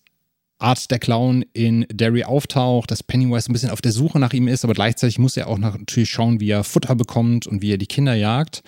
Art 0.59 0.91
der 0.91 0.99
Clown 0.99 1.45
in 1.53 1.87
Derry 1.91 2.25
auftaucht, 2.25 2.91
dass 2.91 3.03
Pennywise 3.03 3.51
ein 3.51 3.53
bisschen 3.53 3.71
auf 3.71 3.81
der 3.81 3.93
Suche 3.93 4.19
nach 4.19 4.33
ihm 4.33 4.49
ist, 4.49 4.65
aber 4.65 4.75
gleichzeitig 4.75 5.19
muss 5.19 5.37
er 5.37 5.49
auch 5.49 5.59
natürlich 5.59 6.11
schauen, 6.11 6.41
wie 6.41 6.51
er 6.51 6.65
Futter 6.65 6.95
bekommt 6.95 7.47
und 7.47 7.63
wie 7.63 7.73
er 7.73 7.79
die 7.79 7.87
Kinder 7.87 8.15
jagt. 8.15 8.63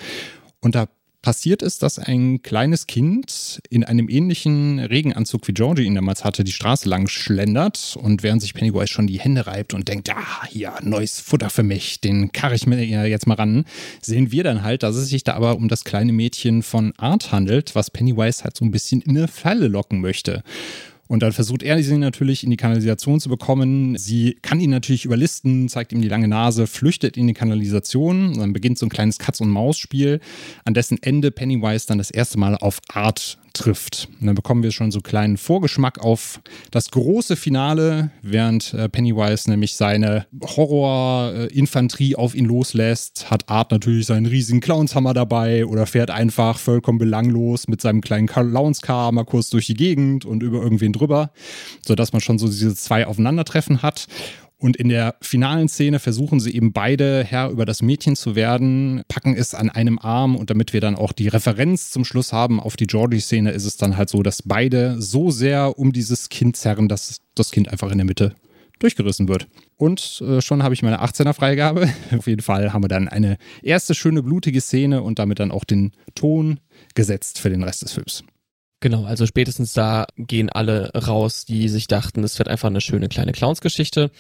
Und 0.60 0.74
da 0.74 0.86
passiert 1.22 1.62
ist, 1.62 1.83
dass 1.83 1.98
ein 1.98 2.42
kleines 2.42 2.87
Kind 2.87 3.61
in 3.68 3.85
einem 3.85 4.09
ähnlichen 4.09 4.78
Regenanzug 4.78 5.46
wie 5.48 5.52
Georgie 5.52 5.85
ihn 5.85 5.94
damals 5.94 6.24
hatte, 6.24 6.44
die 6.44 6.52
Straße 6.52 6.88
lang 6.88 7.09
schlendert 7.09 7.96
und 8.00 8.22
während 8.22 8.40
sich 8.40 8.54
Pennywise 8.54 8.88
schon 8.88 9.06
die 9.06 9.20
Hände 9.20 9.46
reibt 9.46 9.74
und 9.74 9.88
denkt, 9.88 10.11
ah, 10.11 10.46
hier, 10.48 10.72
neues 10.83 11.20
Futter 11.20 11.50
für 11.50 11.62
mich, 11.62 12.00
den 12.00 12.33
karre 12.33 12.54
ich 12.54 12.66
mir 12.66 12.83
jetzt 13.06 13.26
mal 13.26 13.35
ran, 13.35 13.64
sehen 14.00 14.33
wir 14.33 14.44
dann 14.44 14.62
halt, 14.62 14.83
dass 14.83 14.96
es 14.96 15.09
sich 15.09 15.24
da 15.24 15.35
aber 15.35 15.56
um 15.56 15.68
das 15.68 15.85
kleine 15.85 16.12
Mädchen 16.12 16.62
von 16.62 16.92
Art 16.96 17.33
handelt, 17.33 17.74
was 17.74 17.90
Pennywise 17.90 18.44
halt 18.44 18.56
so 18.56 18.64
ein 18.64 18.70
bisschen 18.70 19.02
in 19.02 19.16
eine 19.16 19.28
Falle 19.28 19.68
locken 19.68 20.00
möchte. 20.00 20.42
Und 21.10 21.24
dann 21.24 21.32
versucht 21.32 21.64
er 21.64 21.82
sie 21.82 21.98
natürlich 21.98 22.44
in 22.44 22.50
die 22.50 22.56
Kanalisation 22.56 23.18
zu 23.18 23.28
bekommen. 23.28 23.98
Sie 23.98 24.38
kann 24.42 24.60
ihn 24.60 24.70
natürlich 24.70 25.04
überlisten, 25.04 25.68
zeigt 25.68 25.92
ihm 25.92 26.00
die 26.00 26.08
lange 26.08 26.28
Nase, 26.28 26.68
flüchtet 26.68 27.16
in 27.16 27.26
die 27.26 27.34
Kanalisation. 27.34 28.38
Dann 28.38 28.52
beginnt 28.52 28.78
so 28.78 28.86
ein 28.86 28.90
kleines 28.90 29.18
Katz-und-Maus-Spiel, 29.18 30.20
an 30.64 30.72
dessen 30.72 31.02
Ende 31.02 31.32
Pennywise 31.32 31.88
dann 31.88 31.98
das 31.98 32.12
erste 32.12 32.38
Mal 32.38 32.54
auf 32.54 32.78
Art 32.92 33.40
trifft. 33.52 34.08
Und 34.20 34.26
dann 34.26 34.34
bekommen 34.34 34.62
wir 34.62 34.72
schon 34.72 34.90
so 34.90 34.98
einen 34.98 35.02
kleinen 35.02 35.36
Vorgeschmack 35.36 35.98
auf 35.98 36.40
das 36.70 36.90
große 36.90 37.36
Finale, 37.36 38.10
während 38.22 38.74
äh, 38.74 38.88
Pennywise 38.88 39.50
nämlich 39.50 39.74
seine 39.74 40.26
Horror-Infanterie 40.42 42.16
auf 42.16 42.34
ihn 42.34 42.44
loslässt, 42.44 43.30
hat 43.30 43.48
Art 43.48 43.70
natürlich 43.70 44.06
seinen 44.06 44.26
riesigen 44.26 44.60
Clownshammer 44.60 45.14
dabei 45.14 45.66
oder 45.66 45.86
fährt 45.86 46.10
einfach 46.10 46.58
vollkommen 46.58 46.98
belanglos 46.98 47.68
mit 47.68 47.80
seinem 47.80 48.00
kleinen 48.00 48.26
Clownscar 48.26 49.12
mal 49.12 49.24
kurz 49.24 49.50
durch 49.50 49.66
die 49.66 49.74
Gegend 49.74 50.24
und 50.24 50.42
über 50.42 50.62
irgendwen 50.62 50.92
drüber, 50.92 51.32
sodass 51.86 52.12
man 52.12 52.20
schon 52.20 52.38
so 52.38 52.46
diese 52.46 52.74
zwei 52.74 53.06
Aufeinandertreffen 53.06 53.82
hat. 53.82 54.06
Und 54.60 54.76
in 54.76 54.90
der 54.90 55.14
finalen 55.22 55.68
Szene 55.68 55.98
versuchen 55.98 56.38
sie 56.38 56.54
eben 56.54 56.74
beide 56.74 57.24
Herr 57.24 57.48
über 57.48 57.64
das 57.64 57.80
Mädchen 57.80 58.14
zu 58.14 58.36
werden, 58.36 59.02
packen 59.08 59.34
es 59.34 59.54
an 59.54 59.70
einem 59.70 59.98
Arm 59.98 60.36
und 60.36 60.50
damit 60.50 60.74
wir 60.74 60.82
dann 60.82 60.96
auch 60.96 61.12
die 61.12 61.28
Referenz 61.28 61.90
zum 61.90 62.04
Schluss 62.04 62.34
haben 62.34 62.60
auf 62.60 62.76
die 62.76 62.86
Georgie-Szene, 62.86 63.52
ist 63.52 63.64
es 63.64 63.78
dann 63.78 63.96
halt 63.96 64.10
so, 64.10 64.22
dass 64.22 64.42
beide 64.42 65.00
so 65.00 65.30
sehr 65.30 65.78
um 65.78 65.94
dieses 65.94 66.28
Kind 66.28 66.58
zerren, 66.58 66.88
dass 66.88 67.22
das 67.34 67.52
Kind 67.52 67.70
einfach 67.70 67.90
in 67.90 67.96
der 67.96 68.04
Mitte 68.04 68.34
durchgerissen 68.80 69.28
wird. 69.28 69.48
Und 69.76 70.22
äh, 70.26 70.42
schon 70.42 70.62
habe 70.62 70.74
ich 70.74 70.82
meine 70.82 71.02
18er 71.02 71.32
Freigabe. 71.32 71.88
Auf 72.18 72.26
jeden 72.26 72.42
Fall 72.42 72.74
haben 72.74 72.84
wir 72.84 72.88
dann 72.88 73.08
eine 73.08 73.38
erste 73.62 73.94
schöne 73.94 74.22
blutige 74.22 74.60
Szene 74.60 75.02
und 75.02 75.18
damit 75.18 75.40
dann 75.40 75.52
auch 75.52 75.64
den 75.64 75.92
Ton 76.14 76.60
gesetzt 76.94 77.38
für 77.38 77.48
den 77.48 77.62
Rest 77.62 77.80
des 77.80 77.92
Films. 77.92 78.24
Genau, 78.80 79.04
also 79.04 79.26
spätestens 79.26 79.74
da 79.74 80.06
gehen 80.16 80.48
alle 80.48 80.90
raus, 80.94 81.44
die 81.44 81.68
sich 81.68 81.86
dachten, 81.86 82.24
es 82.24 82.38
wird 82.38 82.48
einfach 82.48 82.68
eine 82.68 82.80
schöne 82.80 83.08
kleine 83.08 83.32
Clownsgeschichte. 83.32 84.10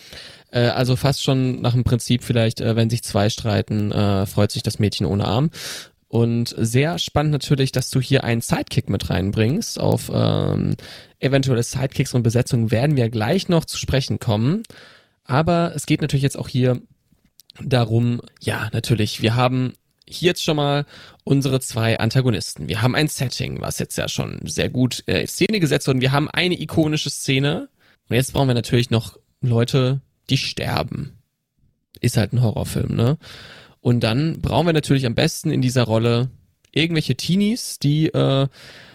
Äh, 0.50 0.66
also 0.66 0.96
fast 0.96 1.22
schon 1.22 1.62
nach 1.62 1.72
dem 1.72 1.82
Prinzip 1.82 2.22
vielleicht, 2.22 2.60
äh, 2.60 2.76
wenn 2.76 2.90
sich 2.90 3.02
zwei 3.02 3.30
streiten, 3.30 3.90
äh, 3.90 4.26
freut 4.26 4.50
sich 4.50 4.62
das 4.62 4.78
Mädchen 4.78 5.06
ohne 5.06 5.24
Arm. 5.24 5.50
Und 6.08 6.54
sehr 6.58 6.98
spannend 6.98 7.32
natürlich, 7.32 7.72
dass 7.72 7.88
du 7.88 8.00
hier 8.00 8.24
einen 8.24 8.42
Sidekick 8.42 8.90
mit 8.90 9.08
reinbringst. 9.08 9.80
Auf 9.80 10.10
ähm, 10.12 10.76
eventuelle 11.20 11.62
Sidekicks 11.62 12.14
und 12.14 12.22
Besetzungen 12.22 12.70
werden 12.70 12.96
wir 12.96 13.08
gleich 13.08 13.48
noch 13.48 13.64
zu 13.64 13.78
sprechen 13.78 14.18
kommen. 14.18 14.64
Aber 15.24 15.72
es 15.74 15.86
geht 15.86 16.02
natürlich 16.02 16.24
jetzt 16.24 16.36
auch 16.36 16.48
hier 16.48 16.82
darum, 17.62 18.20
ja, 18.40 18.68
natürlich, 18.72 19.22
wir 19.22 19.36
haben 19.36 19.74
hier 20.10 20.28
jetzt 20.28 20.42
schon 20.42 20.56
mal 20.56 20.86
unsere 21.24 21.60
zwei 21.60 21.98
Antagonisten. 21.98 22.68
Wir 22.68 22.82
haben 22.82 22.94
ein 22.94 23.08
Setting, 23.08 23.60
was 23.60 23.78
jetzt 23.78 23.96
ja 23.96 24.08
schon 24.08 24.40
sehr 24.44 24.68
gut 24.68 25.04
äh, 25.06 25.20
in 25.20 25.26
Szene 25.26 25.60
gesetzt 25.60 25.88
wurde. 25.88 26.00
Wir 26.00 26.12
haben 26.12 26.28
eine 26.30 26.60
ikonische 26.60 27.10
Szene. 27.10 27.68
Und 28.08 28.16
jetzt 28.16 28.32
brauchen 28.32 28.48
wir 28.48 28.54
natürlich 28.54 28.90
noch 28.90 29.18
Leute, 29.40 30.00
die 30.28 30.36
sterben. 30.36 31.18
Ist 32.00 32.16
halt 32.16 32.32
ein 32.32 32.42
Horrorfilm, 32.42 32.94
ne? 32.94 33.18
Und 33.80 34.00
dann 34.00 34.40
brauchen 34.40 34.66
wir 34.66 34.72
natürlich 34.72 35.06
am 35.06 35.14
besten 35.14 35.50
in 35.50 35.62
dieser 35.62 35.84
Rolle 35.84 36.30
irgendwelche 36.72 37.16
Teenies, 37.16 37.78
die 37.78 38.08
äh, 38.08 38.46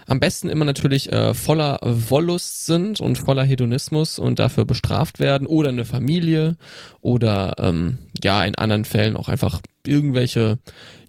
am 0.08 0.20
besten 0.20 0.50
immer 0.50 0.66
natürlich 0.66 1.12
äh, 1.12 1.34
voller 1.34 1.80
Wollust 1.82 2.66
sind 2.66 3.00
und 3.00 3.18
voller 3.18 3.44
Hedonismus 3.44 4.20
und 4.20 4.40
dafür 4.40 4.66
bestraft 4.66 5.20
werden 5.20 5.48
oder 5.48 5.70
eine 5.70 5.86
Familie 5.86 6.58
oder 7.02 7.56
ähm, 7.58 7.98
ja 8.24 8.44
in 8.44 8.56
anderen 8.56 8.86
Fällen 8.86 9.18
auch 9.18 9.30
einfach 9.30 9.62
irgendwelche 9.86 10.60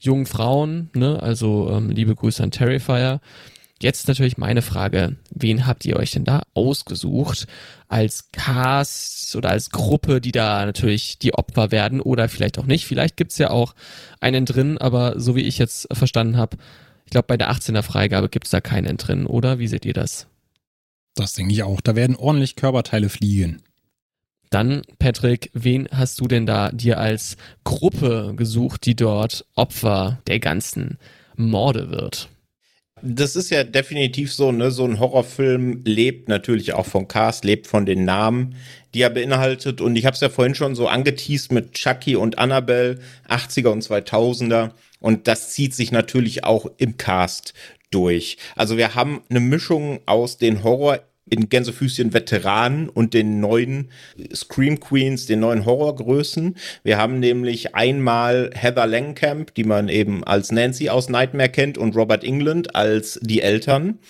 jungen 0.01 0.27
Frauen, 0.27 0.91
ne? 0.95 1.23
Also 1.23 1.71
ähm, 1.71 1.91
liebe 1.91 2.15
Grüße 2.15 2.43
an 2.43 2.51
Terrifier. 2.51 3.21
Jetzt 3.79 4.09
natürlich 4.09 4.39
meine 4.39 4.63
Frage, 4.63 5.17
wen 5.31 5.67
habt 5.67 5.85
ihr 5.85 5.97
euch 5.97 6.13
denn 6.13 6.25
da 6.25 6.45
ausgesucht 6.55 7.47
als 7.89 8.31
Cast 8.33 9.37
oder 9.37 9.51
als 9.51 9.69
Gruppe, 9.69 10.23
die 10.23 10.33
da 10.33 10.65
natürlich 10.65 11.19
die 11.19 11.35
Opfer 11.35 11.71
werden 11.71 12.01
oder 12.01 12.31
vielleicht 12.31 12.59
auch 12.59 12.65
nicht. 12.65 12.87
Vielleicht 12.87 13.19
gibt's 13.19 13.37
ja 13.37 13.51
auch 13.51 13.75
einen 14.19 14.47
drin, 14.47 14.79
aber 14.79 15.21
so 15.21 15.37
wie 15.37 15.43
ich 15.43 15.59
jetzt 15.59 15.89
verstanden 15.93 16.39
habe, 16.39 16.57
ich 17.07 17.11
glaube, 17.11 17.29
bei 17.29 17.37
der 17.37 17.51
18er 17.53 17.83
Freigabe 17.83 18.29
gibt 18.29 18.47
es 18.47 18.51
da 18.51 18.61
keinen 18.61 18.97
drin, 18.97 19.27
oder? 19.27 19.59
Wie 19.59 19.69
seht 19.69 19.85
ihr 19.85 19.95
das? 19.95 20.27
Das 21.15 21.33
denke 21.33 21.53
ich 21.53 21.63
auch. 21.63 21.81
Da 21.81 21.95
werden 21.97 22.17
ordentlich 22.17 22.57
Körperteile 22.57 23.09
fliegen. 23.09 23.63
Dann, 24.51 24.83
Patrick, 24.99 25.51
wen 25.55 25.89
hast 25.91 26.21
du 26.21 26.27
denn 26.27 26.47
da 26.47 26.71
dir 26.71 26.99
als 26.99 27.37
Gruppe 27.65 28.35
gesucht, 28.37 28.87
die 28.87 28.97
dort 28.97 29.47
Opfer 29.55 30.21
der 30.27 30.41
ganzen 30.41 30.99
Morde 31.37 31.91
wird? 31.91 32.29
Das 33.03 33.37
ist 33.37 33.51
ja 33.51 33.63
definitiv 33.63 34.33
so, 34.33 34.53
ne? 34.53 34.71
So 34.71 34.85
ein 34.85 34.99
Horrorfilm 34.99 35.83
lebt 35.85 36.29
natürlich 36.29 36.73
auch 36.73 36.87
vom 36.87 37.09
Cast, 37.09 37.45
lebt 37.45 37.67
von 37.67 37.85
den 37.87 38.05
Namen, 38.05 38.57
die 38.95 39.03
er 39.03 39.11
beinhaltet. 39.11 39.81
Und 39.81 39.97
ich 39.97 40.07
habe 40.07 40.15
es 40.15 40.21
ja 40.21 40.31
vorhin 40.31 40.55
schon 40.55 40.75
so 40.75 40.89
angeteased 40.89 41.53
mit 41.53 41.73
Chucky 41.75 42.17
und 42.17 42.39
Annabelle, 42.39 42.99
80er 43.29 43.69
und 43.69 43.85
2000er. 43.85 44.71
Und 45.07 45.29
das 45.29 45.51
zieht 45.51 45.73
sich 45.73 45.93
natürlich 45.93 46.43
auch 46.43 46.67
im 46.79 46.97
Cast 46.97 47.55
durch. 47.93 48.39
Also 48.57 48.77
wir 48.77 48.97
haben 48.97 49.23
eine 49.31 49.39
Mischung 49.39 50.01
aus 50.05 50.37
den 50.37 50.65
Horror 50.65 50.99
in 51.31 51.49
Gänsefüßchen 51.49 52.13
Veteranen 52.13 52.89
und 52.89 53.15
den 53.15 53.39
neuen 53.39 53.93
Scream 54.35 54.81
Queens, 54.81 55.27
den 55.27 55.39
neuen 55.39 55.65
Horrorgrößen. 55.65 56.57
Wir 56.83 56.99
haben 56.99 57.21
nämlich 57.21 57.77
einmal 57.77 58.51
Heather 58.53 58.89
Langenkamp, 58.89 59.55
die 59.55 59.63
man 59.63 59.89
eben 59.89 60.25
als 60.25 60.51
Nancy 60.51 60.89
aus 60.89 61.09
Nightmare 61.09 61.51
kennt 61.51 61.79
und 61.79 61.95
Robert 61.95 62.25
England 62.25 62.75
als 62.75 63.21
die 63.23 63.43
Eltern. 63.43 64.01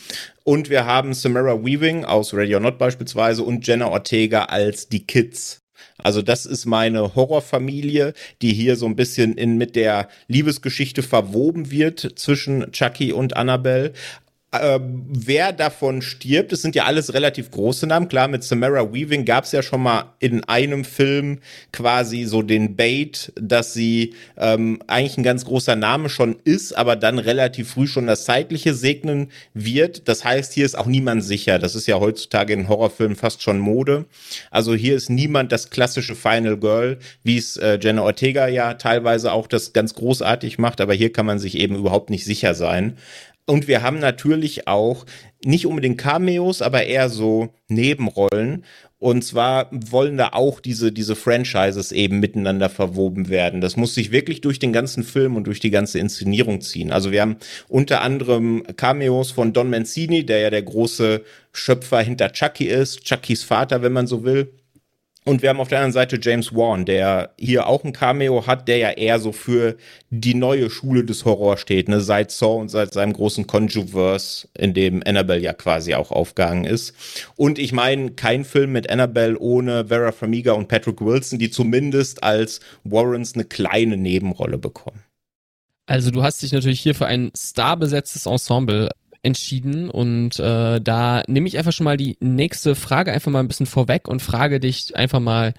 Und 0.44 0.70
wir 0.70 0.87
haben 0.87 1.12
Samara 1.12 1.62
Weaving 1.62 2.06
aus 2.06 2.32
Radio 2.32 2.59
Not 2.59 2.78
beispielsweise 2.78 3.42
und 3.42 3.66
Jenna 3.66 3.88
Ortega 3.88 4.44
als 4.44 4.88
die 4.88 5.06
Kids. 5.06 5.65
Also 5.98 6.22
das 6.22 6.46
ist 6.46 6.66
meine 6.66 7.14
Horrorfamilie, 7.14 8.12
die 8.42 8.52
hier 8.52 8.76
so 8.76 8.87
ein 8.87 8.96
bisschen 8.96 9.35
in 9.35 9.56
mit 9.56 9.76
der 9.76 10.09
Liebesgeschichte 10.28 11.02
verwoben 11.02 11.70
wird 11.70 12.12
zwischen 12.16 12.70
Chucky 12.72 13.12
und 13.12 13.37
Annabelle 13.37 13.92
äh, 14.59 14.81
wer 14.81 15.53
davon 15.53 16.03
stirbt, 16.03 16.53
es 16.53 16.62
sind 16.62 16.75
ja 16.75 16.85
alles 16.85 17.14
relativ 17.14 17.51
große 17.51 17.87
Namen. 17.87 18.09
Klar, 18.09 18.29
mit 18.29 18.45
Samara 18.45 18.92
Weaving 18.92 19.25
gab 19.25 19.45
es 19.45 19.53
ja 19.53 19.62
schon 19.62 19.83
mal 19.83 20.14
in 20.19 20.45
einem 20.45 20.85
Film 20.85 21.38
quasi 21.73 22.25
so 22.25 22.42
den 22.42 22.77
Bait, 22.77 23.33
dass 23.37 23.73
sie 23.73 24.14
ähm, 24.37 24.81
eigentlich 24.87 25.19
ein 25.19 25.23
ganz 25.23 25.45
großer 25.45 25.77
Name 25.77 26.09
schon 26.09 26.37
ist, 26.45 26.77
aber 26.77 26.97
dann 26.97 27.19
relativ 27.19 27.71
früh 27.71 27.87
schon 27.87 28.07
das 28.07 28.25
Zeitliche 28.25 28.75
segnen 28.75 29.29
wird. 29.55 30.09
Das 30.09 30.25
heißt, 30.25 30.53
hier 30.53 30.64
ist 30.64 30.77
auch 30.77 30.87
niemand 30.87 31.25
sicher. 31.25 31.59
Das 31.59 31.75
ist 31.75 31.87
ja 31.87 32.01
heutzutage 32.01 32.53
in 32.53 32.69
Horrorfilmen 32.69 33.16
fast 33.16 33.42
schon 33.42 33.59
Mode. 33.59 34.07
Also 34.51 34.75
hier 34.75 34.97
ist 34.97 35.11
niemand 35.11 35.53
das 35.53 35.71
klassische 35.71 36.14
Final 36.14 36.57
Girl, 36.57 36.99
wie 37.23 37.38
es 37.38 37.57
äh, 37.57 37.79
Jenna 37.81 38.03
Ortega 38.03 38.49
ja 38.49 38.75
teilweise 38.75 39.33
auch 39.33 39.47
das 39.47 39.73
ganz 39.73 39.95
großartig 39.95 40.59
macht, 40.59 40.81
aber 40.81 40.95
hier 40.95 41.12
kann 41.12 41.27
man 41.27 41.38
sich 41.38 41.57
eben 41.59 41.77
überhaupt 41.77 42.11
nicht 42.11 42.25
sicher 42.25 42.55
sein. 42.55 42.97
Und 43.46 43.68
wir 43.68 43.82
haben 43.82 44.00
natürlich 44.00 44.66
auch 44.66 45.06
nicht 45.44 45.66
unbedingt 45.66 45.98
Cameos, 45.98 46.62
aber 46.62 46.85
eher 46.85 47.09
so 47.09 47.54
Nebenrollen. 47.68 48.64
Und 48.98 49.22
zwar 49.22 49.68
wollen 49.70 50.16
da 50.16 50.30
auch 50.32 50.59
diese, 50.59 50.90
diese 50.90 51.14
Franchises 51.14 51.92
eben 51.92 52.18
miteinander 52.18 52.68
verwoben 52.68 53.28
werden. 53.28 53.61
Das 53.61 53.76
muss 53.76 53.94
sich 53.94 54.11
wirklich 54.11 54.40
durch 54.40 54.59
den 54.59 54.72
ganzen 54.72 55.04
Film 55.04 55.37
und 55.37 55.46
durch 55.46 55.61
die 55.61 55.70
ganze 55.70 56.00
Inszenierung 56.00 56.61
ziehen. 56.61 56.90
Also 56.90 57.12
wir 57.12 57.20
haben 57.20 57.37
unter 57.68 58.00
anderem 58.00 58.64
Cameos 58.76 59.30
von 59.30 59.52
Don 59.52 59.70
Mancini, 59.70 60.26
der 60.26 60.40
ja 60.40 60.50
der 60.50 60.62
große 60.62 61.22
Schöpfer 61.52 62.00
hinter 62.00 62.32
Chucky 62.32 62.66
ist, 62.66 63.04
Chuckys 63.04 63.44
Vater, 63.44 63.82
wenn 63.82 63.92
man 63.92 64.09
so 64.09 64.24
will. 64.24 64.52
Und 65.26 65.42
wir 65.42 65.48
haben 65.48 65.58
auf 65.58 65.66
der 65.66 65.78
anderen 65.78 65.92
Seite 65.92 66.20
James 66.22 66.54
Wan, 66.54 66.84
der 66.84 67.34
hier 67.36 67.66
auch 67.66 67.82
ein 67.82 67.92
Cameo 67.92 68.46
hat, 68.46 68.68
der 68.68 68.76
ja 68.76 68.90
eher 68.90 69.18
so 69.18 69.32
für 69.32 69.76
die 70.08 70.35
neue 70.35 70.70
Schule 70.70 71.04
des 71.04 71.24
Horrors 71.24 71.60
steht, 71.60 71.88
ne, 71.88 72.00
seit 72.00 72.31
Saw 72.31 72.60
und 72.60 72.68
seit 72.68 72.92
seinem 72.92 73.12
großen 73.12 73.48
Conjuverse, 73.48 74.46
in 74.56 74.72
dem 74.72 75.02
Annabelle 75.04 75.40
ja 75.40 75.52
quasi 75.52 75.94
auch 75.94 76.12
aufgegangen 76.12 76.64
ist. 76.64 76.94
Und 77.35 77.58
ich 77.58 77.72
meine, 77.72 78.12
kein 78.12 78.44
Film 78.44 78.70
mit 78.70 78.88
Annabelle 78.88 79.37
ohne 79.37 79.88
Vera 79.88 80.12
Farmiga 80.12 80.52
und 80.52 80.68
Patrick 80.68 81.00
Wilson, 81.00 81.40
die 81.40 81.50
zumindest 81.50 82.22
als 82.22 82.60
Warrens 82.85 83.35
eine 83.35 83.46
kleine 83.46 83.96
Nebenrolle 83.96 84.58
bekommen. 84.58 85.02
Also 85.87 86.12
du 86.12 86.22
hast 86.22 86.40
dich 86.40 86.52
natürlich 86.52 86.81
hier 86.81 86.94
für 86.94 87.06
ein 87.06 87.33
starbesetztes 87.37 88.27
Ensemble 88.27 88.90
entschieden 89.27 89.90
und 89.90 90.38
äh, 90.38 90.81
da 90.81 91.22
nehme 91.27 91.48
ich 91.48 91.58
einfach 91.58 91.72
schon 91.72 91.85
mal 91.85 91.96
die 91.96 92.16
nächste 92.20 92.74
Frage 92.74 93.12
einfach 93.12 93.31
mal 93.31 93.40
ein 93.40 93.48
bisschen 93.48 93.66
vorweg 93.66 94.08
und 94.08 94.22
frage 94.22 94.60
dich 94.60 94.96
einfach 94.96 95.20
mal, 95.20 95.52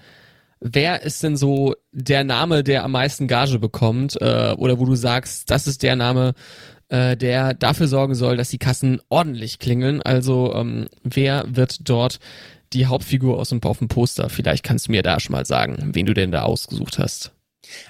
wer 0.60 1.02
ist 1.02 1.22
denn 1.22 1.36
so 1.36 1.74
der 1.92 2.24
Name, 2.24 2.64
der 2.64 2.84
am 2.84 2.92
meisten 2.92 3.28
Gage 3.28 3.58
bekommt 3.58 4.20
äh, 4.20 4.54
oder 4.56 4.78
wo 4.78 4.86
du 4.86 4.94
sagst, 4.94 5.50
das 5.50 5.66
ist 5.66 5.82
der 5.82 5.96
Name, 5.96 6.34
äh, 6.88 7.16
der 7.16 7.54
dafür 7.54 7.88
sorgen 7.88 8.14
soll, 8.14 8.36
dass 8.36 8.48
die 8.48 8.58
Kassen 8.58 9.00
ordentlich 9.10 9.58
klingeln. 9.58 10.02
Also 10.02 10.54
ähm, 10.54 10.88
wer 11.04 11.44
wird 11.48 11.88
dort 11.88 12.18
die 12.72 12.86
Hauptfigur 12.86 13.38
aus 13.38 13.50
dem, 13.50 13.62
auf 13.62 13.78
dem 13.78 13.88
Poster? 13.88 14.30
Vielleicht 14.30 14.64
kannst 14.64 14.88
du 14.88 14.92
mir 14.92 15.02
da 15.02 15.20
schon 15.20 15.34
mal 15.34 15.46
sagen, 15.46 15.90
wen 15.92 16.06
du 16.06 16.14
denn 16.14 16.32
da 16.32 16.42
ausgesucht 16.42 16.98
hast. 16.98 17.32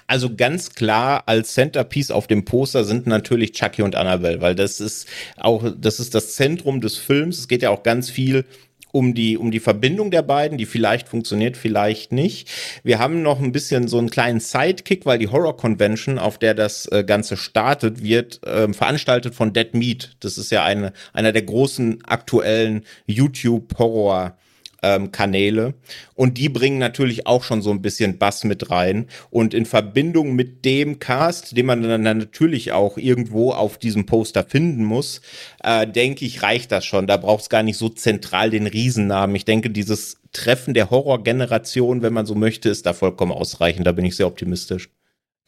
Also 0.06 0.34
ganz 0.34 0.74
klar 0.74 1.24
als 1.26 1.54
Centerpiece 1.54 2.10
auf 2.10 2.26
dem 2.26 2.44
Poster 2.44 2.84
sind 2.84 3.06
natürlich 3.06 3.52
Chucky 3.52 3.82
und 3.82 3.96
Annabelle, 3.96 4.40
weil 4.40 4.54
das 4.54 4.80
ist 4.80 5.06
auch 5.36 5.72
das 5.76 6.00
ist 6.00 6.14
das 6.14 6.34
Zentrum 6.34 6.80
des 6.80 6.96
Films. 6.96 7.38
Es 7.38 7.48
geht 7.48 7.62
ja 7.62 7.70
auch 7.70 7.82
ganz 7.82 8.10
viel 8.10 8.44
um 8.92 9.14
die, 9.14 9.36
um 9.36 9.50
die 9.50 9.60
Verbindung 9.60 10.10
der 10.10 10.22
beiden, 10.22 10.58
die 10.58 10.66
vielleicht 10.66 11.08
funktioniert, 11.08 11.56
vielleicht 11.56 12.12
nicht. 12.12 12.48
Wir 12.82 12.98
haben 12.98 13.22
noch 13.22 13.40
ein 13.40 13.52
bisschen 13.52 13.88
so 13.88 13.98
einen 13.98 14.10
kleinen 14.10 14.40
Sidekick, 14.40 15.04
weil 15.06 15.18
die 15.18 15.28
Horror 15.28 15.56
Convention, 15.56 16.18
auf 16.18 16.38
der 16.38 16.54
das 16.54 16.86
äh, 16.86 17.04
Ganze 17.04 17.36
startet, 17.36 18.02
wird 18.02 18.44
äh, 18.46 18.72
veranstaltet 18.72 19.34
von 19.34 19.52
Dead 19.52 19.74
Meat. 19.74 20.16
Das 20.20 20.38
ist 20.38 20.50
ja 20.50 20.64
eine, 20.64 20.92
einer 21.12 21.32
der 21.32 21.42
großen 21.42 22.04
aktuellen 22.04 22.84
YouTube-Horror- 23.06 24.36
ähm, 24.82 25.12
Kanäle 25.12 25.74
und 26.14 26.38
die 26.38 26.48
bringen 26.48 26.78
natürlich 26.78 27.26
auch 27.26 27.42
schon 27.42 27.62
so 27.62 27.70
ein 27.70 27.82
bisschen 27.82 28.18
Bass 28.18 28.44
mit 28.44 28.70
rein 28.70 29.06
und 29.30 29.54
in 29.54 29.66
Verbindung 29.66 30.34
mit 30.34 30.64
dem 30.64 30.98
Cast, 30.98 31.56
den 31.56 31.66
man 31.66 31.82
dann 31.82 32.02
natürlich 32.02 32.72
auch 32.72 32.96
irgendwo 32.98 33.52
auf 33.52 33.78
diesem 33.78 34.06
Poster 34.06 34.44
finden 34.44 34.84
muss, 34.84 35.20
äh, 35.62 35.86
denke 35.86 36.24
ich, 36.24 36.42
reicht 36.42 36.72
das 36.72 36.84
schon. 36.84 37.06
Da 37.06 37.16
braucht 37.16 37.42
es 37.42 37.48
gar 37.48 37.62
nicht 37.62 37.76
so 37.76 37.88
zentral 37.88 38.50
den 38.50 38.66
Riesennamen. 38.66 39.36
Ich 39.36 39.44
denke, 39.44 39.70
dieses 39.70 40.18
Treffen 40.32 40.74
der 40.74 40.90
Horrorgeneration, 40.90 42.02
wenn 42.02 42.12
man 42.12 42.26
so 42.26 42.34
möchte, 42.34 42.68
ist 42.68 42.86
da 42.86 42.92
vollkommen 42.92 43.32
ausreichend. 43.32 43.86
Da 43.86 43.92
bin 43.92 44.04
ich 44.04 44.16
sehr 44.16 44.26
optimistisch. 44.26 44.90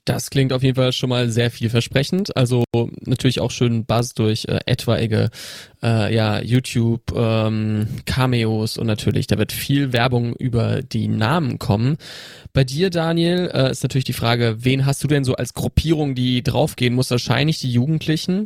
Das 0.07 0.31
klingt 0.31 0.53
auf 0.53 0.63
jeden 0.63 0.77
Fall 0.77 0.93
schon 0.93 1.11
mal 1.11 1.31
sehr 1.31 1.51
vielversprechend. 1.51 2.35
Also 2.37 2.65
natürlich 3.05 3.41
auch 3.41 3.51
schön 3.51 3.85
Buzz 3.85 4.15
durch 4.15 4.47
äh, 4.47 4.59
etwaige 4.65 5.29
äh, 5.83 6.15
ja, 6.15 6.41
YouTube 6.41 7.13
ähm, 7.15 7.87
Cameos 8.07 8.79
und 8.79 8.87
natürlich, 8.87 9.27
da 9.27 9.37
wird 9.37 9.53
viel 9.53 9.93
Werbung 9.93 10.35
über 10.37 10.83
die 10.83 11.07
Namen 11.07 11.59
kommen. 11.59 11.99
Bei 12.55 12.65
dir, 12.65 12.89
Daniel, 12.89 13.51
äh, 13.53 13.71
ist 13.71 13.83
natürlich 13.83 14.07
die 14.07 14.15
Frage, 14.15 14.57
wen 14.61 14.87
hast 14.87 15.05
du 15.05 15.09
denn 15.09 15.25
so 15.25 15.35
als 15.35 15.53
Gruppierung, 15.53 16.15
die 16.15 16.43
draufgehen 16.43 16.95
muss? 16.95 17.11
Wahrscheinlich 17.11 17.61
die 17.61 17.71
Jugendlichen. 17.71 18.45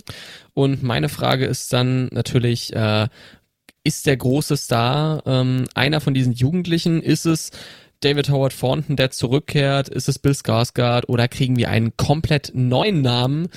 Und 0.55 0.83
meine 0.83 1.09
Frage 1.09 1.47
ist 1.47 1.73
dann 1.73 2.09
natürlich, 2.13 2.75
äh, 2.75 3.07
ist 3.85 4.07
der 4.07 4.17
große 4.17 4.57
Star 4.57 5.23
ähm, 5.27 5.67
einer 5.75 6.01
von 6.01 6.15
diesen 6.15 6.33
Jugendlichen? 6.33 7.01
Ist 7.01 7.27
es 7.27 7.51
David 8.05 8.29
Howard 8.29 8.59
Thornton, 8.59 8.97
der 8.97 9.13
zurückkehrt? 9.13 9.89
Ist 9.89 10.11
es 10.11 10.19
Bill 10.19 10.35
Skarsgård 10.35 11.09
oder 11.09 11.27
kriegen 11.27 11.57
wir 11.57 11.71
einen 11.71 11.97
komplett 11.97 12.53
neuen 12.55 13.01
Namen, 13.01 13.49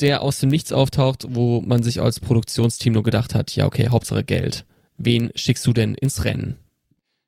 der 0.00 0.22
aus 0.22 0.40
dem 0.40 0.48
Nichts 0.48 0.72
auftaucht, 0.72 1.26
wo 1.28 1.60
man 1.60 1.84
sich 1.84 2.02
als 2.02 2.18
Produktionsteam 2.18 2.94
nur 2.94 3.04
gedacht 3.04 3.36
hat, 3.36 3.54
ja 3.54 3.64
okay, 3.64 3.88
Hauptsache 3.90 4.24
Geld. 4.24 4.64
Wen 4.98 5.30
schickst 5.36 5.64
du 5.68 5.72
denn 5.72 5.94
ins 5.94 6.24
Rennen? 6.24 6.56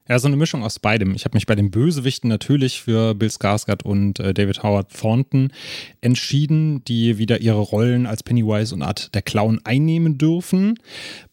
Ja, 0.09 0.19
so 0.19 0.27
eine 0.27 0.37
Mischung 0.37 0.65
aus 0.65 0.81
beidem. 0.81 1.15
Ich 1.15 1.25
habe 1.25 1.35
mich 1.35 1.47
bei 1.47 1.55
den 1.55 1.71
Bösewichten 1.71 2.29
natürlich 2.29 2.83
für 2.83 3.15
Bill 3.15 3.31
Skarsgård 3.31 3.85
und 3.85 4.19
äh, 4.19 4.35
David 4.35 4.63
Howard 4.63 4.93
Thornton 4.93 5.51
entschieden, 6.03 6.85
die 6.85 7.17
wieder 7.17 7.41
ihre 7.41 7.61
Rollen 7.61 8.05
als 8.05 8.23
Pennywise 8.23 8.75
und 8.75 8.83
Art 8.83 9.15
der 9.15 9.23
Clown 9.23 9.61
einnehmen 9.65 10.19
dürfen. 10.19 10.75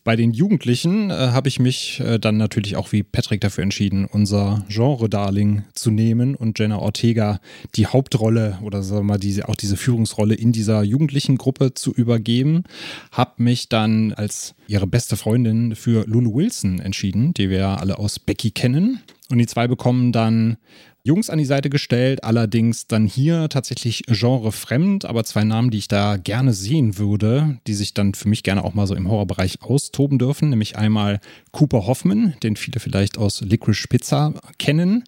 Bei 0.03 0.15
den 0.15 0.31
Jugendlichen 0.31 1.11
äh, 1.11 1.13
habe 1.13 1.47
ich 1.47 1.59
mich 1.59 1.99
äh, 1.99 2.17
dann 2.17 2.37
natürlich 2.37 2.75
auch 2.75 2.91
wie 2.91 3.03
Patrick 3.03 3.39
dafür 3.39 3.63
entschieden, 3.63 4.05
unser 4.05 4.65
Genre-Darling 4.67 5.63
zu 5.75 5.91
nehmen 5.91 6.33
und 6.33 6.57
Jenna 6.57 6.79
Ortega 6.79 7.39
die 7.75 7.85
Hauptrolle 7.85 8.57
oder 8.63 8.81
sagen 8.81 9.01
wir 9.01 9.13
mal 9.13 9.19
diese, 9.19 9.47
auch 9.47 9.55
diese 9.55 9.77
Führungsrolle 9.77 10.33
in 10.33 10.53
dieser 10.53 10.81
jugendlichen 10.81 11.37
Gruppe 11.37 11.75
zu 11.75 11.93
übergeben. 11.93 12.63
Habe 13.11 13.43
mich 13.43 13.69
dann 13.69 14.11
als 14.13 14.55
ihre 14.67 14.87
beste 14.87 15.17
Freundin 15.17 15.75
für 15.75 16.03
Lulu 16.07 16.33
Wilson 16.33 16.79
entschieden, 16.79 17.35
die 17.35 17.51
wir 17.51 17.59
ja 17.59 17.75
alle 17.75 17.99
aus 17.99 18.17
Becky 18.17 18.49
kennen. 18.49 19.01
Und 19.29 19.37
die 19.37 19.47
zwei 19.47 19.67
bekommen 19.67 20.11
dann 20.11 20.57
Jungs 21.03 21.31
an 21.31 21.39
die 21.39 21.45
Seite 21.45 21.71
gestellt, 21.71 22.23
allerdings 22.23 22.85
dann 22.85 23.07
hier 23.07 23.49
tatsächlich 23.49 24.03
genrefremd, 24.05 25.05
aber 25.05 25.23
zwei 25.23 25.43
Namen, 25.43 25.71
die 25.71 25.79
ich 25.79 25.87
da 25.87 26.17
gerne 26.17 26.53
sehen 26.53 26.99
würde, 26.99 27.57
die 27.65 27.73
sich 27.73 27.95
dann 27.95 28.13
für 28.13 28.29
mich 28.29 28.43
gerne 28.43 28.63
auch 28.63 28.75
mal 28.75 28.85
so 28.85 28.93
im 28.93 29.09
Horrorbereich 29.09 29.63
austoben 29.63 30.19
dürfen, 30.19 30.49
nämlich 30.49 30.77
einmal 30.77 31.19
Cooper 31.51 31.87
Hoffman, 31.87 32.35
den 32.43 32.55
viele 32.55 32.79
vielleicht 32.79 33.17
aus 33.17 33.41
Licorice 33.41 33.87
Pizza 33.87 34.33
kennen. 34.59 35.03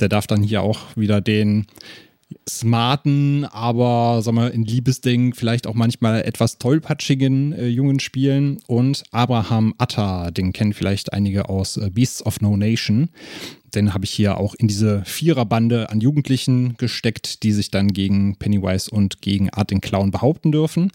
Der 0.00 0.10
darf 0.10 0.26
dann 0.26 0.42
hier 0.42 0.62
auch 0.62 0.80
wieder 0.96 1.22
den 1.22 1.66
smarten, 2.48 3.44
aber 3.46 4.20
sagen 4.22 4.36
wir 4.36 4.52
in 4.52 4.64
Liebesding 4.64 5.34
vielleicht 5.34 5.66
auch 5.66 5.74
manchmal 5.74 6.22
etwas 6.22 6.58
tollpatschigen 6.58 7.52
äh, 7.52 7.66
Jungen 7.66 8.00
spielen 8.00 8.58
und 8.66 9.04
Abraham 9.12 9.74
Atta, 9.78 10.30
den 10.30 10.52
kennen 10.52 10.72
vielleicht 10.72 11.12
einige 11.12 11.48
aus 11.48 11.76
äh, 11.76 11.90
Beasts 11.90 12.24
of 12.24 12.40
No 12.40 12.56
Nation. 12.56 13.08
Den 13.74 13.92
habe 13.92 14.06
ich 14.06 14.10
hier 14.10 14.38
auch 14.38 14.54
in 14.54 14.66
diese 14.66 15.04
Viererbande 15.04 15.90
an 15.90 16.00
Jugendlichen 16.00 16.76
gesteckt, 16.78 17.42
die 17.42 17.52
sich 17.52 17.70
dann 17.70 17.88
gegen 17.88 18.36
Pennywise 18.36 18.90
und 18.90 19.20
gegen 19.20 19.50
Art 19.50 19.70
den 19.70 19.82
Clown 19.82 20.10
behaupten 20.10 20.52
dürfen. 20.52 20.90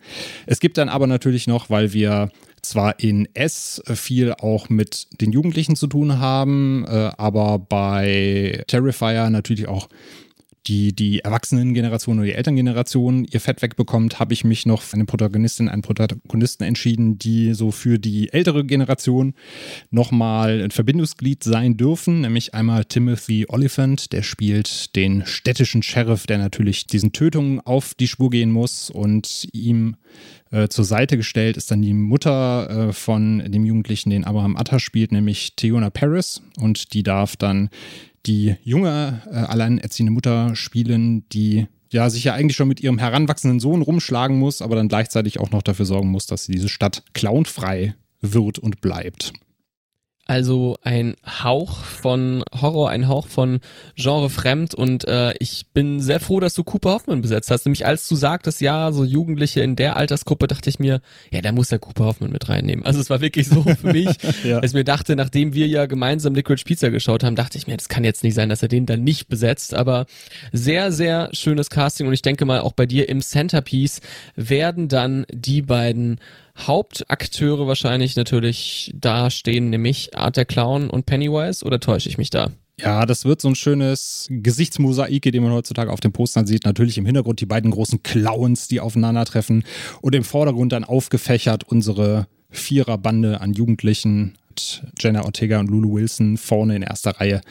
Es 0.47 0.59
gibt 0.59 0.79
dann 0.79 0.89
aber 0.89 1.05
natürlich 1.05 1.45
noch, 1.45 1.69
weil 1.69 1.93
wir 1.93 2.29
zwar 2.63 2.99
in 2.99 3.27
S 3.36 3.81
viel 3.93 4.34
auch 4.34 4.69
mit 4.69 5.07
den 5.21 5.31
Jugendlichen 5.31 5.75
zu 5.75 5.86
tun 5.86 6.19
haben, 6.19 6.86
äh, 6.88 7.11
aber 7.17 7.59
bei 7.59 8.63
Terrifier 8.67 9.29
natürlich 9.29 9.67
auch 9.67 9.88
die 10.68 10.93
die 10.93 11.20
Erwachsenengeneration 11.20 12.18
oder 12.18 12.28
die 12.28 12.34
Elterngeneration 12.34 13.26
ihr 13.26 13.39
Fett 13.39 13.61
wegbekommt, 13.61 14.20
habe 14.20 14.34
ich 14.34 14.43
mich 14.43 14.66
noch 14.66 14.82
für 14.82 14.95
eine 14.95 15.05
Protagonistin, 15.05 15.70
einen 15.70 15.82
Protagonisten 15.82 16.64
entschieden, 16.64 17.18
die 17.18 17.53
so 17.53 17.72
für 17.72 17.99
die 17.99 18.32
ältere 18.32 18.66
Generation 18.66 19.34
nochmal 19.91 20.61
ein 20.61 20.72
Verbindungsglied 20.72 21.43
sein 21.43 21.78
dürfen, 21.78 22.22
nämlich 22.22 22.53
einmal 22.53 22.86
Timothy 22.86 23.45
Oliphant, 23.49 24.11
der 24.14 24.24
spielt 24.24 24.95
den 24.95 25.26
städtischen 25.26 25.84
Sheriff, 25.84 26.26
der 26.28 26.38
natürlich 26.38 26.88
diesen 26.88 27.11
Tötungen 27.11 27.59
auf 27.61 27.93
die 27.93 28.07
Spur 28.07 28.30
gehen 28.30 28.51
muss 28.51 28.89
und 28.89 29.47
ihm 29.53 29.95
äh, 30.51 30.68
zur 30.68 30.86
Seite 30.86 31.18
gestellt 31.18 31.57
ist 31.57 31.72
dann 31.72 31.82
die 31.82 31.93
Mutter 31.93 32.89
äh, 32.89 32.93
von 32.93 33.39
dem 33.51 33.66
Jugendlichen, 33.66 34.11
den 34.11 34.24
Abraham 34.24 34.55
Atta 34.55 34.80
spielt, 34.80 35.11
nämlich 35.11 35.55
Theona 35.55 35.89
Paris 35.89 36.41
und 36.57 36.93
die 36.93 37.01
darf 37.01 37.36
dann 37.36 37.70
die 38.26 38.55
junge, 38.63 39.21
äh, 39.30 39.36
alleinerziehende 39.36 40.11
Mutter 40.11 40.55
spielen, 40.55 41.28
die 41.30 41.67
ja 41.91 42.09
sich 42.09 42.24
ja 42.24 42.34
eigentlich 42.34 42.55
schon 42.55 42.67
mit 42.67 42.82
ihrem 42.82 42.97
heranwachsenden 42.97 43.59
Sohn 43.59 43.82
rumschlagen 43.82 44.38
muss, 44.38 44.61
aber 44.61 44.76
dann 44.76 44.88
gleichzeitig 44.88 45.39
auch 45.39 45.51
noch 45.51 45.61
dafür 45.61 45.86
sorgen 45.86 46.09
muss, 46.09 46.26
dass 46.26 46.47
diese 46.47 46.69
Stadt 46.69 47.03
clownfrei 47.13 47.95
wird 48.21 48.59
und 48.59 48.82
bleibt. 48.82 49.34
Also 50.26 50.78
ein 50.84 51.15
Hauch 51.26 51.84
von 51.84 52.45
Horror, 52.61 52.89
ein 52.89 53.09
Hauch 53.09 53.28
von 53.28 53.59
Genre 53.97 54.30
fremd 54.30 54.74
und 54.74 55.05
äh, 55.05 55.34
ich 55.39 55.65
bin 55.74 55.99
sehr 55.99 56.21
froh, 56.21 56.39
dass 56.39 56.53
du 56.53 56.63
Cooper 56.63 56.91
Hoffman 56.91 57.21
besetzt 57.21 57.51
hast. 57.51 57.65
Nämlich 57.65 57.86
als 57.86 58.07
du 58.07 58.15
sagtest, 58.15 58.61
ja, 58.61 58.93
so 58.93 59.03
Jugendliche 59.03 59.59
in 59.59 59.76
der 59.76 59.97
Altersgruppe, 59.97 60.47
dachte 60.47 60.69
ich 60.69 60.80
mir, 60.80 61.01
ja, 61.30 61.41
da 61.41 61.51
muss 61.51 61.67
der 61.67 61.80
Cooper 61.80 62.05
Hoffman 62.05 62.32
mit 62.32 62.47
reinnehmen. 62.47 62.86
Also 62.86 63.01
es 63.01 63.09
war 63.09 63.19
wirklich 63.19 63.49
so 63.49 63.63
für 63.63 63.91
mich, 63.91 64.07
ja. 64.45 64.61
dass 64.61 64.71
ich 64.71 64.76
mir 64.76 64.86
dachte, 64.86 65.17
nachdem 65.17 65.53
wir 65.53 65.67
ja 65.67 65.88
gemeinsam 65.88 66.36
Liquid 66.36 66.63
Pizza 66.63 66.89
geschaut 66.89 67.26
haben, 67.26 67.36
dachte 67.36 67.57
ich 67.57 67.67
mir, 67.67 67.76
das 67.76 67.89
kann 67.89 68.05
jetzt 68.05 68.24
nicht 68.24 68.36
sein, 68.36 68.47
dass 68.47 68.61
er 68.61 68.69
den 68.69 68.86
dann 68.86 69.03
nicht 69.03 69.28
besetzt. 69.28 69.74
Aber 69.74 70.05
sehr, 70.53 70.93
sehr 70.93 71.32
schönes 71.34 71.69
Casting 71.69 72.07
und 72.07 72.13
ich 72.13 72.21
denke 72.21 72.45
mal 72.45 72.61
auch 72.61 72.71
bei 72.71 72.86
dir 72.86 73.09
im 73.09 73.19
Centerpiece 73.21 73.99
werden 74.38 74.88
dann 74.88 75.26
die 75.34 75.61
beiden 75.61 76.21
Hauptakteure 76.58 77.68
wahrscheinlich 77.68 78.16
natürlich 78.16 78.91
da 78.95 79.30
stehen, 79.30 79.70
nämlich 79.70 80.16
Art 80.16 80.38
der 80.38 80.45
Clown 80.45 80.89
und 80.89 81.06
Pennywise, 81.06 81.66
oder 81.66 81.80
täusche 81.80 82.10
ich 82.10 82.18
mich 82.18 82.30
da? 82.30 82.51
Ja, 82.80 83.06
das 83.06 83.26
wird 83.26 83.39
so 83.39 83.47
ein 83.47 83.56
schönes 83.56 84.28
Gesichtsmosaik, 84.30 85.22
den 85.22 85.43
man 85.43 85.51
heutzutage 85.51 85.91
auf 85.91 85.99
den 85.99 86.12
Postern 86.12 86.47
sieht. 86.47 86.66
Natürlich 86.66 86.97
im 86.97 87.06
Hintergrund 87.06 87.39
die 87.39 87.45
beiden 87.45 87.72
großen 87.72 88.01
Clowns, 88.01 88.68
die 88.68 88.80
aufeinandertreffen 88.80 89.64
und 90.01 90.16
im 90.16 90.24
Vordergrund 90.24 90.72
dann 90.72 90.84
aufgefächert 90.84 91.64
unsere 91.66 92.28
Viererbande 92.49 93.41
an 93.41 93.54
Jugendlichen, 93.54 94.38
Jenna 94.99 95.26
Ortega 95.26 95.60
und 95.60 95.70
Lulu 95.70 95.93
Wilson 95.93 96.38
vorne 96.38 96.76
in 96.76 96.82
erster 96.82 97.12
Reihe. 97.12 97.41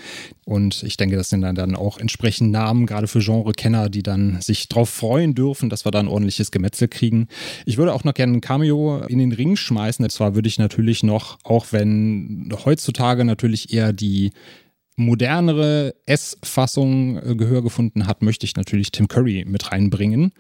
Und 0.44 0.82
ich 0.82 0.96
denke, 0.96 1.16
das 1.16 1.28
sind 1.28 1.42
dann, 1.42 1.55
dann 1.55 1.76
auch 1.76 1.98
entsprechend 1.98 2.50
Namen, 2.50 2.86
gerade 2.86 3.07
für 3.07 3.20
Genre-Kenner, 3.20 3.88
die 3.88 4.03
dann 4.03 4.40
sich 4.40 4.68
darauf 4.68 4.90
freuen 4.90 5.34
dürfen, 5.34 5.70
dass 5.70 5.84
wir 5.84 5.92
da 5.92 6.00
ein 6.00 6.09
ordentliches 6.09 6.50
Gemetzel 6.50 6.88
kriegen. 6.88 7.28
Ich 7.66 7.78
würde 7.78 7.94
auch 7.94 8.05
noch 8.05 8.14
gerne 8.14 8.34
ein 8.34 8.40
Cameo 8.40 9.03
in 9.09 9.18
den 9.18 9.32
Ring 9.32 9.57
schmeißen. 9.57 10.05
Und 10.05 10.11
zwar 10.11 10.34
würde 10.34 10.48
ich 10.48 10.59
natürlich 10.59 11.03
noch, 11.03 11.38
auch 11.44 11.66
wenn 11.70 12.53
heutzutage 12.64 13.24
natürlich 13.24 13.72
eher 13.72 13.92
die 13.92 14.32
modernere 14.96 15.94
S-Fassung 16.07 17.18
äh, 17.18 17.34
Gehör 17.34 17.62
gefunden 17.62 18.07
hat, 18.07 18.22
möchte 18.22 18.46
ich 18.46 18.57
natürlich 18.57 18.92
Tim 18.92 19.09
Curry 19.09 19.44
mit 19.46 19.72
reinbringen 19.72 20.32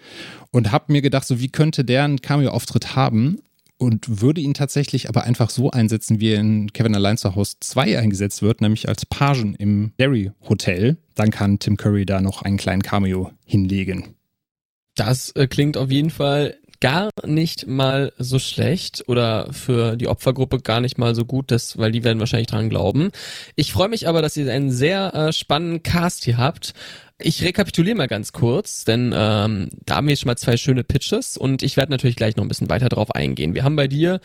und 0.50 0.72
habe 0.72 0.92
mir 0.92 1.02
gedacht, 1.02 1.26
so 1.26 1.40
wie 1.40 1.48
könnte 1.48 1.84
der 1.84 2.04
einen 2.04 2.20
Cameo-Auftritt 2.20 2.94
haben? 2.94 3.38
Und 3.82 4.20
würde 4.22 4.40
ihn 4.40 4.54
tatsächlich 4.54 5.08
aber 5.08 5.24
einfach 5.24 5.50
so 5.50 5.72
einsetzen, 5.72 6.20
wie 6.20 6.30
er 6.30 6.40
in 6.40 6.72
Kevin 6.72 6.94
Allein 6.94 7.16
zu 7.16 7.34
Haus 7.34 7.56
2 7.58 7.98
eingesetzt 7.98 8.40
wird, 8.40 8.60
nämlich 8.60 8.88
als 8.88 9.04
Pagen 9.04 9.56
im 9.56 9.92
Derry 9.98 10.30
Hotel. 10.48 10.98
Dann 11.16 11.30
kann 11.30 11.58
Tim 11.58 11.76
Curry 11.76 12.06
da 12.06 12.20
noch 12.20 12.42
einen 12.42 12.58
kleinen 12.58 12.82
Cameo 12.82 13.32
hinlegen. 13.44 14.14
Das 14.94 15.30
äh, 15.30 15.48
klingt 15.48 15.76
auf 15.76 15.90
jeden 15.90 16.10
Fall 16.10 16.58
gar 16.82 17.10
nicht 17.24 17.68
mal 17.68 18.12
so 18.18 18.40
schlecht 18.40 19.04
oder 19.06 19.52
für 19.52 19.96
die 19.96 20.08
Opfergruppe 20.08 20.58
gar 20.58 20.80
nicht 20.80 20.98
mal 20.98 21.14
so 21.14 21.24
gut, 21.24 21.52
das, 21.52 21.78
weil 21.78 21.92
die 21.92 22.02
werden 22.02 22.18
wahrscheinlich 22.18 22.48
dran 22.48 22.68
glauben. 22.68 23.12
Ich 23.54 23.72
freue 23.72 23.88
mich 23.88 24.08
aber, 24.08 24.20
dass 24.20 24.36
ihr 24.36 24.52
einen 24.52 24.72
sehr 24.72 25.14
äh, 25.14 25.32
spannenden 25.32 25.84
Cast 25.84 26.24
hier 26.24 26.38
habt. 26.38 26.74
Ich 27.20 27.44
rekapituliere 27.44 27.96
mal 27.96 28.08
ganz 28.08 28.32
kurz, 28.32 28.84
denn 28.84 29.14
ähm, 29.16 29.70
da 29.86 29.94
haben 29.94 30.08
wir 30.08 30.16
schon 30.16 30.26
mal 30.26 30.36
zwei 30.36 30.56
schöne 30.56 30.82
Pitches 30.82 31.36
und 31.36 31.62
ich 31.62 31.76
werde 31.76 31.92
natürlich 31.92 32.16
gleich 32.16 32.34
noch 32.34 32.44
ein 32.44 32.48
bisschen 32.48 32.68
weiter 32.68 32.88
drauf 32.88 33.14
eingehen. 33.14 33.54
Wir 33.54 33.62
haben 33.62 33.76
bei 33.76 33.86
dir 33.86 34.18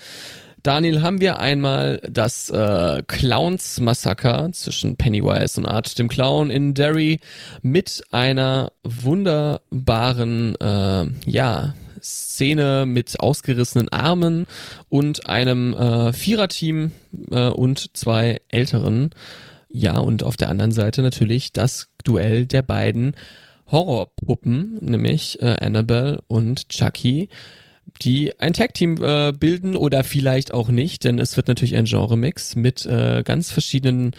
Daniel, 0.64 1.04
haben 1.04 1.22
wir 1.22 1.38
einmal 1.40 2.02
das 2.10 2.50
äh, 2.50 3.04
Clowns-Massaker 3.06 4.50
zwischen 4.52 4.98
Pennywise 4.98 5.62
und 5.62 5.68
Art 5.68 6.00
dem 6.00 6.08
Clown 6.08 6.50
in 6.50 6.74
Derry 6.74 7.20
mit 7.62 8.04
einer 8.10 8.72
wunderbaren, 8.84 10.56
äh, 10.56 11.06
ja, 11.30 11.76
Szene 12.02 12.86
mit 12.86 13.20
ausgerissenen 13.20 13.90
Armen 13.90 14.46
und 14.90 15.28
einem 15.28 15.74
äh, 15.74 16.14
Viererteam 16.14 16.92
äh, 17.32 17.50
und 17.50 17.96
zwei 17.96 18.42
älteren. 18.50 19.12
Ja, 19.70 19.98
und 19.98 20.24
auf 20.24 20.38
der 20.38 20.50
anderen 20.50 20.72
Seite 20.72 21.02
natürlich 21.02 21.52
das 21.52 21.90
Duell 22.04 22.46
der 22.46 22.62
beiden 22.62 23.16
Horrorpuppen, 23.70 24.78
nämlich 24.82 25.42
äh, 25.42 25.58
Annabelle 25.60 26.24
und 26.28 26.70
Chucky, 26.70 27.30
die 28.02 28.40
ein 28.40 28.54
Tag-Team 28.54 28.98
äh, 29.02 29.34
bilden 29.34 29.76
oder 29.76 30.04
vielleicht 30.04 30.54
auch 30.54 30.70
nicht, 30.70 31.04
denn 31.04 31.20
es 31.20 31.36
wird 31.36 31.48
natürlich 31.48 31.76
ein 31.76 31.86
Genre-Mix 31.86 32.56
mit 32.56 32.86
äh, 32.86 33.24
ganz 33.24 33.52
verschiedenen 33.52 34.12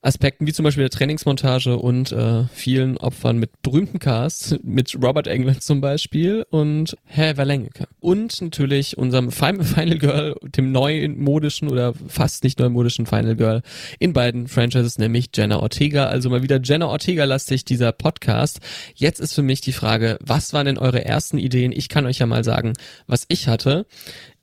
Aspekten, 0.00 0.46
wie 0.46 0.52
zum 0.52 0.62
Beispiel 0.62 0.84
der 0.84 0.90
Trainingsmontage 0.90 1.76
und 1.76 2.12
äh, 2.12 2.44
vielen 2.52 2.98
Opfern 2.98 3.38
mit 3.38 3.62
berühmten 3.62 3.98
Casts, 3.98 4.54
mit 4.62 4.96
Robert 5.02 5.26
Englund 5.26 5.62
zum 5.62 5.80
Beispiel 5.80 6.46
und 6.50 6.96
Herr 7.04 7.34
Verlengeke. 7.34 7.88
Und 7.98 8.40
natürlich 8.40 8.96
unserem 8.96 9.32
Final 9.32 9.64
Girl, 9.98 10.36
dem 10.42 10.70
neumodischen 10.70 11.68
oder 11.68 11.94
fast 12.06 12.44
nicht 12.44 12.60
neumodischen 12.60 13.06
Final 13.06 13.34
Girl 13.34 13.62
in 13.98 14.12
beiden 14.12 14.46
Franchises, 14.46 14.98
nämlich 14.98 15.30
Jenna 15.34 15.58
Ortega. 15.58 16.06
Also 16.06 16.30
mal 16.30 16.42
wieder 16.42 16.60
Jenna 16.62 16.86
Ortega-lastig 16.86 17.64
dieser 17.64 17.90
Podcast. 17.90 18.60
Jetzt 18.94 19.18
ist 19.18 19.34
für 19.34 19.42
mich 19.42 19.62
die 19.62 19.72
Frage, 19.72 20.18
was 20.20 20.52
waren 20.52 20.66
denn 20.66 20.78
eure 20.78 21.04
ersten 21.04 21.38
Ideen? 21.38 21.72
Ich 21.72 21.88
kann 21.88 22.06
euch 22.06 22.18
ja 22.18 22.26
mal 22.26 22.44
sagen, 22.44 22.74
was 23.08 23.24
ich 23.26 23.48
hatte. 23.48 23.84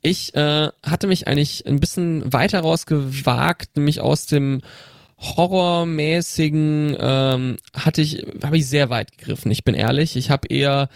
Ich 0.02 0.34
äh, 0.34 0.68
hatte 0.82 1.06
mich 1.06 1.26
eigentlich 1.26 1.66
ein 1.66 1.80
bisschen 1.80 2.30
weiter 2.30 2.60
rausgewagt, 2.60 3.76
nämlich 3.76 4.00
aus 4.00 4.26
dem 4.26 4.60
horrormäßigen 5.18 6.96
ähm, 6.98 7.56
hatte 7.72 8.02
ich, 8.02 8.26
habe 8.42 8.58
ich 8.58 8.66
sehr 8.68 8.90
weit 8.90 9.16
gegriffen. 9.16 9.50
Ich 9.50 9.64
bin 9.64 9.74
ehrlich, 9.74 10.16
ich 10.16 10.30
habe 10.30 10.48
eher 10.48 10.88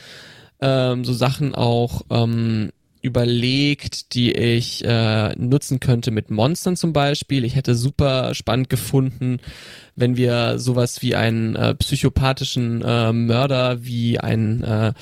ähm, 0.61 1.05
so 1.05 1.12
Sachen 1.12 1.55
auch 1.55 2.03
ähm, 2.11 2.71
überlegt, 3.03 4.14
die 4.14 4.32
ich 4.32 4.84
äh, 4.84 5.34
nutzen 5.36 5.80
könnte 5.80 6.11
mit 6.11 6.30
Monstern 6.30 6.76
zum 6.76 6.92
Beispiel. 6.92 7.44
Ich 7.44 7.57
hätte 7.57 7.74
super 7.74 8.34
spannend 8.34 8.68
gefunden, 8.68 9.38
wenn 9.96 10.16
wir 10.16 10.59
sowas 10.59 11.03
wie 11.03 11.14
einen 11.14 11.57
äh, 11.57 11.74
psychopathischen 11.74 12.82
äh, 12.82 13.12
Mörder 13.12 13.84
wie 13.84 14.18
ein 14.18 14.62
äh, 14.64 14.92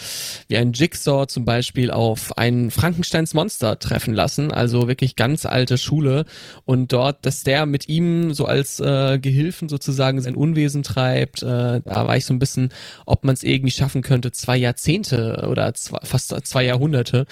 wie 0.49 0.57
ein 0.57 0.73
Jigsaw 0.73 1.27
zum 1.27 1.45
Beispiel 1.45 1.91
auf 1.91 2.37
ein 2.37 2.71
Frankensteins 2.71 3.35
Monster 3.35 3.79
treffen 3.79 4.15
lassen, 4.15 4.53
also 4.53 4.89
wirklich 4.89 5.17
ganz 5.17 5.47
alte 5.47 5.79
Schule 5.79 6.25
und 6.65 6.93
dort, 6.93 7.25
dass 7.27 7.43
der 7.43 7.67
mit 7.67 7.89
ihm 7.89 8.35
so 8.35 8.47
als 8.47 8.81
äh, 8.81 9.19
Gehilfen 9.19 9.69
sozusagen 9.69 10.21
sein 10.21 10.35
Unwesen 10.35 10.83
treibt, 10.83 11.43
äh, 11.43 11.81
da 11.81 12.07
war 12.07 12.17
ich 12.17 12.25
so 12.25 12.35
ein 12.35 12.39
bisschen, 12.39 12.71
ob 13.07 13.25
man 13.25 13.35
es 13.35 13.43
irgendwie 13.43 13.73
schaffen 13.73 14.03
könnte, 14.03 14.33
zwei 14.33 14.57
Jahrzehnte 14.57 15.47
oder 15.51 15.75
zwei, 15.75 15.99
fast 16.03 16.35
zwei 16.47 16.65
Jahrhunderte 16.65 17.27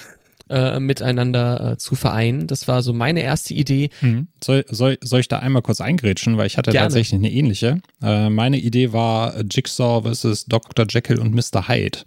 äh, 0.49 0.79
miteinander 0.81 1.73
äh, 1.73 1.77
zu 1.79 1.95
vereinen. 1.95 2.47
Das 2.47 2.69
war 2.69 2.83
so 2.83 2.93
meine 2.93 3.23
erste 3.23 3.55
Idee. 3.55 3.91
Hm. 4.01 4.29
Soll, 4.43 4.65
soll, 4.69 4.99
soll 5.03 5.21
ich 5.21 5.29
da 5.29 5.39
einmal 5.41 5.63
kurz 5.63 5.81
eingrätschen, 5.81 6.37
weil 6.37 6.47
ich 6.47 6.57
hatte 6.57 6.71
Gerne. 6.71 6.87
tatsächlich 6.87 7.19
eine 7.19 7.33
ähnliche. 7.33 7.81
Äh, 8.03 8.31
meine 8.31 8.59
Idee 8.59 8.93
war 8.93 9.41
Jigsaw 9.51 10.03
versus 10.03 10.47
Dr. 10.47 10.87
Jekyll 10.89 11.19
und 11.19 11.35
Mr. 11.35 11.69
Hyde. 11.69 11.99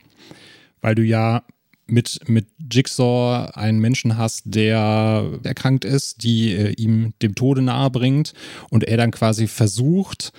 Weil 0.82 0.96
du 0.96 1.04
ja 1.04 1.44
mit, 1.88 2.20
mit 2.28 2.48
Jigsaw 2.72 3.52
einen 3.56 3.80
Menschen 3.80 4.18
hast, 4.18 4.44
der 4.46 5.40
erkrankt 5.44 5.86
ist, 5.86 6.24
die 6.24 6.54
äh, 6.54 6.74
ihm 6.74 7.14
dem 7.22 7.36
Tode 7.36 7.62
nahe 7.62 7.90
bringt 7.90 8.34
und 8.70 8.84
er 8.84 8.98
dann 8.98 9.12
quasi 9.12 9.48
versucht, 9.48 10.32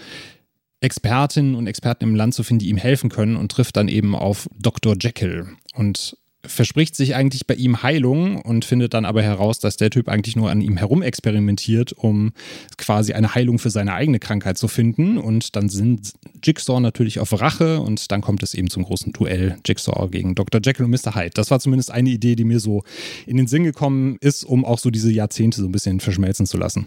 Expertinnen 0.81 1.55
und 1.55 1.67
Experten 1.67 2.05
im 2.05 2.15
Land 2.15 2.35
zu 2.35 2.43
finden, 2.43 2.61
die 2.61 2.71
ihm 2.71 2.79
helfen 2.79 3.11
können 3.11 3.37
und 3.37 3.53
trifft 3.53 3.77
dann 3.77 3.89
eben 3.89 4.15
auf 4.15 4.49
Dr. 4.59 4.97
Jekyll. 4.99 5.49
Und 5.75 6.17
verspricht 6.45 6.97
sich 6.97 7.15
eigentlich 7.15 7.47
bei 7.47 7.55
ihm 7.55 7.83
Heilung 7.83 8.41
und 8.41 8.65
findet 8.65 8.95
dann 8.95 9.05
aber 9.05 9.23
heraus, 9.23 9.59
dass 9.59 9.77
der 9.77 9.91
Typ 9.91 10.09
eigentlich 10.09 10.37
nur 10.37 10.51
an 10.51 10.61
ihm 10.61 10.77
herumexperimentiert, 10.77 11.93
um 11.93 12.33
quasi 12.79 13.13
eine 13.13 13.35
Heilung 13.35 13.59
für 13.59 13.71
seine 13.71 13.93
eigene 13.93 14.19
Krankheit 14.19 14.57
zu 14.57 14.67
finden. 14.67 15.19
Und 15.19 15.55
dann 15.57 15.69
sind 15.69 16.15
Jigsaw 16.43 16.81
natürlich 16.81 17.19
auf 17.19 17.39
Rache 17.39 17.81
und 17.81 18.11
dann 18.11 18.23
kommt 18.23 18.43
es 18.43 18.55
eben 18.55 18.71
zum 18.71 18.85
großen 18.85 19.13
Duell 19.13 19.59
Jigsaw 19.67 20.09
gegen 20.09 20.35
Dr. 20.35 20.61
Jekyll 20.65 20.87
und 20.87 20.91
Mr. 20.91 21.15
Hyde. 21.15 21.33
Das 21.35 21.51
war 21.51 21.61
zumindest 21.61 21.91
eine 21.91 22.11
Idee, 22.11 22.37
die 22.37 22.45
mir 22.45 22.61
so 22.61 22.85
in 23.27 23.37
den 23.37 23.47
Sinn 23.47 23.65
gekommen 23.65 24.17
ist, 24.21 24.45
um 24.45 24.65
auch 24.65 24.79
so 24.79 24.91
diese 24.91 25.13
Jahrzehnte 25.13 25.61
so 25.61 25.67
ein 25.67 25.73
bisschen 25.73 26.01
verschmelzen 26.01 26.47
zu 26.47 26.57
lassen. 26.57 26.87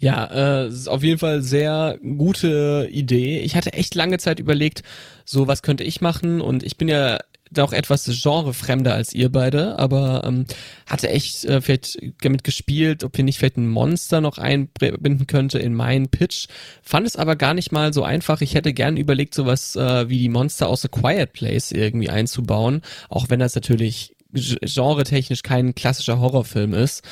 Ja, 0.00 0.64
äh, 0.64 0.70
auf 0.86 1.02
jeden 1.02 1.18
Fall 1.18 1.42
sehr 1.42 1.98
gute 2.16 2.88
Idee. 2.90 3.40
Ich 3.40 3.54
hatte 3.54 3.74
echt 3.74 3.94
lange 3.94 4.16
Zeit 4.16 4.40
überlegt, 4.40 4.82
so 5.26 5.46
was 5.46 5.62
könnte 5.62 5.84
ich 5.84 6.00
machen 6.00 6.40
und 6.40 6.62
ich 6.62 6.78
bin 6.78 6.88
ja 6.88 7.18
doch 7.50 7.72
etwas 7.72 8.04
genrefremder 8.04 8.94
als 8.94 9.12
ihr 9.12 9.30
beide, 9.30 9.78
aber 9.78 10.22
ähm, 10.24 10.46
hatte 10.86 11.08
echt 11.08 11.44
äh, 11.44 11.60
vielleicht 11.60 11.98
damit 12.22 12.44
gespielt, 12.44 13.04
ob 13.04 13.18
ihr 13.18 13.24
nicht 13.24 13.38
vielleicht 13.38 13.56
ein 13.56 13.68
Monster 13.68 14.20
noch 14.20 14.38
einbinden 14.38 15.26
könnte 15.26 15.58
in 15.58 15.74
meinen 15.74 16.08
Pitch. 16.08 16.46
Fand 16.82 17.06
es 17.06 17.16
aber 17.16 17.36
gar 17.36 17.54
nicht 17.54 17.72
mal 17.72 17.92
so 17.92 18.04
einfach. 18.04 18.40
Ich 18.40 18.54
hätte 18.54 18.72
gern 18.72 18.96
überlegt, 18.96 19.34
sowas 19.34 19.76
äh, 19.76 20.08
wie 20.08 20.18
die 20.18 20.28
Monster 20.28 20.68
aus 20.68 20.84
A 20.84 20.88
Quiet 20.88 21.32
Place 21.32 21.72
irgendwie 21.72 22.10
einzubauen, 22.10 22.82
auch 23.08 23.30
wenn 23.30 23.40
das 23.40 23.54
natürlich 23.54 24.14
genre-technisch 24.32 25.42
kein 25.42 25.74
klassischer 25.74 26.20
Horrorfilm 26.20 26.72
ist 26.72 27.02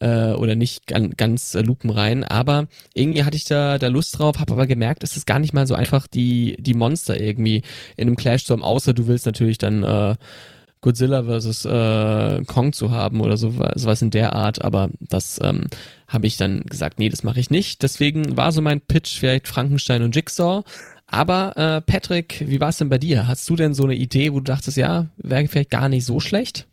äh, 0.00 0.32
oder 0.32 0.54
nicht 0.54 0.86
ganz, 0.86 1.16
ganz 1.16 1.54
äh, 1.54 1.62
lupenrein, 1.62 2.24
aber 2.24 2.68
irgendwie 2.94 3.24
hatte 3.24 3.36
ich 3.36 3.44
da, 3.44 3.78
da 3.78 3.88
Lust 3.88 4.18
drauf, 4.18 4.38
habe 4.38 4.52
aber 4.52 4.66
gemerkt, 4.66 5.02
es 5.02 5.16
ist 5.16 5.26
gar 5.26 5.38
nicht 5.38 5.52
mal 5.52 5.66
so 5.66 5.74
einfach, 5.74 6.06
die, 6.06 6.56
die 6.60 6.74
Monster 6.74 7.20
irgendwie 7.20 7.62
in 7.96 8.08
einem 8.08 8.16
Clash 8.16 8.44
zu 8.44 8.52
haben, 8.52 8.62
außer 8.62 8.94
du 8.94 9.06
willst 9.06 9.26
natürlich 9.26 9.58
dann 9.58 9.82
äh, 9.82 10.14
Godzilla 10.80 11.24
versus 11.24 11.64
äh, 11.64 12.44
Kong 12.44 12.72
zu 12.72 12.90
haben 12.92 13.20
oder 13.20 13.36
so, 13.36 13.52
sowas 13.74 14.00
in 14.02 14.10
der 14.10 14.34
Art, 14.34 14.62
aber 14.62 14.90
das 15.00 15.40
ähm, 15.42 15.66
habe 16.06 16.26
ich 16.26 16.36
dann 16.36 16.62
gesagt, 16.62 16.98
nee, 16.98 17.08
das 17.08 17.24
mache 17.24 17.40
ich 17.40 17.50
nicht. 17.50 17.82
Deswegen 17.82 18.36
war 18.36 18.52
so 18.52 18.62
mein 18.62 18.80
Pitch 18.80 19.18
vielleicht 19.18 19.48
Frankenstein 19.48 20.02
und 20.02 20.14
Jigsaw. 20.14 20.62
Aber 21.08 21.56
äh, 21.56 21.80
Patrick, 21.80 22.44
wie 22.46 22.60
war 22.60 22.68
es 22.68 22.78
denn 22.78 22.90
bei 22.90 22.98
dir? 22.98 23.26
Hast 23.26 23.48
du 23.50 23.56
denn 23.56 23.74
so 23.74 23.84
eine 23.84 23.94
Idee, 23.94 24.32
wo 24.32 24.38
du 24.38 24.44
dachtest, 24.44 24.76
ja, 24.76 25.06
wäre 25.16 25.48
vielleicht 25.48 25.70
gar 25.70 25.88
nicht 25.88 26.04
so 26.04 26.20
schlecht? 26.20 26.67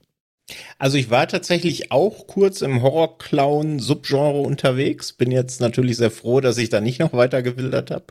Also 0.77 0.97
ich 0.97 1.09
war 1.09 1.27
tatsächlich 1.27 1.91
auch 1.91 2.27
kurz 2.27 2.61
im 2.61 2.83
Horror-Clown-Subgenre 2.83 4.41
unterwegs. 4.41 5.13
Bin 5.13 5.31
jetzt 5.31 5.59
natürlich 5.59 5.97
sehr 5.97 6.11
froh, 6.11 6.39
dass 6.39 6.57
ich 6.57 6.69
da 6.69 6.81
nicht 6.81 6.99
noch 6.99 7.13
weiter 7.13 7.41
gewildert 7.41 7.89
habe. 7.89 8.05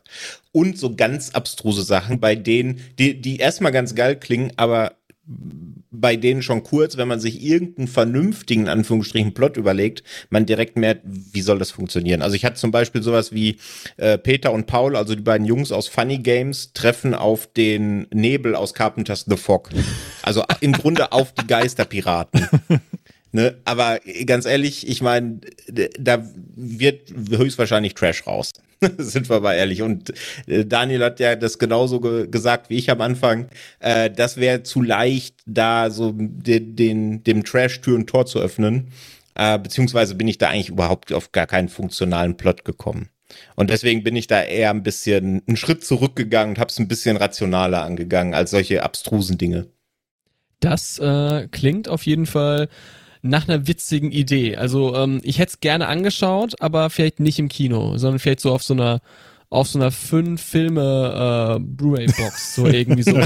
Und 0.51 0.78
so 0.78 0.95
ganz 0.97 1.30
abstruse 1.30 1.82
Sachen, 1.82 2.20
bei 2.20 2.35
denen, 2.35 2.80
die, 2.99 3.20
die 3.20 3.37
erstmal 3.37 3.72
ganz 3.72 3.95
geil 3.95 4.16
klingen, 4.16 4.53
aber 4.57 4.97
bei 5.27 6.16
denen 6.16 6.43
schon 6.43 6.62
kurz, 6.62 6.97
wenn 6.97 7.09
man 7.09 7.20
sich 7.20 7.43
irgendeinen 7.43 7.89
vernünftigen, 7.89 8.68
Anführungsstrichen, 8.68 9.33
Plot 9.33 9.57
überlegt, 9.57 10.03
man 10.29 10.45
direkt 10.45 10.77
merkt, 10.77 11.03
wie 11.05 11.41
soll 11.41 11.59
das 11.59 11.70
funktionieren. 11.70 12.20
Also 12.20 12.37
ich 12.37 12.45
hatte 12.45 12.57
zum 12.57 12.70
Beispiel 12.70 13.03
sowas 13.03 13.33
wie 13.33 13.57
äh, 13.97 14.18
Peter 14.18 14.53
und 14.53 14.66
Paul, 14.66 14.97
also 14.97 15.14
die 15.14 15.22
beiden 15.22 15.47
Jungs 15.47 15.72
aus 15.72 15.89
Funny 15.89 16.18
Games, 16.18 16.72
treffen 16.75 17.14
auf 17.14 17.47
den 17.53 18.07
Nebel 18.12 18.55
aus 18.55 18.75
Carpenters 18.75 19.25
The 19.27 19.37
Fog. 19.37 19.70
Also 20.22 20.45
im 20.61 20.72
Grunde 20.72 21.12
auf 21.12 21.33
die 21.33 21.47
Geisterpiraten. 21.47 22.49
Ne, 23.35 23.57
aber 23.64 23.99
ganz 24.26 24.47
ehrlich, 24.47 24.87
ich 24.89 25.03
meine, 25.03 25.41
da 25.99 26.24
wird 26.55 27.11
höchstwahrscheinlich 27.37 27.95
Trash 27.95 28.28
raus. 28.28 28.53
Sind 28.99 29.28
wir 29.28 29.41
mal 29.41 29.55
ehrlich. 29.55 29.82
Und 29.82 30.12
äh, 30.47 30.64
Daniel 30.64 31.03
hat 31.03 31.18
ja 31.18 31.35
das 31.35 31.59
genauso 31.59 32.01
ge 32.01 32.28
gesagt 32.28 32.70
wie 32.70 32.76
ich 32.76 32.93
am 32.93 33.01
Anfang. 33.01 33.49
Äh, 33.80 34.12
das 34.12 34.37
wäre 34.37 34.62
zu 34.62 34.82
leicht, 34.82 35.35
da 35.47 35.91
so 35.91 36.12
den, 36.14 36.76
den 36.76 37.24
dem 37.24 37.43
Trash 37.43 37.80
Tür 37.80 37.97
und 37.97 38.07
Tor 38.07 38.26
zu 38.26 38.39
öffnen. 38.39 38.93
Äh, 39.35 39.59
beziehungsweise 39.59 40.14
bin 40.14 40.28
ich 40.28 40.39
da 40.39 40.51
eigentlich 40.51 40.68
überhaupt 40.68 41.12
auf 41.12 41.32
gar 41.32 41.49
keinen 41.49 41.68
funktionalen 41.68 42.37
Plot 42.37 42.64
gekommen. 42.64 43.09
Und 43.57 43.70
deswegen 43.70 44.05
bin 44.05 44.14
ich 44.14 44.28
da 44.28 44.45
eher 44.45 44.70
ein 44.70 44.85
bisschen 44.85 45.43
einen 45.49 45.57
Schritt 45.57 45.85
zurückgegangen 45.85 46.55
und 46.55 46.61
habe 46.61 46.70
es 46.70 46.78
ein 46.78 46.87
bisschen 46.87 47.16
rationaler 47.16 47.82
angegangen 47.82 48.32
als 48.32 48.53
solche 48.53 48.85
abstrusen 48.85 49.39
Dinge. 49.39 49.66
Das 50.61 51.01
äh, 51.01 51.49
klingt 51.51 51.89
auf 51.89 52.07
jeden 52.07 52.26
Fall 52.26 52.68
nach 53.25 53.49
einer 53.49 53.66
witzigen 53.66 54.12
Idee. 54.12 54.57
Also 54.57 54.95
ähm, 54.95 55.20
ich 55.22 55.39
hätte 55.39 55.53
es 55.55 55.61
gerne 55.61 55.89
angeschaut, 55.89 56.61
aber 56.61 56.91
vielleicht 56.91 57.20
nicht 57.20 57.39
im 57.39 57.49
Kino, 57.49 57.97
sondern 57.97 58.18
vielleicht 58.18 58.41
so 58.41 58.53
auf 58.53 58.62
so 58.62 58.75
einer 58.75 59.01
auf 59.55 59.69
so 59.69 59.79
einer 59.79 59.91
fünf 59.91 60.43
Filme 60.43 61.57
äh, 61.57 61.61
Blu-ray-Box, 61.61 62.55
so 62.57 62.67
irgendwie 62.67 63.03
so. 63.03 63.19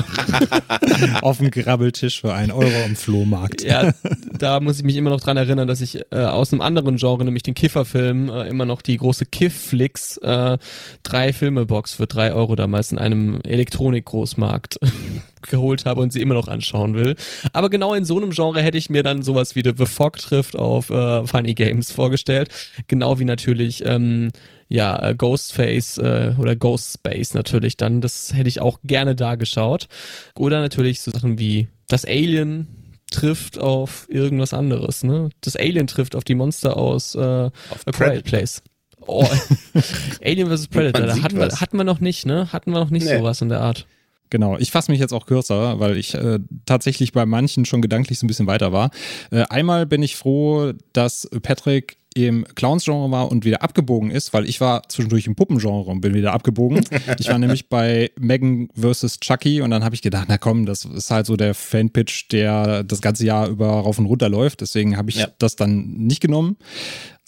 auf 1.23 1.39
dem 1.39 1.51
Grabbeltisch 1.51 2.21
für 2.21 2.35
einen 2.35 2.53
Euro 2.53 2.85
am 2.85 2.97
Flohmarkt. 2.97 3.63
ja, 3.63 3.93
da 4.39 4.61
muss 4.61 4.79
ich 4.79 4.85
mich 4.85 4.97
immer 4.97 5.11
noch 5.11 5.21
dran 5.21 5.37
erinnern, 5.37 5.67
dass 5.67 5.81
ich 5.81 6.01
äh, 6.11 6.17
aus 6.17 6.53
einem 6.53 6.61
anderen 6.61 6.97
Genre, 6.97 7.25
nämlich 7.25 7.43
den 7.43 7.55
Kifferfilm, 7.55 8.29
äh, 8.29 8.49
immer 8.49 8.67
noch 8.67 8.83
die 8.83 8.97
große 8.97 9.27
Kiff-Flix 9.27 10.19
äh, 10.19 10.59
drei 11.03 11.33
Filme-Box 11.33 11.95
für 11.95 12.07
drei 12.07 12.33
Euro 12.33 12.57
damals 12.57 12.93
in 12.93 12.99
einem 12.99 13.41
Elektronik-Großmarkt 13.43 14.79
geholt 15.49 15.87
habe 15.87 16.01
und 16.01 16.13
sie 16.13 16.21
immer 16.21 16.35
noch 16.35 16.49
anschauen 16.49 16.95
will. 16.95 17.17
Aber 17.53 17.71
genau 17.71 17.95
in 17.95 18.05
so 18.05 18.17
einem 18.17 18.31
Genre 18.31 18.61
hätte 18.61 18.79
ich 18.79 18.91
mir 18.91 19.03
dann 19.03 19.23
sowas 19.23 19.57
wie 19.57 19.63
The 19.63 19.87
Fog 19.87 20.19
trifft 20.19 20.57
auf 20.57 20.91
äh, 20.91 21.27
Funny 21.27 21.55
Games 21.55 21.91
vorgestellt. 21.91 22.51
Genau 22.87 23.19
wie 23.19 23.25
natürlich 23.25 23.85
ähm, 23.87 24.31
ja, 24.69 25.03
äh, 25.03 25.15
Ghostface 25.15 25.99
äh, 25.99 26.35
oder 26.39 26.57
Ghost 26.57 26.95
Space 26.95 27.35
natürlich 27.35 27.77
dann. 27.77 28.01
Das 28.01 28.35
hätte 28.35 28.49
ich 28.49 28.61
auch 28.61 28.81
gerne 28.85 29.15
da 29.17 29.35
geschaut. 29.35 29.89
Oder 30.37 30.61
natürlich 30.61 31.01
so 31.01 31.11
Sachen 31.11 31.39
wie 31.39 31.69
das 31.89 32.05
Alien 32.05 32.69
trifft 33.11 33.59
auf 33.59 34.07
irgendwas 34.11 34.53
anderes, 34.53 35.03
ne? 35.03 35.31
Das 35.41 35.57
Alien 35.57 35.87
trifft 35.87 36.15
auf 36.15 36.25
die 36.25 36.35
Monster 36.35 36.77
aus 36.77 37.15
äh, 37.15 37.19
auf 37.19 37.87
A 37.87 37.91
Quiet 37.93 38.25
Place. 38.25 38.63
Oh. 39.07 39.27
Alien 40.23 40.55
vs. 40.55 40.69
Predator, 40.69 41.07
da 41.07 41.23
hatten 41.23 41.39
wir, 41.39 41.49
hatten 41.49 41.77
wir 41.79 41.85
noch 41.85 42.01
nicht, 42.01 42.27
ne? 42.27 42.53
Hatten 42.53 42.73
wir 42.73 42.81
noch 42.81 42.91
nicht 42.91 43.07
nee. 43.07 43.17
sowas 43.17 43.41
in 43.41 43.49
der 43.49 43.61
Art. 43.61 43.87
Genau, 44.31 44.59
ich 44.59 44.71
fasse 44.71 44.91
mich 44.91 45.01
jetzt 45.01 45.13
auch 45.13 45.25
kürzer, 45.25 45.81
weil 45.81 45.97
ich 45.97 46.15
äh, 46.15 46.39
tatsächlich 46.67 47.13
bei 47.13 47.25
manchen 47.25 47.65
schon 47.65 47.81
gedanklich 47.81 48.19
so 48.19 48.27
ein 48.27 48.29
bisschen 48.29 48.47
weiter 48.47 48.73
war. 48.73 48.91
Äh, 49.31 49.45
einmal 49.49 49.87
bin 49.87 50.03
ich 50.03 50.17
froh, 50.17 50.73
dass 50.93 51.29
Patrick 51.43 51.98
im 52.27 52.45
Clowns-Genre 52.55 53.11
war 53.11 53.31
und 53.31 53.45
wieder 53.45 53.63
abgebogen 53.63 54.11
ist, 54.11 54.33
weil 54.33 54.49
ich 54.49 54.61
war 54.61 54.89
zwischendurch 54.89 55.27
im 55.27 55.35
Puppengenre 55.35 55.91
und 55.91 56.01
bin 56.01 56.15
wieder 56.15 56.33
abgebogen. 56.33 56.85
ich 57.19 57.29
war 57.29 57.39
nämlich 57.39 57.69
bei 57.69 58.11
Megan 58.19 58.69
vs. 58.75 59.21
Chucky 59.21 59.61
und 59.61 59.71
dann 59.71 59.85
habe 59.85 59.95
ich 59.95 60.03
gedacht, 60.03 60.27
na 60.29 60.39
komm, 60.39 60.67
das 60.67 60.85
ist 60.85 61.11
halt 61.11 61.27
so 61.27 61.37
der 61.37 61.55
Fanpitch, 61.55 62.29
der 62.29 62.83
das 62.83 63.01
ganze 63.01 63.25
Jahr 63.25 63.49
über 63.49 63.69
rauf 63.69 63.99
und 63.99 64.07
runter 64.07 64.29
läuft. 64.29 64.61
Deswegen 64.61 64.97
habe 64.97 65.11
ich 65.11 65.17
ja. 65.17 65.29
das 65.39 65.57
dann 65.57 65.93
nicht 65.93 66.21
genommen. 66.21 66.57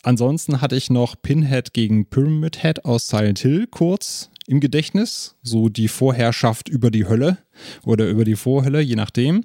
Ansonsten 0.03 0.61
hatte 0.61 0.77
ich 0.77 0.89
noch 0.91 1.21
Pinhead 1.21 1.75
gegen 1.75 2.07
Pyramid 2.07 2.63
Head 2.63 2.85
aus 2.85 3.09
Silent 3.09 3.41
Hill 3.41 3.67
kurz 3.71 4.31
im 4.47 4.61
Gedächtnis. 4.61 5.37
So 5.43 5.69
die 5.69 5.89
Vorherrschaft 5.89 6.69
über 6.69 6.91
die 6.91 7.07
Hölle 7.07 7.39
oder 7.85 8.09
über 8.09 8.25
die 8.25 8.37
Vorhölle, 8.37 8.81
je 8.81 8.97
nachdem. 8.97 9.45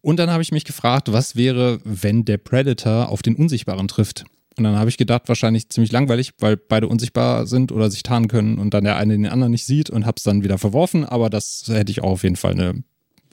Und 0.00 0.18
dann 0.18 0.30
habe 0.30 0.42
ich 0.42 0.52
mich 0.52 0.64
gefragt, 0.64 1.12
was 1.12 1.36
wäre, 1.36 1.80
wenn 1.84 2.24
der 2.24 2.38
Predator 2.38 3.08
auf 3.08 3.22
den 3.22 3.36
Unsichtbaren 3.36 3.88
trifft? 3.88 4.24
Und 4.58 4.64
dann 4.64 4.76
habe 4.76 4.90
ich 4.90 4.96
gedacht, 4.96 5.22
wahrscheinlich 5.26 5.68
ziemlich 5.68 5.92
langweilig, 5.92 6.32
weil 6.38 6.56
beide 6.56 6.88
unsichtbar 6.88 7.46
sind 7.46 7.72
oder 7.72 7.90
sich 7.90 8.02
tarnen 8.02 8.28
können 8.28 8.58
und 8.58 8.74
dann 8.74 8.84
der 8.84 8.96
eine 8.96 9.14
den 9.14 9.26
anderen 9.26 9.52
nicht 9.52 9.64
sieht 9.64 9.90
und 9.90 10.06
habe 10.06 10.16
es 10.18 10.24
dann 10.24 10.42
wieder 10.42 10.58
verworfen. 10.58 11.04
Aber 11.04 11.30
das 11.30 11.64
hätte 11.68 11.90
ich 11.90 12.02
auch 12.02 12.10
auf 12.10 12.22
jeden 12.22 12.36
Fall 12.36 12.52
eine 12.52 12.82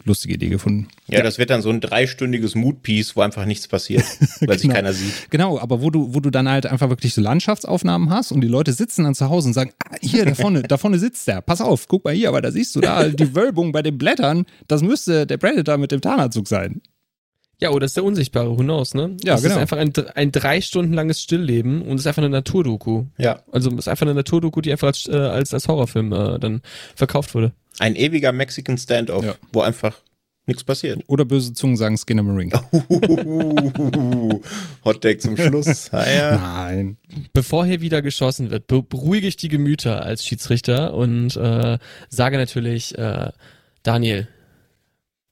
lustige 0.06 0.36
Idee 0.36 0.50
gefunden. 0.50 0.88
Ja, 1.08 1.18
ja. 1.18 1.24
das 1.24 1.38
wird 1.38 1.50
dann 1.50 1.62
so 1.62 1.70
ein 1.70 1.82
dreistündiges 1.82 2.56
Moodpiece, 2.56 3.16
wo 3.16 3.22
einfach 3.22 3.46
nichts 3.46 3.68
passiert, 3.68 4.04
weil 4.40 4.48
genau. 4.48 4.60
sich 4.60 4.70
keiner 4.70 4.94
sieht. 4.94 5.30
Genau, 5.32 5.60
aber 5.60 5.82
wo 5.82 5.90
du, 5.90 6.14
wo 6.14 6.20
du 6.20 6.30
dann 6.30 6.48
halt 6.48 6.66
einfach 6.66 6.90
wirklich 6.90 7.14
so 7.14 7.22
Landschaftsaufnahmen 7.22 8.10
hast 8.10 8.32
und 8.32 8.42
die 8.42 8.48
Leute 8.48 8.72
sitzen 8.72 9.04
dann 9.04 9.16
zu 9.16 9.30
Hause 9.30 9.50
und 9.50 9.54
sagen, 9.54 9.72
ah, 9.84 9.96
hier, 10.02 10.26
da 10.26 10.36
vorne, 10.36 10.62
da 10.62 10.78
vorne 10.78 11.00
sitzt 11.00 11.28
der, 11.28 11.42
pass 11.42 11.60
auf, 11.62 11.88
guck 11.88 12.06
mal 12.06 12.14
hier, 12.14 12.30
aber 12.30 12.42
da 12.42 12.52
siehst 12.52 12.76
du 12.76 12.82
da 12.82 13.10
die 13.10 13.36
Wölbung 13.36 13.72
bei 13.72 13.82
den 13.82 13.98
Blättern, 13.98 14.46
das 14.68 14.82
müsste 14.82 15.26
der 15.26 15.38
Predator 15.38 15.78
mit 15.78 15.92
dem 15.92 16.02
Tarnanzug 16.02 16.48
sein. 16.48 16.82
Ja, 17.60 17.70
oder 17.70 17.86
ist 17.86 17.96
der 17.96 18.04
Unsichtbare, 18.04 18.50
who 18.50 18.64
knows, 18.64 18.94
ne? 18.94 19.16
Ja, 19.24 19.34
das 19.34 19.44
genau. 19.44 19.56
ist 19.56 19.62
einfach 19.62 19.78
ein, 19.78 19.94
ein 20.16 20.32
drei 20.32 20.60
Stunden 20.62 20.94
langes 20.94 21.22
Stillleben 21.22 21.82
und 21.84 21.98
ist 21.98 22.08
einfach 22.08 22.22
eine 22.22 22.30
Naturdoku. 22.30 23.06
Ja. 23.18 23.42
Also 23.52 23.70
ist 23.72 23.88
einfach 23.88 24.06
eine 24.06 24.14
Naturdoku, 24.14 24.62
die 24.62 24.72
einfach 24.72 24.88
als, 24.88 25.08
äh, 25.08 25.16
als, 25.16 25.54
als 25.54 25.68
Horrorfilm 25.68 26.12
äh, 26.12 26.40
dann 26.40 26.62
verkauft 26.96 27.34
wurde. 27.34 27.54
Ein 27.80 27.96
ewiger 27.96 28.32
Mexican 28.32 28.78
Standoff, 28.78 29.24
ja. 29.24 29.36
wo 29.54 29.62
einfach 29.62 30.02
nichts 30.48 30.64
passiert. 30.64 31.02
Oder 31.08 31.26
böse 31.26 31.54
Zungen 31.54 31.78
sagen 31.78 31.98
Skinner 31.98 32.24
Marine. 32.24 32.52
Hot 34.86 35.02
Take 35.02 35.18
zum 35.20 35.36
Schluss. 35.38 35.92
Ah, 35.92 36.10
ja. 36.10 36.38
Nein. 36.38 36.98
Bevor 37.34 37.66
hier 37.66 37.82
wieder 37.82 38.02
geschossen 38.02 38.52
wird, 38.52 38.68
beruhige 38.68 39.28
ich 39.28 39.38
die 39.38 39.50
Gemüter 39.50 40.04
als 40.04 40.26
Schiedsrichter 40.26 40.94
und 40.94 41.36
äh, 41.36 41.78
sage 42.10 42.38
natürlich, 42.38 42.98
äh, 42.98 43.32
Daniel, 43.84 44.28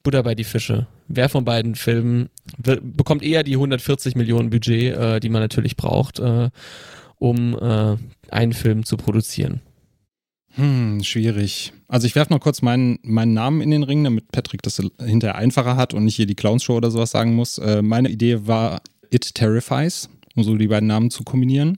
Butter 0.04 0.24
bei 0.24 0.36
die 0.36 0.44
Fische. 0.44 0.88
Wer 1.16 1.30
von 1.30 1.46
beiden 1.46 1.76
Filmen 1.76 2.30
bekommt 2.58 3.24
eher 3.24 3.44
die 3.44 3.54
140 3.54 4.16
Millionen 4.16 4.50
Budget, 4.50 4.96
äh, 4.96 5.20
die 5.20 5.30
man 5.30 5.42
natürlich 5.42 5.78
braucht, 5.78 6.20
äh, 6.20 6.50
um 7.20 7.58
äh, 7.60 7.98
einen 8.30 8.54
Film 8.54 8.84
zu 8.84 8.98
produzieren? 8.98 9.62
Hm, 10.56 11.04
schwierig. 11.04 11.74
Also 11.88 12.06
ich 12.06 12.16
werfe 12.16 12.34
noch 12.34 12.40
kurz 12.40 12.62
meinen, 12.62 13.00
meinen 13.02 13.34
Namen 13.34 13.62
in 13.62 13.72
den 13.72 13.84
Ring, 13.84 14.04
damit 14.04 14.32
Patrick 14.32 14.62
das 14.62 14.82
hinterher 15.00 15.36
einfacher 15.36 15.76
hat 15.76 15.94
und 15.94 16.06
nicht 16.06 16.16
hier 16.16 16.28
die 16.28 16.36
Clowns-Show 16.36 16.76
oder 16.76 16.92
sowas 16.92 17.12
sagen 17.12 17.36
muss. 17.36 17.58
Äh, 17.58 17.82
meine 17.82 18.10
Idee 18.10 18.46
war 18.46 18.82
It 19.10 19.34
Terrifies, 19.34 20.10
um 20.36 20.44
so 20.44 20.56
die 20.56 20.68
beiden 20.68 20.88
Namen 20.88 21.10
zu 21.10 21.24
kombinieren. 21.24 21.78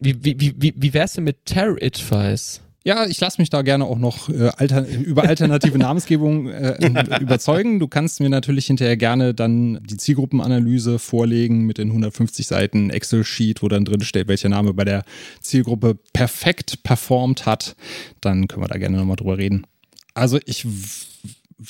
Wie, 0.00 0.24
wie, 0.24 0.38
wie, 0.40 0.74
wie 0.76 0.94
wär's 0.94 1.14
denn 1.14 1.24
mit 1.24 1.44
Terror 1.44 1.80
It 1.80 1.98
Fies? 1.98 2.60
Ja, 2.86 3.06
ich 3.06 3.18
lasse 3.18 3.40
mich 3.40 3.48
da 3.48 3.62
gerne 3.62 3.86
auch 3.86 3.96
noch 3.96 4.28
äh, 4.28 4.50
alter, 4.58 4.86
über 4.86 5.22
alternative 5.22 5.78
Namensgebung 5.78 6.48
äh, 6.48 6.76
überzeugen. 7.18 7.78
Du 7.78 7.88
kannst 7.88 8.20
mir 8.20 8.28
natürlich 8.28 8.66
hinterher 8.66 8.98
gerne 8.98 9.32
dann 9.32 9.80
die 9.82 9.96
Zielgruppenanalyse 9.96 10.98
vorlegen 10.98 11.64
mit 11.64 11.78
den 11.78 11.88
150 11.88 12.46
Seiten 12.46 12.90
Excel-Sheet, 12.90 13.62
wo 13.62 13.68
dann 13.68 13.86
drin 13.86 14.02
steht, 14.02 14.28
welcher 14.28 14.50
Name 14.50 14.74
bei 14.74 14.84
der 14.84 15.04
Zielgruppe 15.40 15.96
perfekt 16.12 16.82
performt 16.82 17.46
hat. 17.46 17.74
Dann 18.20 18.48
können 18.48 18.62
wir 18.62 18.68
da 18.68 18.76
gerne 18.76 18.98
nochmal 18.98 19.16
drüber 19.16 19.38
reden. 19.38 19.66
Also 20.12 20.38
ich 20.44 20.66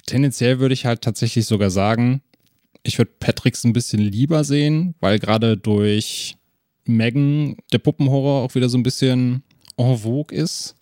tendenziell 0.06 0.58
würde 0.58 0.74
ich 0.74 0.84
halt 0.84 1.02
tatsächlich 1.02 1.46
sogar 1.46 1.70
sagen, 1.70 2.22
ich 2.82 2.98
würde 2.98 3.12
Patricks 3.20 3.62
ein 3.62 3.72
bisschen 3.72 4.00
lieber 4.00 4.42
sehen, 4.42 4.96
weil 4.98 5.20
gerade 5.20 5.56
durch 5.56 6.36
Megan 6.86 7.56
der 7.72 7.78
Puppenhorror 7.78 8.42
auch 8.42 8.56
wieder 8.56 8.68
so 8.68 8.76
ein 8.76 8.82
bisschen 8.82 9.44
en 9.76 9.96
vogue 9.96 10.36
ist 10.36 10.74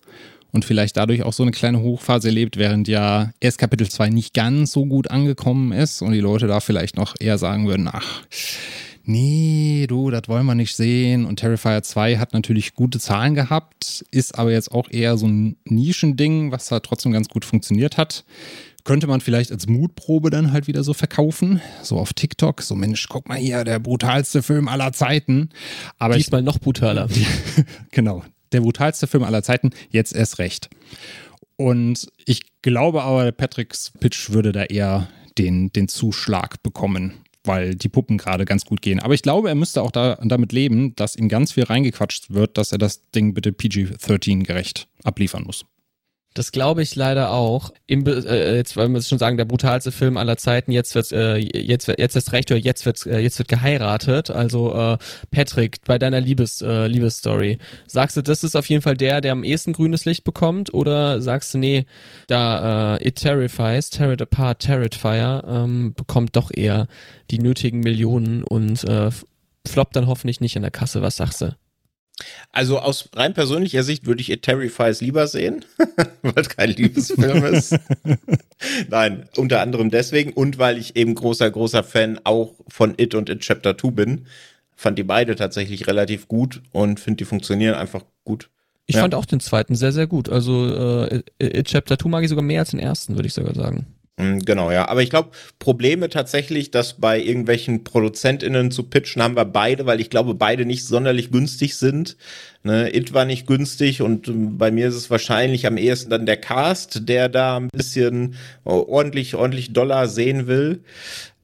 und 0.53 0.65
vielleicht 0.65 0.97
dadurch 0.97 1.23
auch 1.23 1.33
so 1.33 1.43
eine 1.43 1.53
kleine 1.53 1.81
Hochphase 1.81 2.29
erlebt, 2.29 2.57
während 2.57 2.87
ja 2.87 3.33
erst 3.41 3.59
Kapitel 3.59 3.89
2 3.89 4.11
nicht 4.11 4.35
ganz 4.35 4.73
so 4.73 4.87
gut 4.87 5.11
angekommen 5.11 5.73
ist 5.73 6.03
und 6.03 6.13
die 6.13 6.21
Leute 6.21 6.47
da 6.47 6.61
vielleicht 6.61 6.97
noch 6.97 7.15
eher 7.19 7.39
sagen 7.39 7.67
würden, 7.67 7.89
ach, 7.91 8.23
nee, 9.05 9.87
du, 9.89 10.11
das 10.11 10.29
wollen 10.29 10.47
wir 10.47 10.55
nicht 10.55 10.77
sehen. 10.77 11.25
Und 11.25 11.37
Terrifier 11.37 11.83
2 11.83 12.19
hat 12.19 12.35
natürlich 12.35 12.75
gute 12.75 13.01
Zahlen 13.01 13.35
gehabt, 13.35 14.05
ist 14.11 14.39
aber 14.39 14.53
jetzt 14.53 14.71
auch 14.71 14.91
eher 14.91 15.17
so 15.17 15.27
ein 15.27 15.57
Nischending, 15.65 16.53
was 16.53 16.67
da 16.67 16.81
trotzdem 16.81 17.13
ganz 17.13 17.29
gut 17.29 17.45
funktioniert 17.45 17.97
hat. 17.97 18.25
Könnte 18.85 19.07
man 19.07 19.21
vielleicht 19.21 19.53
als 19.53 19.69
Mutprobe 19.69 20.31
dann 20.31 20.53
halt 20.53 20.67
wieder 20.67 20.83
so 20.83 20.93
verkaufen, 20.93 21.61
so 21.83 21.99
auf 21.99 22.15
TikTok, 22.15 22.63
so 22.63 22.75
Mensch, 22.75 23.07
guck 23.09 23.29
mal 23.29 23.39
hier, 23.39 23.63
der 23.63 23.79
brutalste 23.79 24.43
Film 24.43 24.67
aller 24.67 24.93
Zeiten. 24.93 25.51
Aber 25.99 26.17
Diesmal 26.17 26.41
ich, 26.41 26.47
noch 26.47 26.59
brutaler. 26.59 27.09
genau, 27.93 28.25
der 28.53 28.61
brutalste 28.61 29.07
Film 29.07 29.25
aller 29.25 29.43
Zeiten, 29.43 29.71
jetzt 29.91 30.15
erst 30.15 30.39
recht. 30.39 30.71
Und 31.57 32.09
ich 32.25 32.41
glaube 32.63 33.03
aber, 33.03 33.31
Patricks 33.33 33.93
Pitch 34.01 34.31
würde 34.31 34.53
da 34.53 34.65
eher 34.65 35.09
den, 35.39 35.73
den 35.73 35.89
Zuschlag 35.89 36.63
bekommen, 36.63 37.15
weil 37.45 37.75
die 37.75 37.89
Puppen 37.89 38.19
gerade 38.19 38.45
ganz 38.45 38.65
gut 38.65 38.83
gehen. 38.83 39.01
Aber 39.01 39.15
ich 39.15 39.23
glaube, 39.23 39.49
er 39.49 39.55
müsste 39.55 39.83
auch 39.83 39.91
da, 39.91 40.19
damit 40.23 40.53
leben, 40.53 40.95
dass 40.97 41.17
ihm 41.17 41.29
ganz 41.29 41.53
viel 41.53 41.65
reingequatscht 41.65 42.31
wird, 42.31 42.59
dass 42.59 42.73
er 42.73 42.79
das 42.79 43.11
Ding 43.11 43.35
bitte 43.35 43.53
PG-13 43.53 44.45
gerecht 44.45 44.89
abliefern 45.05 45.45
muss. 45.45 45.65
Das 46.35 46.51
glaube 46.51 46.83
ich 46.83 46.97
leider 46.97 47.31
auch. 47.31 47.73
Im, 47.87 48.07
äh, 48.07 48.57
jetzt 48.57 48.77
wollen 48.77 48.93
wir 48.93 49.03
schon 49.03 49.19
sagen, 49.19 49.37
der 49.37 49.45
brutalste 49.45 49.93
Film 49.93 50.17
aller 50.17 50.39
Zeiten. 50.39 50.73
Jetzt 50.73 50.95
wird 50.95 51.13
äh, 51.13 51.37
jetzt 51.37 51.89
jetzt 51.89 52.17
ist 52.17 52.33
recht 52.33 52.51
oder 52.51 52.61
jetzt 52.61 52.87
wird 52.87 53.05
äh, 53.07 53.19
jetzt 53.19 53.39
wird 53.39 53.49
geheiratet. 53.49 54.31
Also 54.31 54.75
äh, 54.75 54.99
Patrick, 55.31 55.85
bei 55.85 55.99
deiner 55.99 56.21
Liebes 56.21 56.63
äh, 56.63 56.87
Liebesstory, 56.87 57.59
sagst 57.87 58.17
du, 58.17 58.23
das 58.23 58.45
ist 58.45 58.57
auf 58.57 58.67
jeden 58.69 58.81
Fall 58.83 58.97
der, 58.97 59.21
der 59.21 59.33
am 59.33 59.45
ehesten 59.45 59.75
grünes 59.75 60.07
Licht 60.07 60.25
bekommt, 60.25 60.73
oder 60.73 61.21
sagst 61.21 61.53
du, 61.53 61.59
nee, 61.59 61.85
da 62.29 62.97
äh, 62.97 63.09
It 63.09 63.17
Terrifies, 63.17 63.91
Tear 63.91 64.13
It 64.13 64.23
Apart, 64.23 64.61
Tear 64.61 64.83
It 64.83 64.95
Fire 64.95 65.45
ähm, 65.47 65.93
bekommt 65.95 66.37
doch 66.37 66.51
eher 66.55 66.87
die 67.31 67.39
nötigen 67.41 67.81
Millionen 67.81 68.43
und 68.43 68.85
äh, 68.85 69.11
floppt 69.67 69.97
dann 69.97 70.07
hoffentlich 70.07 70.41
nicht 70.41 70.57
in 70.57 70.63
der 70.63 70.71
Kasse. 70.71 71.03
Was 71.03 71.17
sagst 71.17 71.43
du? 71.43 71.55
Also 72.51 72.79
aus 72.79 73.09
rein 73.15 73.35
persönlicher 73.35 73.83
Sicht 73.83 74.07
würde 74.07 74.21
ich 74.21 74.31
It 74.31 74.43
Terrifies 74.43 75.01
lieber 75.01 75.27
sehen, 75.27 75.65
weil 76.23 76.35
es 76.37 76.49
kein 76.51 76.71
Liebesfilm 76.71 77.45
ist. 77.45 77.77
Nein, 78.91 79.29
unter 79.37 79.61
anderem 79.61 79.91
deswegen 79.91 80.33
und 80.33 80.59
weil 80.59 80.79
ich 80.79 80.97
eben 80.97 81.15
großer, 81.15 81.51
großer 81.51 81.83
Fan 81.83 82.21
auch 82.25 82.55
von 82.69 82.95
It 82.99 83.15
und 83.15 83.29
It 83.29 83.41
Chapter 83.41 83.77
2 83.77 83.91
bin. 83.91 84.27
Fand 84.77 84.99
die 84.99 85.05
beide 85.05 85.37
tatsächlich 85.37 85.87
relativ 85.87 86.29
gut 86.29 86.63
und 86.73 87.01
finde, 87.01 87.19
die 87.19 87.25
funktionieren 87.25 87.75
einfach 87.75 88.05
gut. 88.25 88.51
Ich 88.87 88.97
ja. 88.97 89.03
fand 89.03 89.15
auch 89.15 89.27
den 89.27 89.41
zweiten 89.41 89.75
sehr, 89.75 89.93
sehr 89.93 90.07
gut. 90.07 90.29
Also 90.29 90.75
äh, 90.75 91.23
It 91.39 91.69
Chapter 91.69 91.99
2 91.99 92.09
mag 92.09 92.23
ich 92.25 92.29
sogar 92.29 92.45
mehr 92.45 92.61
als 92.61 92.71
den 92.71 92.81
ersten, 92.81 93.15
würde 93.15 93.29
ich 93.29 93.35
sogar 93.35 93.55
sagen. 93.55 93.87
Mm, 94.23 94.39
genau, 94.41 94.71
ja. 94.71 94.89
Aber 94.89 95.03
ich 95.03 95.11
glaube, 95.11 95.31
Probleme 95.59 96.09
tatsächlich, 96.09 96.71
das 96.71 96.95
bei 96.95 97.21
irgendwelchen 97.21 97.85
ProduzentInnen 97.85 98.71
zu 98.71 98.85
pitchen, 98.85 99.23
haben 99.23 99.37
wir 99.37 99.45
beide, 99.45 99.87
weil 99.87 100.01
ich 100.01 100.11
glaube, 100.11 100.35
beide 100.35 100.65
nicht 100.65 100.87
sonderlich 100.87 101.31
günstig 101.31 101.77
sind. 101.77 102.17
Ne, 102.65 102.95
It 102.95 103.13
war 103.13 103.25
nicht 103.25 103.47
günstig 103.47 104.03
und 104.03 104.29
ähm, 104.29 104.57
bei 104.57 104.71
mir 104.71 104.87
ist 104.87 104.95
es 104.95 105.11
wahrscheinlich 105.11 105.67
am 105.67 105.77
ehesten 105.77 106.11
dann 106.11 106.27
der 106.27 106.37
Cast, 106.37 107.09
der 107.09 107.29
da 107.29 107.57
ein 107.57 107.69
bisschen 107.73 108.35
äh, 108.65 108.71
ordentlich, 108.71 109.35
ordentlich 109.35 109.73
Dollar 109.73 110.07
sehen 110.07 110.47
will. 110.47 110.85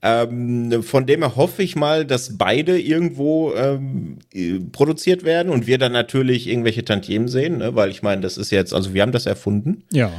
Ähm, 0.01 0.85
von 0.85 1.07
dem 1.07 1.23
her 1.23 1.35
hoffe 1.35 1.65
ich 1.65 1.75
mal, 1.75 2.05
dass 2.05 2.39
beide 2.39 2.79
irgendwo 2.79 3.53
ähm, 3.55 4.19
äh, 4.33 4.61
produziert 4.71 5.25
werden 5.25 5.51
und 5.51 5.67
wir 5.67 5.79
dann 5.79 5.91
natürlich 5.91 6.47
irgendwelche 6.47 6.85
Tantiemen 6.85 7.27
sehen, 7.27 7.59
ne? 7.59 7.75
weil 7.75 7.91
ich 7.91 8.03
meine, 8.03 8.23
das 8.23 8.39
ist 8.39 8.53
jetzt, 8.53 8.73
also 8.73 8.95
wir 8.95 9.03
haben 9.03 9.11
das 9.11 9.27
erfunden. 9.27 9.83
Ja 9.91 10.13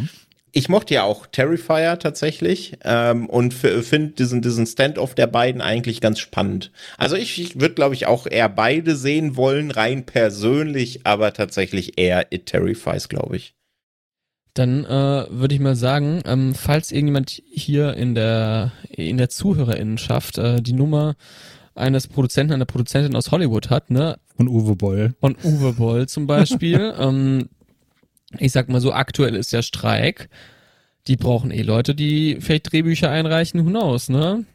ich 0.51 0.69
mochte 0.69 0.93
ja 0.93 1.03
auch 1.03 1.27
Terrifier 1.27 1.99
tatsächlich 1.99 2.77
ähm, 2.83 3.29
und 3.29 3.53
finde 3.53 4.13
diesen, 4.13 4.41
diesen 4.41 4.65
Standoff 4.65 5.15
der 5.15 5.27
beiden 5.27 5.61
eigentlich 5.61 6.01
ganz 6.01 6.19
spannend. 6.19 6.71
Also 6.97 7.15
ich, 7.15 7.39
ich 7.39 7.59
würde, 7.59 7.75
glaube 7.75 7.95
ich, 7.95 8.07
auch 8.07 8.25
eher 8.25 8.49
beide 8.49 8.95
sehen 8.95 9.35
wollen, 9.35 9.71
rein 9.71 10.05
persönlich, 10.05 11.05
aber 11.05 11.33
tatsächlich 11.33 11.99
eher 11.99 12.31
It 12.31 12.47
Terrifies, 12.47 13.09
glaube 13.09 13.37
ich. 13.37 13.55
Dann 14.53 14.83
äh, 14.83 15.25
würde 15.29 15.53
ich 15.53 15.61
mal 15.61 15.75
sagen, 15.75 16.21
ähm, 16.25 16.55
falls 16.55 16.91
irgendjemand 16.91 17.41
hier 17.49 17.93
in 17.93 18.15
der 18.15 18.71
in 18.89 19.17
der 19.17 19.29
Zuhörerinnenschaft 19.29 20.37
äh, 20.37 20.61
die 20.61 20.73
Nummer 20.73 21.15
eines 21.75 22.07
Produzenten, 22.07 22.53
einer 22.53 22.65
Produzentin 22.65 23.15
aus 23.15 23.31
Hollywood 23.31 23.69
hat, 23.69 23.89
ne? 23.89 24.17
Von 24.35 24.47
Uwe 24.47 24.75
Boll. 24.75 25.15
Von 25.19 25.37
Uwe 25.43 25.73
Boll 25.73 26.07
zum 26.07 26.27
Beispiel. 26.27 26.93
ähm, 26.99 27.49
ich 28.37 28.51
sag 28.51 28.69
mal 28.69 28.81
so, 28.81 28.93
aktuell 28.93 29.35
ist 29.35 29.53
der 29.53 29.61
Streik. 29.61 30.29
Die 31.07 31.15
brauchen 31.15 31.51
eh 31.51 31.61
Leute, 31.61 31.95
die 31.95 32.37
vielleicht 32.39 32.71
Drehbücher 32.71 33.09
einreichen, 33.09 33.65
who 33.65 33.69
knows, 33.69 34.09
ne? 34.09 34.45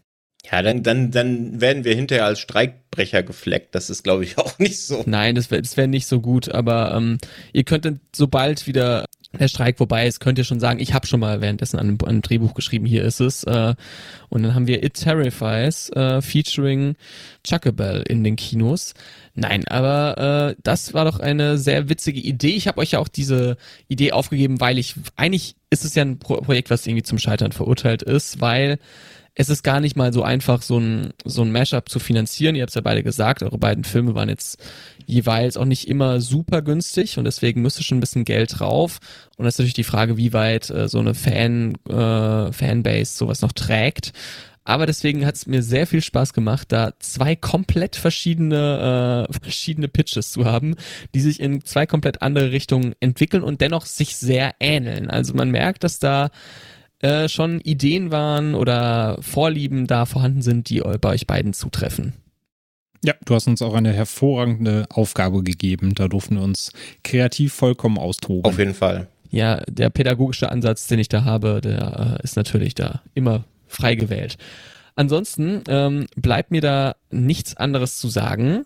Ja, 0.51 0.61
dann, 0.61 0.83
dann, 0.83 1.11
dann 1.11 1.61
werden 1.61 1.85
wir 1.85 1.95
hinterher 1.95 2.27
als 2.27 2.39
Streikbrecher 2.39 3.23
gefleckt. 3.23 3.75
Das 3.75 3.89
ist, 3.89 4.03
glaube 4.03 4.25
ich, 4.25 4.39
auch 4.39 4.59
nicht 4.59 4.81
so. 4.81 5.03
Nein, 5.07 5.35
das 5.35 5.51
wäre 5.51 5.63
das 5.63 5.77
wär 5.77 5.87
nicht 5.87 6.07
so 6.07 6.21
gut, 6.21 6.51
aber 6.51 6.95
ähm, 6.95 7.19
ihr 7.53 7.65
könntet 7.65 8.01
sobald 8.15 8.67
wieder 8.67 9.07
der 9.39 9.49
Streik 9.49 9.79
vorbei 9.79 10.07
ist, 10.07 10.21
könnt 10.21 10.39
ihr 10.39 10.45
schon 10.45 10.61
sagen, 10.61 10.81
ich 10.81 10.95
habe 10.95 11.07
schon 11.07 11.21
mal 11.21 11.41
währenddessen 11.41 11.79
an 11.79 11.99
einem, 12.03 12.23
Drehbuch 12.23 12.55
geschrieben, 12.55 12.87
hier 12.87 13.05
ist 13.05 13.21
es. 13.21 13.45
Äh, 13.45 13.75
und 14.29 14.43
dann 14.43 14.55
haben 14.55 14.67
wir 14.67 14.83
It 14.83 14.95
Terrifies 14.95 15.91
äh, 15.91 16.21
featuring 16.23 16.97
Chuckabell 17.45 18.03
in 18.09 18.25
den 18.25 18.37
Kinos. 18.37 18.95
Nein, 19.35 19.67
aber 19.69 20.55
äh, 20.55 20.61
das 20.63 20.95
war 20.95 21.05
doch 21.05 21.21
eine 21.21 21.59
sehr 21.59 21.89
witzige 21.89 22.21
Idee. 22.21 22.55
Ich 22.55 22.69
habe 22.69 22.81
euch 22.81 22.93
ja 22.93 22.99
auch 22.99 23.09
diese 23.09 23.57
Idee 23.89 24.13
aufgegeben, 24.13 24.61
weil 24.61 24.79
ich 24.79 24.95
eigentlich 25.17 25.57
ist 25.71 25.85
es 25.85 25.95
ja 25.95 26.03
ein 26.03 26.19
Pro 26.19 26.41
Projekt, 26.41 26.71
was 26.71 26.87
irgendwie 26.87 27.03
zum 27.03 27.19
Scheitern 27.19 27.53
verurteilt 27.53 28.03
ist, 28.03 28.41
weil 28.41 28.79
es 29.37 29.49
ist 29.49 29.65
gar 29.65 29.81
nicht 29.81 29.97
mal 29.97 30.13
so 30.13 30.23
einfach, 30.23 30.63
so 30.63 30.79
ein, 30.79 31.13
so 31.25 31.43
ein 31.43 31.51
Mashup 31.51 31.89
zu 31.89 31.99
finanzieren. 31.99 32.55
Ihr 32.55 32.63
habt 32.63 32.71
es 32.71 32.77
ja 32.77 32.83
beide 32.83 33.03
gesagt, 33.03 33.43
eure 33.43 33.59
beiden 33.59 33.83
Filme 33.83 34.15
waren 34.15 34.29
jetzt 34.29 34.63
jeweils 35.07 35.57
auch 35.57 35.65
nicht 35.65 35.89
immer 35.89 36.21
super 36.21 36.63
günstig 36.63 37.19
und 37.19 37.25
deswegen 37.25 37.61
müsste 37.61 37.83
schon 37.83 37.99
ein 37.99 38.01
bisschen 38.01 38.25
Geld 38.25 38.61
drauf. 38.61 39.01
Und 39.37 39.45
das 39.45 39.55
ist 39.55 39.59
natürlich 39.59 39.75
die 39.75 39.85
Frage, 39.85 40.17
wie 40.17 40.33
weit 40.33 40.71
äh, 40.71 40.89
so 40.89 41.01
eine 41.01 41.15
Fan, 41.15 41.75
äh, 41.89 42.53
Fanbase 42.53 43.17
sowas 43.17 43.41
noch 43.41 43.53
trägt. 43.53 44.13
Aber 44.67 44.87
deswegen 44.87 45.27
hat 45.27 45.35
es 45.35 45.47
mir 45.47 45.63
sehr 45.63 45.87
viel 45.87 46.01
Spaß 46.01 46.33
gemacht, 46.33 46.73
da 46.73 46.93
zwei 46.99 47.37
komplett 47.37 47.97
verschiedene, 47.97 49.29
äh, 49.29 49.33
verschiedene 49.43 49.89
Pitches 49.89 50.31
zu 50.31 50.47
haben, 50.47 50.77
die 51.15 51.21
sich 51.21 51.41
in 51.41 51.65
zwei 51.65 51.87
komplett 51.87 52.23
andere 52.23 52.53
Richtungen 52.53 52.95
entwickeln 53.01 53.43
und 53.43 53.61
dennoch 53.61 53.85
sich 53.85 54.17
sehr 54.17 54.55
ähneln. 54.61 55.11
Also 55.11 55.35
man 55.35 55.51
merkt, 55.51 55.85
dass 55.85 55.99
da 55.99 56.31
äh, 57.05 57.29
schon 57.29 57.61
Ideen 57.61 58.11
waren 58.11 58.55
oder 58.55 59.19
Vorlieben 59.21 59.87
da 59.87 60.07
vorhanden 60.07 60.41
sind, 60.41 60.71
die 60.71 60.81
bei 61.01 61.11
euch 61.11 61.27
beiden 61.27 61.53
zutreffen. 61.53 62.15
Ja, 63.05 63.13
du 63.27 63.35
hast 63.35 63.47
uns 63.47 63.61
auch 63.61 63.75
eine 63.75 63.93
hervorragende 63.93 64.87
Aufgabe 64.89 65.43
gegeben. 65.43 65.95
Da 65.95 66.09
durften 66.09 66.37
wir 66.37 66.43
uns 66.43 66.73
kreativ 67.03 67.53
vollkommen 67.53 67.99
austoben. 67.99 68.51
Auf 68.51 68.59
jeden 68.59 68.73
Fall. 68.73 69.09
Ja, 69.31 69.61
der 69.69 69.91
pädagogische 69.91 70.51
Ansatz, 70.51 70.87
den 70.87 70.99
ich 70.99 71.09
da 71.09 71.25
habe, 71.25 71.61
der 71.61 72.19
äh, 72.21 72.25
ist 72.25 72.37
natürlich 72.37 72.75
da 72.75 73.03
immer 73.13 73.45
frei 73.67 73.97
gewählt. 73.97 74.39
Ansonsten 74.97 75.63
ähm, 75.69 76.07
bleibt 76.17 76.53
mir 76.53 76.63
da 76.63 76.95
nichts 77.11 77.55
anderes 77.55 77.99
zu 77.99 78.09
sagen 78.09 78.65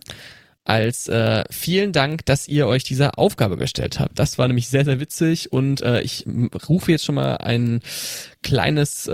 als 0.69 1.07
äh, 1.07 1.43
vielen 1.49 1.93
Dank, 1.93 2.27
dass 2.27 2.47
ihr 2.47 2.67
euch 2.67 2.83
dieser 2.83 3.17
Aufgabe 3.17 3.57
gestellt 3.57 3.99
habt. 3.99 4.19
Das 4.19 4.37
war 4.37 4.47
nämlich 4.47 4.67
sehr, 4.67 4.85
sehr 4.85 4.99
witzig 4.99 5.51
und 5.51 5.81
äh, 5.81 6.01
ich 6.01 6.27
rufe 6.69 6.91
jetzt 6.91 7.05
schon 7.05 7.15
mal 7.15 7.37
ein 7.37 7.81
kleines, 8.43 9.07
äh, 9.07 9.11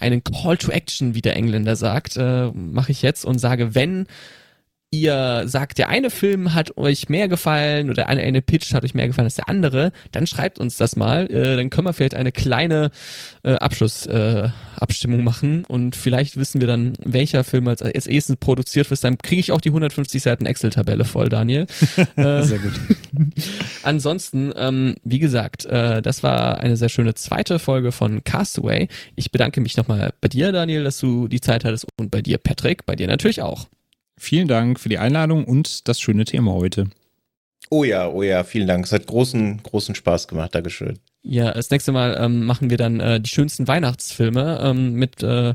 einen 0.00 0.24
Call 0.24 0.56
to 0.58 0.72
Action, 0.72 1.14
wie 1.14 1.22
der 1.22 1.36
Engländer 1.36 1.76
sagt, 1.76 2.16
äh, 2.16 2.48
mache 2.48 2.90
ich 2.90 3.00
jetzt 3.00 3.24
und 3.24 3.38
sage, 3.38 3.76
wenn 3.76 4.06
ihr 4.92 5.44
sagt, 5.46 5.78
der 5.78 5.88
eine 5.88 6.10
Film 6.10 6.52
hat 6.52 6.76
euch 6.76 7.08
mehr 7.08 7.26
gefallen 7.26 7.88
oder 7.88 8.08
eine, 8.08 8.20
eine 8.20 8.42
Pitch 8.42 8.74
hat 8.74 8.84
euch 8.84 8.92
mehr 8.92 9.06
gefallen 9.06 9.24
als 9.24 9.36
der 9.36 9.48
andere, 9.48 9.90
dann 10.12 10.26
schreibt 10.26 10.58
uns 10.60 10.76
das 10.76 10.96
mal. 10.96 11.30
Äh, 11.30 11.56
dann 11.56 11.70
können 11.70 11.86
wir 11.86 11.94
vielleicht 11.94 12.14
eine 12.14 12.30
kleine 12.30 12.90
äh, 13.42 13.54
Abschlussabstimmung 13.54 15.20
äh, 15.20 15.22
machen 15.22 15.64
und 15.64 15.96
vielleicht 15.96 16.36
wissen 16.36 16.60
wir 16.60 16.68
dann, 16.68 16.92
welcher 17.02 17.42
Film 17.42 17.68
als, 17.68 17.80
als 17.80 18.06
erstes 18.06 18.36
produziert 18.36 18.90
wird. 18.90 19.02
Dann 19.02 19.16
kriege 19.16 19.40
ich 19.40 19.50
auch 19.50 19.62
die 19.62 19.70
150 19.70 20.22
Seiten 20.22 20.44
Excel-Tabelle 20.44 21.06
voll, 21.06 21.30
Daniel. 21.30 21.66
äh, 22.16 22.42
sehr 22.42 22.58
gut. 22.58 22.74
ansonsten, 23.84 24.52
ähm, 24.56 24.96
wie 25.04 25.18
gesagt, 25.18 25.64
äh, 25.64 26.02
das 26.02 26.22
war 26.22 26.58
eine 26.58 26.76
sehr 26.76 26.90
schöne 26.90 27.14
zweite 27.14 27.58
Folge 27.58 27.92
von 27.92 28.24
Castaway. 28.24 28.88
Ich 29.16 29.32
bedanke 29.32 29.62
mich 29.62 29.78
nochmal 29.78 30.12
bei 30.20 30.28
dir, 30.28 30.52
Daniel, 30.52 30.84
dass 30.84 30.98
du 30.98 31.28
die 31.28 31.40
Zeit 31.40 31.64
hattest 31.64 31.86
und 31.98 32.10
bei 32.10 32.20
dir, 32.20 32.36
Patrick, 32.36 32.84
bei 32.84 32.94
dir 32.94 33.06
natürlich 33.06 33.40
auch. 33.40 33.68
Vielen 34.24 34.46
Dank 34.46 34.78
für 34.78 34.88
die 34.88 34.98
Einladung 34.98 35.44
und 35.44 35.88
das 35.88 36.00
schöne 36.00 36.24
Thema 36.24 36.52
heute. 36.52 36.86
Oh 37.70 37.82
ja, 37.82 38.08
oh 38.08 38.22
ja, 38.22 38.44
vielen 38.44 38.68
Dank. 38.68 38.84
Es 38.84 38.92
hat 38.92 39.08
großen, 39.08 39.60
großen 39.64 39.96
Spaß 39.96 40.28
gemacht. 40.28 40.54
Dankeschön. 40.54 41.00
Ja, 41.24 41.52
das 41.52 41.70
nächste 41.70 41.92
Mal 41.92 42.18
ähm, 42.20 42.46
machen 42.46 42.68
wir 42.68 42.76
dann 42.76 42.98
äh, 42.98 43.20
die 43.20 43.30
schönsten 43.30 43.68
Weihnachtsfilme 43.68 44.60
ähm, 44.60 44.94
mit, 44.94 45.22
äh, 45.22 45.54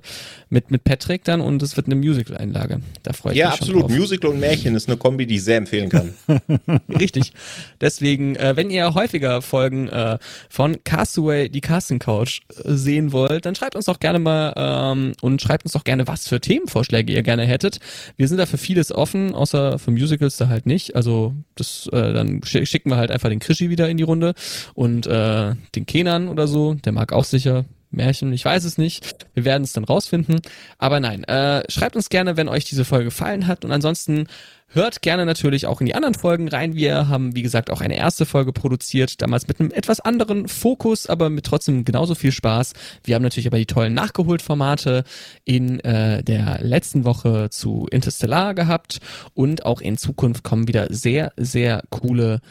mit, 0.50 0.72
mit 0.72 0.86
Patrick 0.86 1.26
dann 1.26 1.42
und 1.42 1.62
es 1.62 1.76
wird 1.76 1.88
eine 1.88 1.96
Musical-Einlage. 1.96 2.80
Da 3.04 3.12
freue 3.12 3.34
ich 3.34 3.40
ja, 3.40 3.50
mich 3.50 3.56
Ja, 3.56 3.62
absolut. 3.62 3.90
Musical 3.90 4.32
und 4.32 4.40
Märchen 4.40 4.76
ist 4.76 4.88
eine 4.88 4.96
Kombi, 4.96 5.28
die 5.28 5.36
ich 5.36 5.44
sehr 5.44 5.58
empfehlen 5.58 5.90
kann. 5.90 6.14
Richtig. 6.90 7.34
Deswegen, 7.82 8.38
äh, 8.38 8.56
wenn 8.56 8.70
ihr 8.70 8.94
häufiger 8.94 9.42
Folgen 9.42 9.90
äh, 9.90 10.18
von 10.50 10.82
Castaway, 10.86 11.50
die 11.50 11.60
Casting 11.60 12.00
Couch, 12.00 12.44
äh, 12.64 12.72
sehen 12.72 13.12
wollt, 13.12 13.46
dann 13.46 13.54
schreibt 13.54 13.76
uns 13.76 13.86
doch 13.86 14.00
gerne 14.00 14.20
mal 14.20 14.54
ähm, 14.56 15.14
und 15.20 15.42
schreibt 15.42 15.66
uns 15.66 15.74
doch 15.74 15.84
gerne, 15.84 16.08
was 16.08 16.30
für 16.30 16.40
Themenvorschläge 16.40 17.12
ihr 17.12 17.24
gerne 17.24 17.46
hättet. 17.46 17.82
Wir 18.16 18.30
sind 18.30 18.38
da 18.38 18.46
für 18.46 18.58
vieles 18.58 18.94
offen, 18.94 19.36
außer 19.36 19.80
für 19.80 19.92
Musicals 19.92 20.38
da 20.38 20.48
halt 20.48 20.66
nicht. 20.66 20.96
Also 20.96 21.34
das, 21.56 21.90
äh, 21.92 22.14
dann 22.14 22.42
schicken 22.44 22.90
wir 22.90 22.96
halt 22.96 23.12
einfach 23.12 23.28
den 23.28 23.40
Krischi 23.40 23.70
wieder 23.70 23.90
in 23.90 23.98
die 23.98 24.04
Runde 24.04 24.34
und 24.74 25.08
äh, 25.08 25.57
den 25.76 25.86
Kenan 25.86 26.28
oder 26.28 26.48
so, 26.48 26.74
der 26.74 26.92
mag 26.92 27.14
auch 27.14 27.24
sicher 27.24 27.66
Märchen, 27.90 28.34
ich 28.34 28.44
weiß 28.44 28.66
es 28.66 28.78
nicht. 28.78 29.16
Wir 29.34 29.46
werden 29.46 29.64
es 29.64 29.74
dann 29.74 29.84
rausfinden. 29.84 30.42
Aber 30.78 31.00
nein, 31.00 31.24
äh, 31.24 31.64
schreibt 31.70 31.96
uns 31.96 32.10
gerne, 32.10 32.38
wenn 32.38 32.50
euch 32.50 32.66
diese 32.66 32.86
Folge 32.86 33.06
gefallen 33.06 33.48
hat. 33.48 33.64
Und 33.64 33.72
ansonsten 33.72 34.28
hört 34.70 35.02
gerne 35.02 35.26
natürlich 35.26 35.66
auch 35.66 35.80
in 35.80 35.86
die 35.86 35.96
anderen 35.96 36.14
Folgen 36.14 36.50
rein. 36.50 36.76
Wir 36.76 37.08
haben, 37.08 37.36
wie 37.36 37.42
gesagt, 37.42 37.70
auch 37.70 37.80
eine 37.80 37.96
erste 37.96 38.26
Folge 38.26 38.52
produziert, 38.52 39.22
damals 39.22 39.48
mit 39.48 39.60
einem 39.60 39.72
etwas 39.72 40.02
anderen 40.02 40.50
Fokus, 40.50 41.08
aber 41.08 41.30
mit 41.30 41.46
trotzdem 41.46 41.86
genauso 41.86 42.16
viel 42.16 42.34
Spaß. 42.34 42.74
Wir 43.06 43.16
haben 43.16 43.24
natürlich 43.24 43.48
aber 43.48 43.58
die 43.58 43.66
tollen 43.66 43.94
Nachgeholt-Formate 43.94 45.06
in 45.46 45.80
äh, 45.82 46.24
der 46.24 46.60
letzten 46.62 47.06
Woche 47.06 47.50
zu 47.50 47.88
Interstellar 47.90 48.54
gehabt. 48.54 49.00
Und 49.34 49.66
auch 49.66 49.80
in 49.80 49.98
Zukunft 49.98 50.44
kommen 50.44 50.68
wieder 50.68 50.88
sehr, 50.90 51.32
sehr 51.38 51.84
coole 51.90 52.42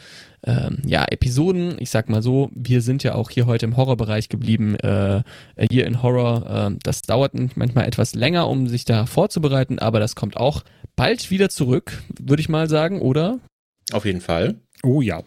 ähm, 0.43 0.81
ja, 0.85 1.05
Episoden. 1.05 1.77
Ich 1.79 1.89
sag 1.89 2.09
mal 2.09 2.21
so, 2.21 2.49
wir 2.53 2.81
sind 2.81 3.03
ja 3.03 3.15
auch 3.15 3.29
hier 3.29 3.45
heute 3.45 3.65
im 3.65 3.75
Horrorbereich 3.77 4.29
geblieben, 4.29 4.75
äh, 4.75 5.23
hier 5.69 5.85
in 5.85 6.03
Horror. 6.03 6.71
Äh, 6.71 6.75
das 6.83 7.01
dauert 7.01 7.33
manchmal 7.55 7.87
etwas 7.87 8.15
länger, 8.15 8.47
um 8.47 8.67
sich 8.67 8.85
da 8.85 9.05
vorzubereiten, 9.05 9.79
aber 9.79 9.99
das 9.99 10.15
kommt 10.15 10.37
auch 10.37 10.63
bald 10.95 11.29
wieder 11.31 11.49
zurück, 11.49 12.03
würde 12.19 12.41
ich 12.41 12.49
mal 12.49 12.69
sagen, 12.69 13.01
oder? 13.01 13.39
Auf 13.91 14.05
jeden 14.05 14.21
Fall. 14.21 14.55
Oh 14.83 15.01
ja. 15.01 15.23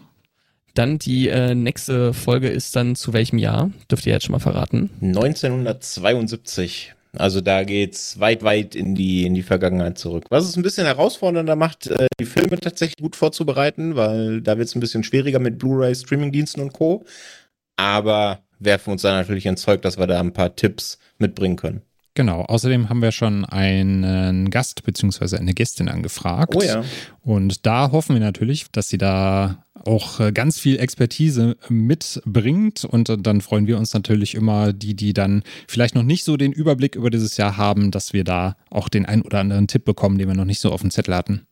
Dann 0.74 0.98
die 0.98 1.28
äh, 1.28 1.54
nächste 1.54 2.12
Folge 2.14 2.48
ist 2.48 2.76
dann 2.76 2.94
zu 2.94 3.12
welchem 3.12 3.38
Jahr? 3.38 3.70
Dürft 3.90 4.06
ihr 4.06 4.12
jetzt 4.12 4.24
schon 4.26 4.32
mal 4.32 4.38
verraten? 4.38 4.90
1972. 5.00 6.94
Also 7.16 7.40
da 7.40 7.64
geht's 7.64 8.20
weit, 8.20 8.42
weit 8.42 8.74
in 8.74 8.94
die, 8.94 9.26
in 9.26 9.34
die 9.34 9.42
Vergangenheit 9.42 9.98
zurück. 9.98 10.26
Was 10.30 10.48
es 10.48 10.56
ein 10.56 10.62
bisschen 10.62 10.86
herausfordernder 10.86 11.56
macht, 11.56 11.88
äh, 11.88 12.06
die 12.20 12.24
Filme 12.24 12.58
tatsächlich 12.58 12.98
gut 12.98 13.16
vorzubereiten, 13.16 13.96
weil 13.96 14.40
da 14.40 14.58
wird's 14.58 14.74
ein 14.76 14.80
bisschen 14.80 15.02
schwieriger 15.02 15.40
mit 15.40 15.58
Blu-ray, 15.58 15.94
Streamingdiensten 15.94 16.62
und 16.62 16.72
Co. 16.72 17.04
Aber 17.76 18.42
werfen 18.60 18.92
uns 18.92 19.02
da 19.02 19.12
natürlich 19.12 19.46
ins 19.46 19.62
Zeug, 19.62 19.82
dass 19.82 19.98
wir 19.98 20.06
da 20.06 20.20
ein 20.20 20.32
paar 20.32 20.54
Tipps 20.54 20.98
mitbringen 21.18 21.56
können. 21.56 21.82
Genau, 22.14 22.42
außerdem 22.42 22.88
haben 22.88 23.02
wir 23.02 23.12
schon 23.12 23.44
einen 23.44 24.50
Gast 24.50 24.82
bzw. 24.82 25.36
eine 25.36 25.54
Gästin 25.54 25.88
angefragt. 25.88 26.54
Oh 26.56 26.62
ja. 26.62 26.82
Und 27.22 27.66
da 27.66 27.92
hoffen 27.92 28.14
wir 28.14 28.20
natürlich, 28.20 28.66
dass 28.72 28.88
sie 28.88 28.98
da 28.98 29.64
auch 29.74 30.20
äh, 30.20 30.32
ganz 30.32 30.58
viel 30.58 30.78
Expertise 30.78 31.56
mitbringt. 31.68 32.84
Und 32.84 33.14
dann 33.24 33.40
freuen 33.40 33.66
wir 33.66 33.78
uns 33.78 33.94
natürlich 33.94 34.34
immer, 34.34 34.72
die, 34.72 34.94
die 34.94 35.12
dann 35.12 35.42
vielleicht 35.68 35.94
noch 35.94 36.02
nicht 36.02 36.24
so 36.24 36.36
den 36.36 36.52
Überblick 36.52 36.96
über 36.96 37.10
dieses 37.10 37.36
Jahr 37.36 37.56
haben, 37.56 37.90
dass 37.90 38.12
wir 38.12 38.24
da 38.24 38.56
auch 38.70 38.88
den 38.88 39.06
ein 39.06 39.22
oder 39.22 39.38
anderen 39.38 39.68
Tipp 39.68 39.84
bekommen, 39.84 40.18
den 40.18 40.28
wir 40.28 40.34
noch 40.34 40.44
nicht 40.44 40.60
so 40.60 40.72
auf 40.72 40.80
dem 40.80 40.90
Zettel 40.90 41.14
hatten. 41.14 41.46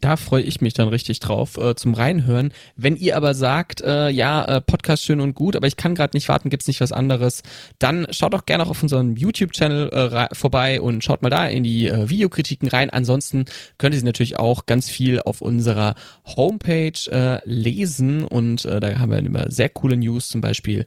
Da 0.00 0.16
freue 0.16 0.42
ich 0.42 0.60
mich 0.60 0.72
dann 0.72 0.88
richtig 0.88 1.20
drauf 1.20 1.58
äh, 1.58 1.74
zum 1.74 1.94
Reinhören. 1.94 2.52
Wenn 2.76 2.96
ihr 2.96 3.16
aber 3.16 3.34
sagt, 3.34 3.82
äh, 3.82 4.08
ja, 4.08 4.44
äh, 4.44 4.60
Podcast 4.60 5.04
schön 5.04 5.20
und 5.20 5.34
gut, 5.34 5.56
aber 5.56 5.66
ich 5.66 5.76
kann 5.76 5.94
gerade 5.94 6.16
nicht 6.16 6.28
warten, 6.28 6.48
gibt's 6.48 6.66
nicht 6.68 6.80
was 6.80 6.92
anderes, 6.92 7.42
dann 7.78 8.06
schaut 8.10 8.32
doch 8.32 8.46
gerne 8.46 8.64
auch 8.64 8.70
auf 8.70 8.82
unserem 8.82 9.16
YouTube-Channel 9.16 9.90
äh, 9.90 10.34
vorbei 10.34 10.80
und 10.80 11.04
schaut 11.04 11.22
mal 11.22 11.28
da 11.28 11.46
in 11.46 11.64
die 11.64 11.88
äh, 11.88 12.08
Videokritiken 12.08 12.68
rein. 12.68 12.88
Ansonsten 12.88 13.44
könnt 13.76 13.94
ihr 13.94 14.00
sie 14.00 14.06
natürlich 14.06 14.38
auch 14.38 14.66
ganz 14.66 14.88
viel 14.88 15.20
auf 15.20 15.42
unserer 15.42 15.94
Homepage 16.24 16.92
äh, 17.10 17.40
lesen 17.44 18.24
und 18.24 18.64
äh, 18.64 18.80
da 18.80 18.98
haben 18.98 19.10
wir 19.10 19.18
immer 19.18 19.50
sehr 19.50 19.68
coole 19.68 19.96
News, 19.96 20.28
zum 20.28 20.40
Beispiel 20.40 20.86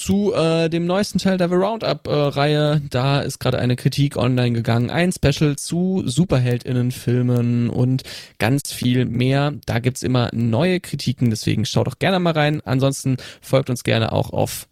zu 0.00 0.32
äh, 0.32 0.70
dem 0.70 0.86
neuesten 0.86 1.18
Teil 1.18 1.36
der 1.36 1.50
The 1.50 1.56
Roundup-Reihe. 1.56 2.76
Äh, 2.76 2.88
da 2.88 3.20
ist 3.20 3.38
gerade 3.38 3.58
eine 3.58 3.76
Kritik 3.76 4.16
online 4.16 4.52
gegangen, 4.52 4.88
ein 4.88 5.12
Special 5.12 5.56
zu 5.56 6.02
Superheldinnen-Filmen 6.06 7.68
und 7.68 8.02
ganz 8.38 8.72
viel 8.72 9.04
mehr. 9.04 9.52
Da 9.66 9.78
gibt's 9.78 10.02
immer 10.02 10.30
neue 10.32 10.80
Kritiken, 10.80 11.28
deswegen 11.28 11.66
schaut 11.66 11.86
doch 11.86 11.98
gerne 11.98 12.18
mal 12.18 12.32
rein. 12.32 12.62
Ansonsten 12.64 13.18
folgt 13.42 13.68
uns 13.68 13.84
gerne 13.84 14.12
auch 14.12 14.30
auf 14.30 14.68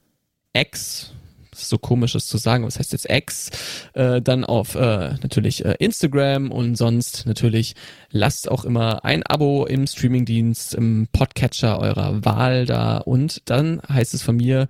X. 0.54 1.12
Ist 1.52 1.68
so 1.68 1.76
komisch, 1.76 2.12
das 2.12 2.26
zu 2.26 2.38
sagen. 2.38 2.64
Was 2.64 2.78
heißt 2.78 2.92
jetzt 2.92 3.10
X? 3.10 3.50
Äh, 3.92 4.22
dann 4.22 4.44
auf 4.44 4.76
äh, 4.76 5.14
natürlich 5.22 5.62
äh, 5.62 5.74
Instagram 5.78 6.50
und 6.50 6.76
sonst 6.76 7.26
natürlich 7.26 7.74
lasst 8.10 8.50
auch 8.50 8.64
immer 8.64 9.04
ein 9.04 9.24
Abo 9.24 9.66
im 9.66 9.86
Streamingdienst, 9.86 10.74
im 10.74 11.06
Podcatcher 11.12 11.80
eurer 11.80 12.24
Wahl 12.24 12.64
da. 12.64 12.96
Und 12.98 13.42
dann 13.44 13.82
heißt 13.90 14.14
es 14.14 14.22
von 14.22 14.36
mir, 14.36 14.68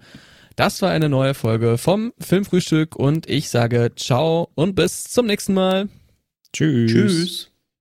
das 0.58 0.82
war 0.82 0.90
eine 0.90 1.08
neue 1.08 1.34
Folge 1.34 1.78
vom 1.78 2.12
Filmfrühstück 2.18 2.96
und 2.96 3.28
ich 3.28 3.48
sage 3.48 3.92
ciao 3.94 4.50
und 4.56 4.74
bis 4.74 5.04
zum 5.04 5.26
nächsten 5.26 5.54
Mal. 5.54 5.88
Tschüss. 6.52 6.90
Tschüss. 6.90 7.50